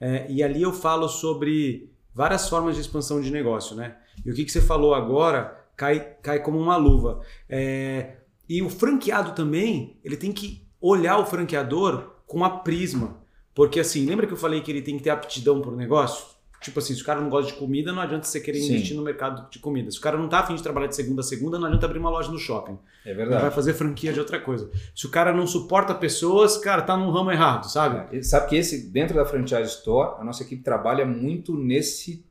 É, 0.00 0.26
e 0.28 0.42
ali 0.42 0.62
eu 0.62 0.72
falo 0.72 1.08
sobre 1.08 1.92
várias 2.14 2.48
formas 2.48 2.74
de 2.74 2.80
expansão 2.80 3.20
de 3.20 3.30
negócio, 3.30 3.76
né? 3.76 3.96
E 4.24 4.30
o 4.30 4.34
que, 4.34 4.44
que 4.44 4.52
você 4.52 4.60
falou 4.60 4.94
agora 4.94 5.62
cai, 5.76 6.00
cai 6.22 6.40
como 6.40 6.58
uma 6.58 6.76
luva. 6.76 7.20
É, 7.48 8.16
e 8.48 8.62
o 8.62 8.68
franqueado 8.68 9.32
também, 9.32 9.98
ele 10.04 10.16
tem 10.16 10.32
que 10.32 10.66
olhar 10.80 11.18
o 11.18 11.26
franqueador 11.26 12.16
com 12.26 12.44
a 12.44 12.50
prisma. 12.58 13.22
Porque 13.54 13.80
assim, 13.80 14.06
lembra 14.06 14.26
que 14.26 14.32
eu 14.32 14.36
falei 14.36 14.60
que 14.60 14.70
ele 14.70 14.82
tem 14.82 14.96
que 14.96 15.04
ter 15.04 15.10
aptidão 15.10 15.60
para 15.60 15.70
o 15.70 15.76
negócio? 15.76 16.31
Tipo 16.62 16.78
assim, 16.78 16.94
se 16.94 17.02
o 17.02 17.04
cara 17.04 17.20
não 17.20 17.28
gosta 17.28 17.52
de 17.52 17.58
comida, 17.58 17.92
não 17.92 18.00
adianta 18.00 18.24
você 18.24 18.40
querer 18.40 18.60
Sim. 18.60 18.74
investir 18.74 18.96
no 18.96 19.02
mercado 19.02 19.50
de 19.50 19.58
comida. 19.58 19.90
Se 19.90 19.98
o 19.98 20.00
cara 20.00 20.16
não 20.16 20.28
tá 20.28 20.38
afim 20.40 20.54
de 20.54 20.62
trabalhar 20.62 20.86
de 20.86 20.96
segunda 20.96 21.20
a 21.20 21.24
segunda, 21.24 21.58
não 21.58 21.66
adianta 21.66 21.86
abrir 21.86 21.98
uma 21.98 22.10
loja 22.10 22.30
no 22.30 22.38
shopping. 22.38 22.78
É 23.04 23.10
Ele 23.10 23.16
verdade. 23.16 23.42
vai 23.42 23.50
fazer 23.50 23.74
franquia 23.74 24.12
de 24.12 24.20
outra 24.20 24.40
coisa. 24.40 24.70
Se 24.94 25.06
o 25.06 25.10
cara 25.10 25.32
não 25.32 25.46
suporta 25.46 25.94
pessoas, 25.94 26.56
cara, 26.56 26.82
tá 26.82 26.96
num 26.96 27.10
ramo 27.10 27.30
errado, 27.32 27.68
sabe? 27.68 28.16
É, 28.16 28.22
Sabe 28.22 28.48
que 28.48 28.56
esse 28.56 28.86
dentro 28.90 29.16
da 29.16 29.24
franchise 29.26 29.70
store 29.70 30.20
a 30.20 30.24
nossa 30.24 30.42
equipe 30.42 30.62
trabalha 30.62 31.04
muito 31.04 31.56
nesse 31.56 32.24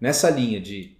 nessa 0.00 0.28
linha 0.28 0.60
de 0.60 0.96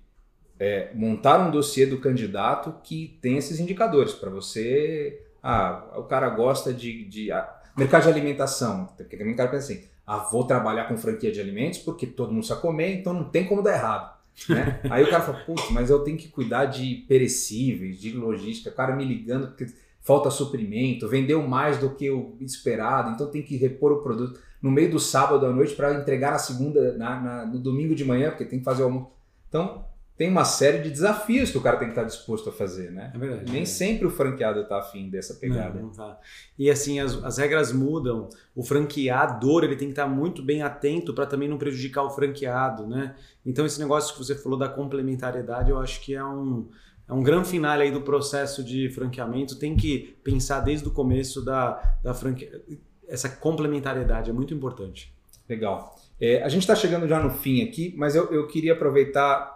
é, 0.58 0.90
montar 0.94 1.38
um 1.46 1.50
dossiê 1.50 1.86
do 1.86 1.98
candidato 1.98 2.74
que 2.82 3.18
tem 3.20 3.36
esses 3.36 3.60
indicadores 3.60 4.12
para 4.12 4.30
você. 4.30 5.22
Ah, 5.42 5.84
o 5.96 6.04
cara 6.04 6.28
gosta 6.30 6.72
de, 6.72 7.04
de 7.04 7.30
ah, 7.30 7.48
mercado 7.76 8.04
de 8.04 8.08
alimentação. 8.08 8.86
Porque 8.96 9.16
também 9.16 9.34
o 9.34 9.36
cara 9.36 9.50
pensa 9.50 9.72
assim: 9.72 9.84
ah, 10.06 10.18
vou 10.30 10.44
trabalhar 10.46 10.84
com 10.86 10.96
franquia 10.96 11.32
de 11.32 11.40
alimentos 11.40 11.78
porque 11.80 12.06
todo 12.06 12.28
mundo 12.28 12.38
precisa 12.40 12.60
comer, 12.60 12.94
então 12.94 13.12
não 13.12 13.24
tem 13.24 13.44
como 13.46 13.62
dar 13.62 13.72
errado. 13.74 14.16
né? 14.48 14.80
Aí 14.90 15.02
o 15.04 15.10
cara 15.10 15.22
fala, 15.22 15.38
putz, 15.44 15.70
mas 15.70 15.90
eu 15.90 16.00
tenho 16.04 16.16
que 16.16 16.28
cuidar 16.28 16.66
de 16.66 17.04
perecíveis, 17.08 17.98
de 18.00 18.12
logística, 18.12 18.70
o 18.70 18.74
cara 18.74 18.94
me 18.94 19.04
ligando 19.04 19.48
porque 19.48 19.66
falta 20.00 20.30
suprimento, 20.30 21.08
vendeu 21.08 21.42
mais 21.46 21.78
do 21.78 21.90
que 21.90 22.08
o 22.10 22.36
esperado, 22.40 23.10
então 23.10 23.28
tem 23.30 23.42
que 23.42 23.56
repor 23.56 23.90
o 23.92 24.02
produto 24.02 24.38
no 24.62 24.70
meio 24.70 24.90
do 24.90 25.00
sábado 25.00 25.44
à 25.44 25.50
noite 25.52 25.74
para 25.74 25.94
entregar 26.00 26.30
na 26.32 26.38
segunda, 26.38 26.96
na, 26.96 27.20
na- 27.20 27.46
no 27.46 27.58
domingo 27.58 27.94
de 27.94 28.04
manhã, 28.04 28.30
porque 28.30 28.44
tem 28.44 28.58
que 28.60 28.64
fazer 28.64 28.82
o 28.82 28.86
almoço. 28.86 29.10
Então, 29.48 29.84
tem 30.16 30.30
uma 30.30 30.46
série 30.46 30.78
de 30.78 30.90
desafios 30.90 31.50
que 31.50 31.58
o 31.58 31.60
cara 31.60 31.76
tem 31.76 31.88
que 31.88 31.92
estar 31.92 32.04
disposto 32.04 32.48
a 32.48 32.52
fazer, 32.52 32.90
né? 32.90 33.12
É 33.14 33.18
verdade. 33.18 33.52
Nem 33.52 33.66
sempre 33.66 34.06
o 34.06 34.10
franqueado 34.10 34.60
está 34.60 34.78
afim 34.78 35.10
dessa 35.10 35.34
pegada. 35.34 35.78
Não, 35.78 35.88
não 35.88 35.90
tá. 35.90 36.18
E 36.58 36.70
assim, 36.70 36.98
as, 36.98 37.22
as 37.22 37.36
regras 37.36 37.70
mudam. 37.70 38.30
O 38.54 38.62
franqueador 38.62 39.62
ele 39.62 39.76
tem 39.76 39.88
que 39.88 39.92
estar 39.92 40.06
muito 40.06 40.42
bem 40.42 40.62
atento 40.62 41.12
para 41.12 41.26
também 41.26 41.48
não 41.48 41.58
prejudicar 41.58 42.02
o 42.02 42.10
franqueado, 42.10 42.86
né? 42.86 43.14
Então 43.44 43.66
esse 43.66 43.78
negócio 43.78 44.14
que 44.14 44.18
você 44.18 44.34
falou 44.34 44.58
da 44.58 44.70
complementariedade, 44.70 45.70
eu 45.70 45.78
acho 45.78 46.00
que 46.00 46.14
é 46.14 46.24
um, 46.24 46.66
é 47.06 47.12
um 47.12 47.22
grande 47.22 47.50
final 47.50 47.78
aí 47.78 47.90
do 47.90 48.00
processo 48.00 48.64
de 48.64 48.88
franqueamento. 48.88 49.58
Tem 49.58 49.76
que 49.76 50.16
pensar 50.24 50.60
desde 50.60 50.88
o 50.88 50.90
começo 50.90 51.44
da, 51.44 51.98
da 52.02 52.14
franquia. 52.14 52.62
Essa 53.06 53.28
complementariedade 53.28 54.30
é 54.30 54.32
muito 54.32 54.54
importante. 54.54 55.14
Legal. 55.46 55.94
É, 56.18 56.42
a 56.42 56.48
gente 56.48 56.62
está 56.62 56.74
chegando 56.74 57.06
já 57.06 57.20
no 57.20 57.30
fim 57.30 57.62
aqui, 57.62 57.94
mas 57.98 58.16
eu, 58.16 58.32
eu 58.32 58.46
queria 58.46 58.72
aproveitar 58.72 59.55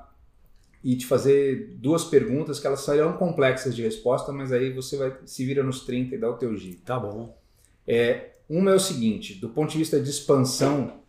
e 0.82 0.96
te 0.96 1.06
fazer 1.06 1.76
duas 1.76 2.04
perguntas 2.04 2.58
que 2.58 2.66
elas 2.66 2.80
serão 2.80 3.12
complexas 3.14 3.76
de 3.76 3.82
resposta, 3.82 4.32
mas 4.32 4.50
aí 4.50 4.72
você 4.72 4.96
vai 4.96 5.14
se 5.26 5.44
vira 5.44 5.62
nos 5.62 5.84
30 5.84 6.14
e 6.14 6.18
dá 6.18 6.30
o 6.30 6.38
teu 6.38 6.56
jeito. 6.56 6.82
Tá 6.82 6.98
bom. 6.98 7.36
Uma 8.48 8.72
é 8.72 8.74
o 8.74 8.80
seguinte, 8.80 9.34
do 9.34 9.50
ponto 9.50 9.70
de 9.70 9.78
vista 9.78 10.00
de 10.00 10.10
expansão 10.10 11.00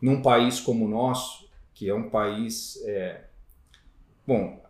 num 0.00 0.22
país 0.22 0.60
como 0.60 0.86
o 0.86 0.88
nosso, 0.88 1.46
que 1.74 1.90
é 1.90 1.94
um 1.94 2.08
país. 2.08 2.82
é, 2.86 3.24
Bom, 4.26 4.64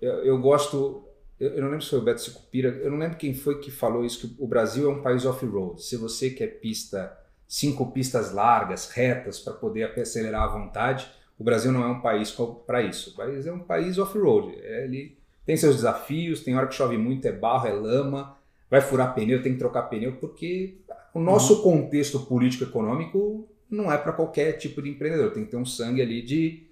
eu, 0.00 0.24
eu 0.24 0.40
gosto. 0.40 1.04
Eu, 1.38 1.50
eu 1.50 1.62
não 1.62 1.68
lembro 1.68 1.84
se 1.84 1.90
foi 1.90 1.98
o 1.98 2.02
Beto 2.02 2.22
Sicupira, 2.22 2.68
eu 2.68 2.90
não 2.90 2.98
lembro 2.98 3.18
quem 3.18 3.34
foi 3.34 3.60
que 3.60 3.70
falou 3.70 4.04
isso, 4.04 4.26
que 4.26 4.42
o 4.42 4.46
Brasil 4.46 4.90
é 4.90 4.94
um 4.94 5.02
país 5.02 5.26
off-road. 5.26 5.82
Se 5.82 5.96
você 5.96 6.30
quer 6.30 6.60
pista, 6.60 7.14
cinco 7.46 7.92
pistas 7.92 8.32
largas, 8.32 8.88
retas, 8.88 9.38
para 9.38 9.52
poder 9.52 9.98
acelerar 9.98 10.44
à 10.44 10.46
vontade, 10.46 11.06
o 11.38 11.44
Brasil 11.44 11.70
não 11.70 11.84
é 11.84 11.86
um 11.86 12.00
país 12.00 12.34
para 12.66 12.82
isso. 12.82 13.10
O 13.10 13.14
país 13.14 13.46
é 13.46 13.52
um 13.52 13.60
país 13.60 13.98
off-road. 13.98 14.56
É, 14.62 14.84
ele 14.84 15.16
tem 15.44 15.56
seus 15.56 15.76
desafios, 15.76 16.40
tem 16.40 16.56
hora 16.56 16.66
que 16.66 16.74
chove 16.74 16.96
muito, 16.96 17.26
é 17.26 17.32
barro, 17.32 17.68
é 17.68 17.72
lama, 17.72 18.36
vai 18.70 18.80
furar 18.80 19.14
pneu, 19.14 19.42
tem 19.42 19.52
que 19.52 19.58
trocar 19.58 19.82
pneu, 19.82 20.16
porque 20.16 20.78
o 21.14 21.20
nosso 21.20 21.62
contexto 21.62 22.20
político-econômico 22.20 23.48
não 23.70 23.92
é 23.92 23.98
para 23.98 24.12
qualquer 24.12 24.52
tipo 24.54 24.82
de 24.82 24.90
empreendedor. 24.90 25.32
Tem 25.32 25.44
que 25.44 25.50
ter 25.50 25.56
um 25.56 25.64
sangue 25.64 26.02
ali 26.02 26.22
de, 26.22 26.66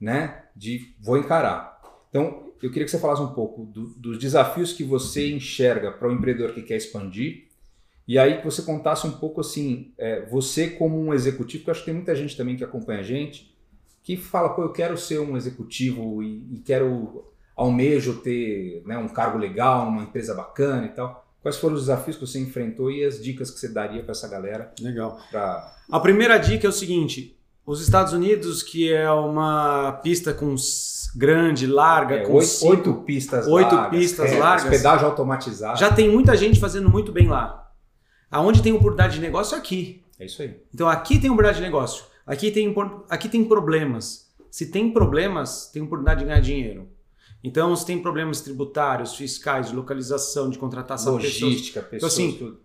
né, 0.00 0.44
de 0.54 0.94
vou 1.00 1.16
encarar. 1.16 1.80
Então, 2.10 2.48
eu 2.62 2.70
queria 2.70 2.84
que 2.84 2.90
você 2.90 2.98
falasse 2.98 3.22
um 3.22 3.32
pouco 3.32 3.64
do, 3.64 3.88
dos 3.94 4.18
desafios 4.18 4.72
que 4.72 4.82
você 4.82 5.32
enxerga 5.32 5.92
para 5.92 6.08
o 6.08 6.12
empreendedor 6.12 6.52
que 6.52 6.62
quer 6.62 6.76
expandir. 6.76 7.46
E 8.06 8.18
aí 8.18 8.38
que 8.38 8.44
você 8.44 8.62
contasse 8.62 9.06
um 9.06 9.12
pouco 9.12 9.40
assim, 9.40 9.92
é, 9.98 10.24
você 10.26 10.70
como 10.70 10.98
um 10.98 11.12
executivo, 11.12 11.64
que 11.64 11.70
eu 11.70 11.72
acho 11.72 11.80
que 11.80 11.86
tem 11.86 11.94
muita 11.94 12.14
gente 12.16 12.36
também 12.36 12.56
que 12.56 12.64
acompanha 12.64 13.00
a 13.00 13.02
gente, 13.02 13.54
que 14.16 14.16
fala, 14.16 14.48
pô, 14.48 14.62
eu 14.62 14.72
quero 14.72 14.96
ser 14.96 15.18
um 15.20 15.36
executivo 15.36 16.22
e, 16.22 16.42
e 16.54 16.62
quero, 16.64 17.26
almejo 17.54 18.14
ter 18.22 18.82
né, 18.86 18.96
um 18.96 19.06
cargo 19.06 19.36
legal 19.36 19.84
numa 19.84 20.02
empresa 20.04 20.34
bacana 20.34 20.86
e 20.86 20.88
tal. 20.88 21.26
Quais 21.42 21.58
foram 21.58 21.74
os 21.74 21.82
desafios 21.82 22.16
que 22.16 22.26
você 22.26 22.38
enfrentou 22.38 22.90
e 22.90 23.04
as 23.04 23.22
dicas 23.22 23.50
que 23.50 23.60
você 23.60 23.68
daria 23.68 24.02
para 24.02 24.12
essa 24.12 24.26
galera? 24.26 24.72
Legal. 24.80 25.20
Pra... 25.30 25.76
A 25.90 26.00
primeira 26.00 26.38
dica 26.38 26.66
é 26.66 26.70
o 26.70 26.72
seguinte: 26.72 27.36
os 27.66 27.82
Estados 27.82 28.14
Unidos, 28.14 28.62
que 28.62 28.90
é 28.90 29.10
uma 29.10 29.92
pista 30.02 30.32
com 30.32 30.54
grande, 31.14 31.66
larga, 31.66 32.14
É, 32.16 32.22
com 32.22 32.32
oito, 32.32 32.46
cinco- 32.46 32.70
oito 32.72 32.94
pistas 33.02 33.46
oito 33.46 33.74
largas, 33.74 34.00
pistas 34.00 34.32
é, 34.32 34.38
largas. 34.38 34.64
hospedagem 34.64 35.04
automatizado. 35.04 35.78
já 35.78 35.92
tem 35.92 36.08
muita 36.10 36.34
gente 36.34 36.58
fazendo 36.58 36.88
muito 36.88 37.12
bem 37.12 37.28
lá. 37.28 37.70
Aonde 38.30 38.62
tem 38.62 38.72
oportunidade 38.72 39.16
de 39.16 39.20
negócio 39.20 39.54
é 39.54 39.58
aqui. 39.58 40.02
É 40.18 40.24
isso 40.24 40.40
aí. 40.40 40.56
Então 40.74 40.88
aqui 40.88 41.18
tem 41.18 41.28
oportunidade 41.30 41.58
de 41.58 41.64
negócio. 41.64 42.04
Aqui 42.28 42.50
tem, 42.50 42.74
aqui 43.08 43.28
tem 43.28 43.42
problemas. 43.42 44.30
Se 44.50 44.70
tem 44.70 44.92
problemas, 44.92 45.70
tem 45.72 45.82
oportunidade 45.82 46.20
de 46.20 46.26
ganhar 46.26 46.40
dinheiro. 46.40 46.88
Então, 47.42 47.74
se 47.74 47.86
tem 47.86 48.00
problemas 48.00 48.40
tributários, 48.42 49.14
fiscais, 49.14 49.70
de 49.70 49.76
localização, 49.76 50.50
de 50.50 50.58
contratação 50.58 51.16
de 51.16 51.26
pessoas, 51.26 51.42
Logística, 51.42 51.82
pessoas, 51.82 52.12
assim, 52.12 52.32
tudo. 52.32 52.60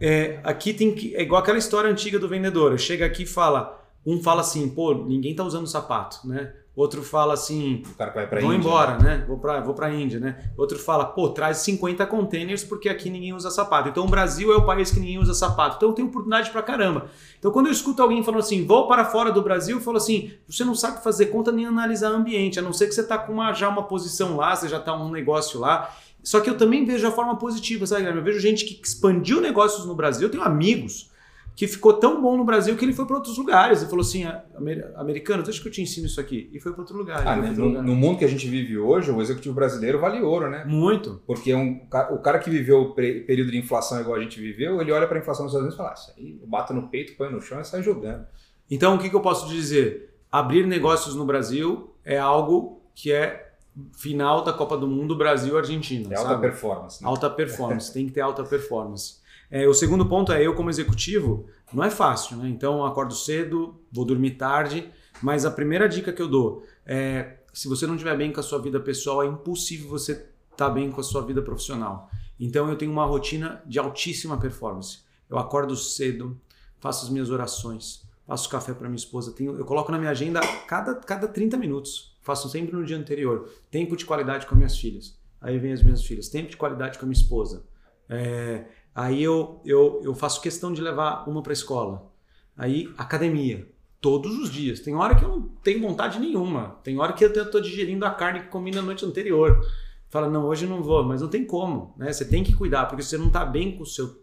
é, 0.00 0.40
aqui 0.42 0.74
tem 0.74 0.94
que. 0.94 1.14
É 1.14 1.22
igual 1.22 1.40
aquela 1.40 1.58
história 1.58 1.88
antiga 1.88 2.18
do 2.18 2.28
vendedor. 2.28 2.78
Chega 2.78 3.06
aqui 3.06 3.22
e 3.22 3.26
fala. 3.26 3.82
Um 4.04 4.22
fala 4.22 4.40
assim, 4.40 4.68
pô, 4.68 4.94
ninguém 4.94 5.34
tá 5.34 5.42
usando 5.44 5.66
sapato, 5.66 6.26
né? 6.28 6.54
Outro 6.76 7.02
fala 7.02 7.32
assim, 7.32 7.82
O 7.90 7.94
cara 7.94 8.10
vai 8.12 8.26
para 8.26 8.38
vou 8.42 8.52
Índia. 8.52 8.68
embora, 8.68 8.98
né? 8.98 9.24
Vou 9.26 9.38
pra, 9.38 9.60
vou 9.60 9.72
pra 9.72 9.90
Índia, 9.90 10.20
né? 10.20 10.50
Outro 10.58 10.78
fala, 10.78 11.06
pô, 11.06 11.30
traz 11.30 11.56
50 11.58 12.06
containers 12.06 12.62
porque 12.62 12.86
aqui 12.90 13.08
ninguém 13.08 13.32
usa 13.32 13.50
sapato. 13.50 13.88
Então 13.88 14.04
o 14.04 14.08
Brasil 14.08 14.52
é 14.52 14.56
o 14.56 14.66
país 14.66 14.90
que 14.90 15.00
ninguém 15.00 15.18
usa 15.18 15.32
sapato. 15.32 15.76
Então 15.76 15.88
eu 15.88 15.94
tenho 15.94 16.08
oportunidade 16.08 16.50
pra 16.50 16.62
caramba. 16.62 17.06
Então 17.38 17.50
quando 17.50 17.66
eu 17.66 17.72
escuto 17.72 18.02
alguém 18.02 18.22
falando 18.22 18.40
assim, 18.40 18.66
vou 18.66 18.86
para 18.86 19.06
fora 19.06 19.32
do 19.32 19.40
Brasil, 19.40 19.78
eu 19.78 19.82
falo 19.82 19.96
assim, 19.96 20.32
você 20.46 20.66
não 20.66 20.74
sabe 20.74 21.02
fazer 21.02 21.26
conta 21.26 21.50
nem 21.50 21.64
analisar 21.64 22.08
ambiente, 22.10 22.58
a 22.58 22.62
não 22.62 22.74
ser 22.74 22.88
que 22.88 22.94
você 22.94 23.02
tá 23.02 23.16
com 23.16 23.32
uma, 23.32 23.54
já 23.54 23.70
uma 23.70 23.84
posição 23.84 24.36
lá, 24.36 24.54
você 24.54 24.68
já 24.68 24.78
tá 24.78 24.94
um 24.94 25.10
negócio 25.10 25.58
lá. 25.58 25.90
Só 26.22 26.40
que 26.40 26.50
eu 26.50 26.58
também 26.58 26.84
vejo 26.84 27.06
a 27.06 27.10
forma 27.10 27.36
positiva, 27.36 27.86
sabe, 27.86 28.00
Guilherme? 28.02 28.20
Eu 28.20 28.24
vejo 28.24 28.38
gente 28.38 28.66
que 28.66 28.78
expandiu 28.86 29.40
negócios 29.40 29.86
no 29.86 29.94
Brasil, 29.94 30.26
eu 30.26 30.30
tenho 30.30 30.42
amigos 30.44 31.10
que 31.56 31.66
ficou 31.66 31.94
tão 31.94 32.20
bom 32.20 32.36
no 32.36 32.44
Brasil 32.44 32.76
que 32.76 32.84
ele 32.84 32.92
foi 32.92 33.06
para 33.06 33.16
outros 33.16 33.38
lugares. 33.38 33.80
Ele 33.80 33.88
falou 33.88 34.02
assim, 34.04 34.24
"Ah, 34.24 34.44
amer- 34.54 34.92
americano, 34.94 35.42
deixa 35.42 35.60
que 35.60 35.66
eu 35.66 35.72
te 35.72 35.80
ensino 35.80 36.06
isso 36.06 36.20
aqui. 36.20 36.50
E 36.52 36.60
foi 36.60 36.70
para 36.70 36.82
outro 36.82 36.96
lugar. 36.96 37.26
Ah, 37.26 37.34
né, 37.34 37.48
outro 37.48 37.62
no, 37.62 37.68
lugar. 37.70 37.82
no 37.82 37.96
mundo 37.96 38.18
que 38.18 38.26
a 38.26 38.28
gente 38.28 38.46
vive 38.46 38.76
hoje, 38.78 39.10
o 39.10 39.22
executivo 39.22 39.54
brasileiro 39.54 39.98
vale 39.98 40.20
ouro, 40.20 40.50
né? 40.50 40.64
Muito. 40.66 41.22
Porque 41.26 41.54
um, 41.54 41.80
o 42.10 42.18
cara 42.18 42.38
que 42.38 42.50
viveu 42.50 42.82
o 42.82 42.94
período 42.94 43.50
de 43.50 43.56
inflação 43.56 43.98
igual 43.98 44.16
a 44.16 44.22
gente 44.22 44.38
viveu, 44.38 44.80
ele 44.82 44.92
olha 44.92 45.08
para 45.08 45.16
a 45.16 45.20
inflação 45.20 45.46
dos 45.46 45.54
Estados 45.54 45.74
Unidos 45.74 45.74
e 45.74 45.78
fala: 45.78 45.90
ah, 45.90 45.94
isso 45.94 46.12
aí, 46.18 46.38
eu 46.42 46.46
bato 46.46 46.74
no 46.74 46.88
peito, 46.88 47.16
põe 47.16 47.32
no 47.32 47.40
chão 47.40 47.58
e 47.58 47.64
sai 47.64 47.82
jogando. 47.82 48.26
Então, 48.70 48.94
o 48.94 48.98
que, 48.98 49.08
que 49.08 49.16
eu 49.16 49.20
posso 49.22 49.48
dizer? 49.48 50.14
Abrir 50.30 50.66
negócios 50.66 51.14
no 51.14 51.24
Brasil 51.24 51.94
é 52.04 52.18
algo 52.18 52.82
que 52.94 53.10
é 53.12 53.54
final 53.96 54.42
da 54.44 54.52
Copa 54.52 54.76
do 54.76 54.86
Mundo 54.86 55.16
Brasil-Argentina. 55.16 56.12
É 56.12 56.16
alta 56.16 56.30
sabe? 56.30 56.42
performance. 56.42 57.02
Né? 57.02 57.08
Alta 57.08 57.30
performance, 57.30 57.92
tem 57.92 58.06
que 58.06 58.12
ter 58.12 58.20
alta 58.20 58.44
performance. 58.44 59.24
É, 59.50 59.66
o 59.66 59.74
segundo 59.74 60.06
ponto 60.06 60.32
é 60.32 60.44
eu 60.44 60.54
como 60.54 60.70
executivo, 60.70 61.46
não 61.72 61.84
é 61.84 61.90
fácil, 61.90 62.36
né? 62.36 62.48
Então 62.48 62.84
acordo 62.84 63.14
cedo, 63.14 63.80
vou 63.92 64.04
dormir 64.04 64.32
tarde, 64.32 64.90
mas 65.22 65.44
a 65.44 65.50
primeira 65.50 65.88
dica 65.88 66.12
que 66.12 66.20
eu 66.20 66.28
dou 66.28 66.64
é 66.84 67.38
se 67.56 67.68
você 67.68 67.86
não 67.86 67.94
estiver 67.94 68.14
bem 68.18 68.30
com 68.30 68.38
a 68.38 68.42
sua 68.42 68.60
vida 68.60 68.78
pessoal, 68.78 69.22
é 69.22 69.26
impossível 69.26 69.88
você 69.88 70.28
estar 70.52 70.68
bem 70.68 70.90
com 70.90 71.00
a 71.00 71.04
sua 71.04 71.22
vida 71.22 71.40
profissional. 71.40 72.10
Então 72.38 72.68
eu 72.68 72.76
tenho 72.76 72.92
uma 72.92 73.06
rotina 73.06 73.62
de 73.64 73.78
altíssima 73.78 74.38
performance. 74.38 74.98
Eu 75.28 75.38
acordo 75.38 75.74
cedo, 75.74 76.38
faço 76.78 77.06
as 77.06 77.10
minhas 77.10 77.30
orações, 77.30 78.06
faço 78.26 78.48
café 78.50 78.74
para 78.74 78.88
minha 78.88 78.98
esposa, 78.98 79.32
tenho, 79.32 79.56
eu 79.56 79.64
coloco 79.64 79.90
na 79.90 79.98
minha 79.98 80.10
agenda 80.10 80.40
cada, 80.66 80.96
cada 80.96 81.26
30 81.26 81.56
minutos. 81.56 82.14
Faço 82.20 82.48
sempre 82.50 82.76
no 82.76 82.84
dia 82.84 82.98
anterior. 82.98 83.48
Tempo 83.70 83.96
de 83.96 84.04
qualidade 84.04 84.46
com 84.46 84.54
as 84.54 84.58
minhas 84.58 84.78
filhas. 84.78 85.16
Aí 85.40 85.58
vem 85.58 85.72
as 85.72 85.82
minhas 85.82 86.04
filhas. 86.04 86.28
Tempo 86.28 86.50
de 86.50 86.58
qualidade 86.58 86.98
com 86.98 87.06
a 87.06 87.08
minha 87.08 87.18
esposa. 87.18 87.64
É, 88.06 88.66
aí 88.96 89.22
eu, 89.22 89.60
eu, 89.64 90.00
eu 90.02 90.14
faço 90.14 90.40
questão 90.40 90.72
de 90.72 90.80
levar 90.80 91.28
uma 91.28 91.42
para 91.42 91.52
escola. 91.52 92.10
Aí 92.56 92.92
academia. 92.96 93.68
Todos 94.00 94.38
os 94.38 94.50
dias. 94.50 94.80
Tem 94.80 94.94
hora 94.94 95.14
que 95.14 95.24
eu 95.24 95.28
não 95.28 95.42
tenho 95.62 95.80
vontade 95.80 96.18
nenhuma. 96.18 96.78
Tem 96.82 96.98
hora 96.98 97.12
que 97.12 97.24
eu 97.24 97.30
estou 97.30 97.60
digerindo 97.60 98.06
a 98.06 98.10
carne 98.10 98.40
que 98.40 98.48
comi 98.48 98.70
na 98.70 98.82
noite 98.82 99.04
anterior. 99.04 99.60
Fala, 100.08 100.28
não, 100.28 100.46
hoje 100.46 100.66
não 100.66 100.82
vou. 100.82 101.04
Mas 101.04 101.20
não 101.20 101.28
tem 101.28 101.44
como. 101.44 101.94
Né? 101.96 102.12
Você 102.12 102.24
tem 102.24 102.42
que 102.42 102.54
cuidar, 102.54 102.86
porque 102.86 103.02
se 103.02 103.10
você 103.10 103.18
não 103.18 103.26
está 103.26 103.44
bem 103.44 103.76
com 103.76 103.82
o 103.82 103.86
seu 103.86 104.22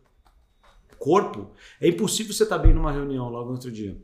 corpo, 0.97 1.51
é 1.81 1.87
impossível 1.87 2.33
você 2.33 2.43
estar 2.43 2.57
bem 2.57 2.73
numa 2.73 2.91
reunião 2.91 3.29
logo 3.29 3.47
no 3.47 3.51
outro 3.51 3.71
dia. 3.71 3.97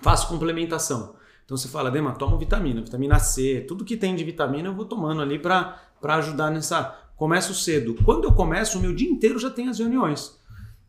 Faço 0.00 0.28
complementação. 0.28 1.16
Então 1.44 1.56
você 1.56 1.68
fala, 1.68 1.90
Dema, 1.90 2.12
toma 2.12 2.36
vitamina, 2.36 2.80
vitamina 2.80 3.18
C, 3.20 3.64
tudo 3.68 3.84
que 3.84 3.96
tem 3.96 4.16
de 4.16 4.24
vitamina 4.24 4.68
eu 4.68 4.74
vou 4.74 4.84
tomando 4.84 5.22
ali 5.22 5.38
para 5.38 5.80
ajudar 6.02 6.50
nessa. 6.50 7.05
Começo 7.16 7.54
cedo. 7.54 7.96
Quando 8.04 8.24
eu 8.24 8.32
começo, 8.32 8.78
o 8.78 8.80
meu 8.80 8.94
dia 8.94 9.08
inteiro 9.08 9.38
já 9.38 9.48
tem 9.48 9.68
as 9.68 9.78
reuniões. 9.78 10.38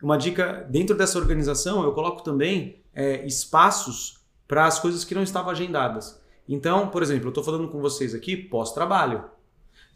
Uma 0.04 0.18
dica, 0.18 0.68
dentro 0.70 0.96
dessa 0.96 1.18
organização, 1.18 1.84
eu 1.84 1.94
coloco 1.94 2.22
também 2.22 2.82
é, 2.94 3.26
espaços 3.26 4.18
para 4.46 4.66
as 4.66 4.78
coisas 4.80 5.06
que 5.06 5.16
não 5.16 5.24
estavam 5.24 5.52
agendadas. 5.52 6.22
Então, 6.48 6.90
por 6.90 7.02
exemplo, 7.02 7.28
eu 7.28 7.30
estou 7.30 7.44
falando 7.44 7.70
com 7.70 7.80
vocês 7.80 8.14
aqui 8.14 8.36
pós-trabalho. 8.36 9.24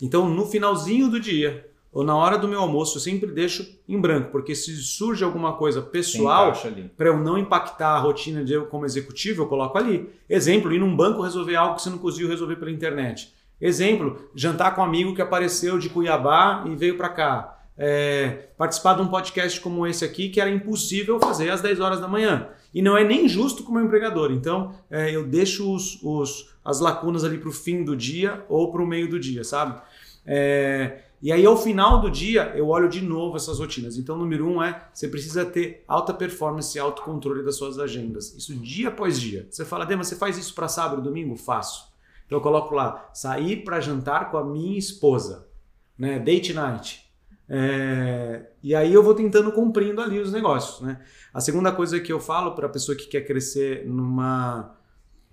Então, 0.01 0.29
no 0.29 0.45
finalzinho 0.45 1.09
do 1.09 1.19
dia, 1.19 1.69
ou 1.91 2.03
na 2.03 2.15
hora 2.15 2.37
do 2.37 2.47
meu 2.47 2.61
almoço, 2.61 2.97
eu 2.97 3.01
sempre 3.01 3.29
deixo 3.29 3.79
em 3.87 3.99
branco, 3.99 4.31
porque 4.31 4.55
se 4.55 4.73
surge 4.77 5.25
alguma 5.25 5.53
coisa 5.53 5.81
pessoal, 5.81 6.53
para 6.95 7.09
eu 7.09 7.17
não 7.17 7.37
impactar 7.37 7.89
a 7.89 7.99
rotina 7.99 8.43
de 8.43 8.53
eu 8.53 8.65
como 8.67 8.85
executivo, 8.85 9.43
eu 9.43 9.47
coloco 9.47 9.77
ali. 9.77 10.09
Exemplo, 10.29 10.73
ir 10.73 10.79
num 10.79 10.95
banco 10.95 11.21
resolver 11.21 11.57
algo 11.57 11.75
que 11.75 11.81
você 11.81 11.89
não 11.89 11.97
conseguiu 11.97 12.29
resolver 12.29 12.55
pela 12.55 12.71
internet. 12.71 13.33
Exemplo, 13.61 14.29
jantar 14.35 14.73
com 14.75 14.81
um 14.81 14.85
amigo 14.85 15.13
que 15.13 15.21
apareceu 15.21 15.77
de 15.77 15.87
Cuiabá 15.89 16.63
e 16.67 16.75
veio 16.75 16.97
para 16.97 17.09
cá. 17.09 17.57
É, 17.77 18.49
participar 18.57 18.95
de 18.95 19.01
um 19.01 19.07
podcast 19.07 19.59
como 19.61 19.87
esse 19.87 20.03
aqui 20.05 20.29
que 20.29 20.39
era 20.41 20.49
impossível 20.49 21.19
fazer 21.19 21.49
às 21.49 21.61
10 21.61 21.79
horas 21.79 21.99
da 22.01 22.07
manhã. 22.07 22.49
E 22.73 22.81
não 22.81 22.95
é 22.97 23.03
nem 23.03 23.27
justo 23.27 23.63
com 23.63 23.71
o 23.71 23.75
meu 23.75 23.85
empregador. 23.85 24.31
Então, 24.31 24.73
é, 24.89 25.11
eu 25.15 25.25
deixo 25.27 25.73
os, 25.73 25.99
os- 26.03 26.53
as 26.63 26.79
lacunas 26.79 27.23
ali 27.23 27.37
para 27.37 27.49
o 27.49 27.51
fim 27.51 27.83
do 27.83 27.95
dia 27.95 28.43
ou 28.49 28.71
para 28.71 28.81
o 28.81 28.87
meio 28.87 29.09
do 29.09 29.19
dia, 29.19 29.43
sabe? 29.43 29.81
É, 30.25 30.99
e 31.21 31.31
aí, 31.31 31.45
ao 31.45 31.57
final 31.57 31.99
do 32.01 32.09
dia, 32.09 32.51
eu 32.55 32.67
olho 32.69 32.87
de 32.89 33.01
novo 33.01 33.35
essas 33.35 33.59
rotinas. 33.59 33.97
Então, 33.97 34.17
número 34.17 34.47
um 34.47 34.61
é 34.61 34.83
você 34.93 35.07
precisa 35.07 35.45
ter 35.45 35.83
alta 35.87 36.13
performance 36.13 36.75
e 36.75 36.79
autocontrole 36.81 37.43
das 37.43 37.55
suas 37.57 37.77
agendas. 37.77 38.33
Isso 38.35 38.53
dia 38.55 38.87
após 38.89 39.19
dia. 39.19 39.47
Você 39.49 39.63
fala, 39.65 39.85
Dema, 39.85 40.03
você 40.03 40.15
faz 40.15 40.37
isso 40.37 40.53
para 40.55 40.67
sábado 40.67 41.01
e 41.01 41.03
domingo? 41.03 41.35
Faço. 41.35 41.90
Então, 42.31 42.39
eu 42.39 42.43
coloco 42.43 42.73
lá, 42.73 43.09
sair 43.13 43.57
para 43.57 43.81
jantar 43.81 44.31
com 44.31 44.37
a 44.37 44.45
minha 44.45 44.79
esposa, 44.79 45.49
né? 45.97 46.17
Date 46.17 46.53
night. 46.53 47.05
É, 47.49 48.51
e 48.63 48.73
aí 48.73 48.93
eu 48.93 49.03
vou 49.03 49.13
tentando 49.13 49.51
cumprindo 49.51 49.99
ali 49.99 50.17
os 50.17 50.31
negócios, 50.31 50.79
né? 50.79 51.01
A 51.33 51.41
segunda 51.41 51.73
coisa 51.73 51.99
que 51.99 52.09
eu 52.09 52.21
falo 52.21 52.55
para 52.55 52.67
a 52.67 52.69
pessoa 52.69 52.97
que 52.97 53.07
quer 53.07 53.27
crescer 53.27 53.85
numa 53.85 54.77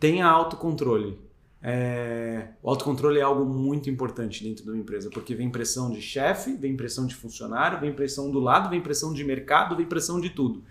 tenha 0.01 0.27
autocontrole. 0.27 1.21
É, 1.63 2.49
o 2.61 2.69
autocontrole 2.69 3.21
é 3.21 3.23
algo 3.23 3.45
muito 3.45 3.89
importante 3.89 4.43
dentro 4.43 4.65
de 4.65 4.71
uma 4.71 4.79
empresa, 4.79 5.09
porque 5.09 5.37
vem 5.37 5.51
pressão 5.51 5.93
de 5.93 6.03
chefe, 6.03 6.57
vem 6.57 6.77
pressão 6.77 7.07
de 7.07 7.15
funcionário, 7.15 7.79
vem 7.79 7.93
pressão 7.93 8.29
do 8.29 8.41
lado, 8.41 8.69
vem 8.69 8.81
pressão 8.81 9.13
de 9.13 9.23
mercado, 9.23 9.77
vem 9.77 9.87
pressão 9.87 10.21
de 10.21 10.31
tudo. 10.31 10.65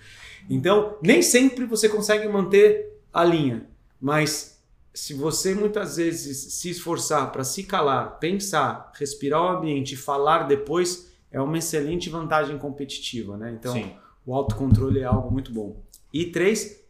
Então, 0.49 0.97
nem 1.01 1.21
sempre 1.21 1.63
você 1.63 1.87
consegue 1.87 2.27
manter 2.27 2.99
a 3.13 3.23
linha, 3.23 3.65
mas 4.01 4.56
se 4.97 5.13
você 5.13 5.53
muitas 5.53 5.97
vezes 5.97 6.53
se 6.53 6.71
esforçar 6.71 7.31
para 7.31 7.43
se 7.43 7.63
calar, 7.63 8.17
pensar, 8.17 8.91
respirar 8.95 9.43
o 9.43 9.57
ambiente 9.59 9.93
e 9.93 9.95
falar 9.95 10.47
depois, 10.47 11.13
é 11.31 11.39
uma 11.39 11.59
excelente 11.59 12.09
vantagem 12.09 12.57
competitiva, 12.57 13.37
né? 13.37 13.51
Então, 13.51 13.73
Sim. 13.73 13.93
o 14.25 14.33
autocontrole 14.33 14.99
é 14.99 15.03
algo 15.03 15.29
muito 15.29 15.53
bom. 15.53 15.79
E 16.11 16.25
três, 16.31 16.83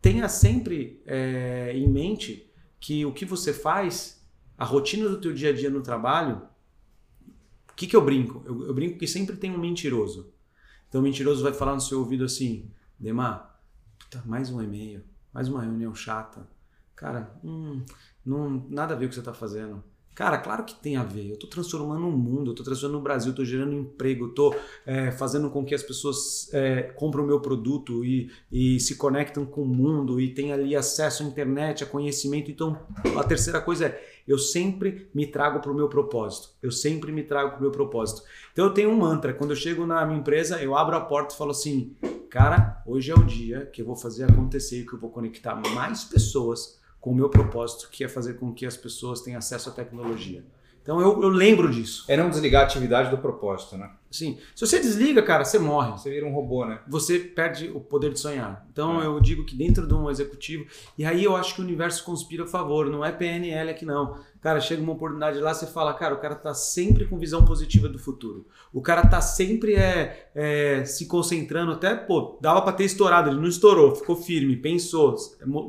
tenha 0.00 0.30
sempre 0.30 1.02
é, 1.04 1.72
em 1.74 1.86
mente 1.86 2.50
que 2.80 3.04
o 3.04 3.12
que 3.12 3.26
você 3.26 3.52
faz, 3.52 4.26
a 4.56 4.64
rotina 4.64 5.06
do 5.06 5.20
teu 5.20 5.34
dia 5.34 5.50
a 5.50 5.52
dia 5.52 5.68
no 5.68 5.82
trabalho, 5.82 6.40
o 7.68 7.74
que, 7.76 7.86
que 7.86 7.94
eu 7.94 8.02
brinco? 8.02 8.42
Eu, 8.46 8.68
eu 8.68 8.72
brinco 8.72 8.98
que 8.98 9.06
sempre 9.06 9.36
tem 9.36 9.50
um 9.50 9.58
mentiroso. 9.58 10.32
Então 10.88 11.02
o 11.02 11.04
mentiroso 11.04 11.42
vai 11.42 11.52
falar 11.52 11.74
no 11.74 11.82
seu 11.82 11.98
ouvido 11.98 12.24
assim, 12.24 12.70
Demar, 12.98 13.60
puta, 13.98 14.22
mais 14.24 14.48
um 14.48 14.62
e-mail, 14.62 15.04
mais 15.34 15.48
uma 15.48 15.60
reunião 15.60 15.94
chata. 15.94 16.48
Cara, 17.02 17.34
hum, 17.42 17.82
não, 18.24 18.64
nada 18.70 18.94
a 18.94 18.96
ver 18.96 19.06
o 19.06 19.08
que 19.08 19.16
você 19.16 19.20
está 19.20 19.34
fazendo. 19.34 19.82
Cara, 20.14 20.38
claro 20.38 20.64
que 20.64 20.72
tem 20.76 20.96
a 20.96 21.02
ver. 21.02 21.30
Eu 21.30 21.34
estou 21.34 21.50
transformando 21.50 22.06
o 22.06 22.12
mundo, 22.12 22.50
eu 22.50 22.52
estou 22.52 22.64
transformando 22.64 23.00
o 23.00 23.02
Brasil, 23.02 23.30
estou 23.30 23.44
gerando 23.44 23.74
emprego, 23.74 24.26
estou 24.26 24.54
é, 24.86 25.10
fazendo 25.10 25.50
com 25.50 25.64
que 25.64 25.74
as 25.74 25.82
pessoas 25.82 26.48
é, 26.54 26.82
comprem 26.82 27.24
o 27.24 27.26
meu 27.26 27.40
produto 27.40 28.04
e, 28.04 28.30
e 28.52 28.78
se 28.78 28.94
conectam 28.94 29.44
com 29.44 29.62
o 29.62 29.66
mundo 29.66 30.20
e 30.20 30.32
tenham 30.32 30.54
ali 30.54 30.76
acesso 30.76 31.24
à 31.24 31.26
internet, 31.26 31.82
a 31.82 31.86
conhecimento. 31.88 32.52
Então, 32.52 32.78
a 33.18 33.24
terceira 33.24 33.60
coisa 33.60 33.86
é, 33.86 34.08
eu 34.28 34.38
sempre 34.38 35.10
me 35.12 35.26
trago 35.26 35.58
para 35.58 35.72
o 35.72 35.74
meu 35.74 35.88
propósito. 35.88 36.50
Eu 36.62 36.70
sempre 36.70 37.10
me 37.10 37.24
trago 37.24 37.50
para 37.50 37.58
o 37.58 37.62
meu 37.62 37.72
propósito. 37.72 38.22
Então, 38.52 38.66
eu 38.66 38.72
tenho 38.72 38.90
um 38.90 38.96
mantra. 38.96 39.34
Quando 39.34 39.50
eu 39.50 39.56
chego 39.56 39.84
na 39.84 40.06
minha 40.06 40.20
empresa, 40.20 40.62
eu 40.62 40.76
abro 40.76 40.94
a 40.94 41.00
porta 41.00 41.34
e 41.34 41.36
falo 41.36 41.50
assim, 41.50 41.96
cara, 42.30 42.80
hoje 42.86 43.10
é 43.10 43.14
o 43.14 43.24
dia 43.24 43.66
que 43.66 43.82
eu 43.82 43.86
vou 43.86 43.96
fazer 43.96 44.22
acontecer, 44.22 44.86
que 44.86 44.92
eu 44.92 45.00
vou 45.00 45.10
conectar 45.10 45.56
mais 45.74 46.04
pessoas 46.04 46.80
com 47.02 47.10
o 47.10 47.14
meu 47.14 47.28
propósito, 47.28 47.88
que 47.90 48.04
é 48.04 48.08
fazer 48.08 48.34
com 48.34 48.54
que 48.54 48.64
as 48.64 48.76
pessoas 48.76 49.20
tenham 49.20 49.36
acesso 49.36 49.68
à 49.68 49.72
tecnologia. 49.72 50.44
Então 50.82 51.00
eu, 51.00 51.22
eu 51.22 51.28
lembro 51.28 51.70
disso. 51.70 52.04
É 52.08 52.16
não 52.16 52.30
desligar 52.30 52.62
a 52.62 52.64
atividade 52.64 53.10
do 53.10 53.18
propósito, 53.18 53.76
né? 53.76 53.90
Sim. 54.10 54.38
Se 54.54 54.66
você 54.66 54.78
desliga, 54.78 55.22
cara, 55.22 55.44
você 55.44 55.58
morre. 55.58 55.92
Você 55.92 56.10
vira 56.10 56.26
um 56.26 56.32
robô, 56.32 56.64
né? 56.64 56.80
Você 56.88 57.18
perde 57.18 57.70
o 57.70 57.80
poder 57.80 58.12
de 58.12 58.20
sonhar. 58.20 58.66
Então 58.72 59.02
é. 59.02 59.06
eu 59.06 59.18
digo 59.20 59.44
que 59.44 59.56
dentro 59.56 59.86
de 59.86 59.94
um 59.94 60.10
executivo, 60.10 60.66
e 60.98 61.04
aí 61.04 61.24
eu 61.24 61.34
acho 61.34 61.54
que 61.54 61.60
o 61.60 61.64
universo 61.64 62.04
conspira 62.04 62.44
a 62.44 62.46
favor, 62.46 62.90
não 62.90 63.04
é 63.04 63.10
PNL 63.10 63.70
aqui 63.70 63.84
não. 63.84 64.16
Cara, 64.40 64.60
chega 64.60 64.82
uma 64.82 64.92
oportunidade 64.92 65.38
lá, 65.38 65.54
você 65.54 65.66
fala, 65.66 65.94
cara, 65.94 66.14
o 66.14 66.20
cara 66.20 66.34
tá 66.34 66.52
sempre 66.54 67.06
com 67.06 67.18
visão 67.18 67.44
positiva 67.44 67.88
do 67.88 67.98
futuro. 67.98 68.46
O 68.72 68.80
cara 68.80 69.06
tá 69.06 69.20
sempre 69.20 69.74
é, 69.74 70.30
é 70.34 70.84
se 70.84 71.06
concentrando, 71.06 71.72
até, 71.72 71.94
pô, 71.94 72.38
dava 72.40 72.62
para 72.62 72.72
ter 72.72 72.84
estourado, 72.84 73.28
ele 73.30 73.40
não 73.40 73.48
estourou, 73.48 73.94
ficou 73.94 74.16
firme, 74.16 74.56
pensou, 74.56 75.16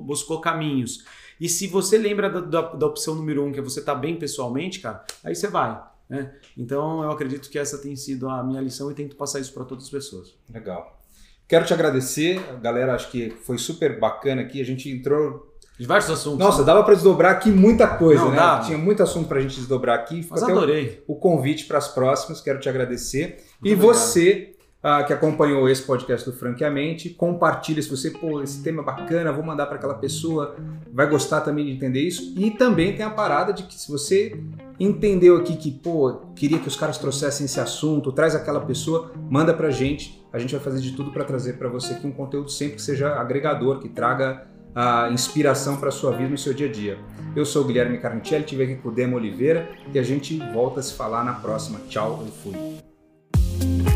buscou 0.06 0.42
caminhos. 0.42 1.04
E 1.40 1.50
se 1.50 1.68
você 1.68 1.98
lembra 1.98 2.30
da, 2.30 2.40
da, 2.40 2.62
da 2.74 2.86
opção 2.86 3.16
número 3.16 3.44
um, 3.44 3.52
que 3.52 3.60
é 3.60 3.62
você 3.62 3.80
estar 3.80 3.96
tá 3.96 4.00
bem 4.00 4.18
pessoalmente, 4.18 4.80
cara, 4.80 5.04
aí 5.24 5.36
você 5.36 5.48
vai. 5.48 5.82
Né? 6.10 6.34
Então 6.58 7.04
eu 7.04 7.12
acredito 7.12 7.50
que 7.50 7.58
essa 7.58 7.78
tem 7.78 7.96
sido 7.96 8.30
a 8.30 8.44
minha 8.44 8.62
lição 8.62 8.92
e 8.92 8.94
tento 8.94 9.16
passar 9.16 9.40
isso 9.40 9.54
para 9.54 9.66
todas 9.66 9.86
as 9.86 9.90
pessoas. 9.90 10.36
Legal. 10.54 11.02
Quero 11.48 11.66
te 11.66 11.74
agradecer, 11.74 12.42
galera. 12.62 12.96
Acho 12.96 13.12
que 13.12 13.30
foi 13.30 13.58
super 13.58 14.00
bacana 14.00 14.42
aqui. 14.42 14.62
A 14.62 14.66
gente 14.66 14.90
entrou 14.90 15.54
Diversos 15.78 16.12
assuntos. 16.12 16.40
Nossa, 16.40 16.60
né? 16.60 16.66
dava 16.66 16.84
para 16.84 16.94
desdobrar 16.94 17.32
aqui 17.32 17.50
muita 17.50 17.88
coisa, 17.88 18.24
Não, 18.24 18.32
né? 18.32 18.38
Dá. 18.38 18.60
Tinha 18.60 18.78
muito 18.78 19.02
assunto 19.02 19.28
para 19.28 19.40
a 19.40 19.42
gente 19.42 19.56
desdobrar 19.56 19.98
aqui. 19.98 20.22
Fica 20.22 20.36
Mas 20.36 20.44
adorei. 20.44 21.04
O, 21.08 21.14
o 21.14 21.16
convite 21.16 21.66
para 21.66 21.80
as 21.80 21.88
próximas, 21.88 22.42
quero 22.42 22.60
te 22.60 22.70
agradecer. 22.70 23.26
Muito 23.26 23.44
e 23.64 23.74
obrigado. 23.74 23.82
você 23.82 24.53
uh, 24.84 25.06
que 25.08 25.14
acompanhou 25.14 25.70
esse 25.70 25.82
podcast 25.84 26.30
do 26.30 26.36
Franqueamente. 26.36 27.10
Compartilha 27.10 27.82
se 27.82 27.90
você, 27.90 28.12
pô, 28.12 28.42
esse 28.42 28.62
tema 28.62 28.82
é 28.82 28.86
bacana, 28.86 29.32
vou 29.32 29.44
mandar 29.44 29.66
para 29.68 29.78
aquela 29.78 29.94
pessoa, 29.96 30.56
vai 30.92 31.10
gostar 31.10 31.42
também 31.42 31.66
de 31.66 31.72
entender 31.72 32.02
isso. 32.02 32.34
E 32.38 32.52
também 32.52 32.96
tem 32.96 33.06
a 33.06 33.10
parada 33.10 33.54
de 33.54 33.64
que 33.64 33.76
se 33.76 33.90
você 33.90 34.38
entendeu 34.80 35.38
aqui 35.38 35.56
que, 35.56 35.72
pô, 35.72 36.22
queria 36.36 36.60
que 36.60 36.68
os 36.68 36.76
caras 36.76 36.98
trouxessem 36.98 37.46
esse 37.46 37.60
assunto, 37.60 38.12
traz 38.12 38.36
aquela 38.36 38.60
pessoa, 38.60 39.12
manda 39.30 39.54
pra 39.54 39.70
gente. 39.70 40.22
A 40.34 40.40
gente 40.40 40.54
vai 40.54 40.64
fazer 40.64 40.82
de 40.82 40.92
tudo 40.94 41.12
para 41.12 41.24
trazer 41.24 41.54
para 41.54 41.70
você 41.70 41.94
aqui 41.94 42.08
um 42.08 42.12
conteúdo 42.12 42.50
sempre 42.50 42.76
que 42.76 42.82
seja 42.82 43.16
agregador, 43.16 43.80
que 43.80 43.88
traga 43.88 44.48
a 44.76 45.08
inspiração 45.12 45.78
para 45.78 45.92
sua 45.92 46.12
vida 46.12 46.30
no 46.30 46.38
seu 46.38 46.52
dia 46.52 46.68
a 46.68 46.72
dia. 46.72 46.98
Eu 47.36 47.46
sou 47.46 47.64
o 47.64 47.66
Guilherme 47.66 48.00
Carnicelli, 48.00 48.44
estive 48.44 48.64
aqui 48.64 48.76
com 48.76 48.90
o 48.90 48.92
Demo 48.92 49.16
Oliveira 49.16 49.70
e 49.94 50.00
a 50.00 50.04
gente 50.04 50.38
volta 50.52 50.80
a 50.80 50.84
se 50.84 50.94
falar 50.94 51.24
na 51.24 51.34
próxima. 51.34 51.80
Tchau, 51.88 52.24
eu 52.26 52.32
fui. 52.32 53.93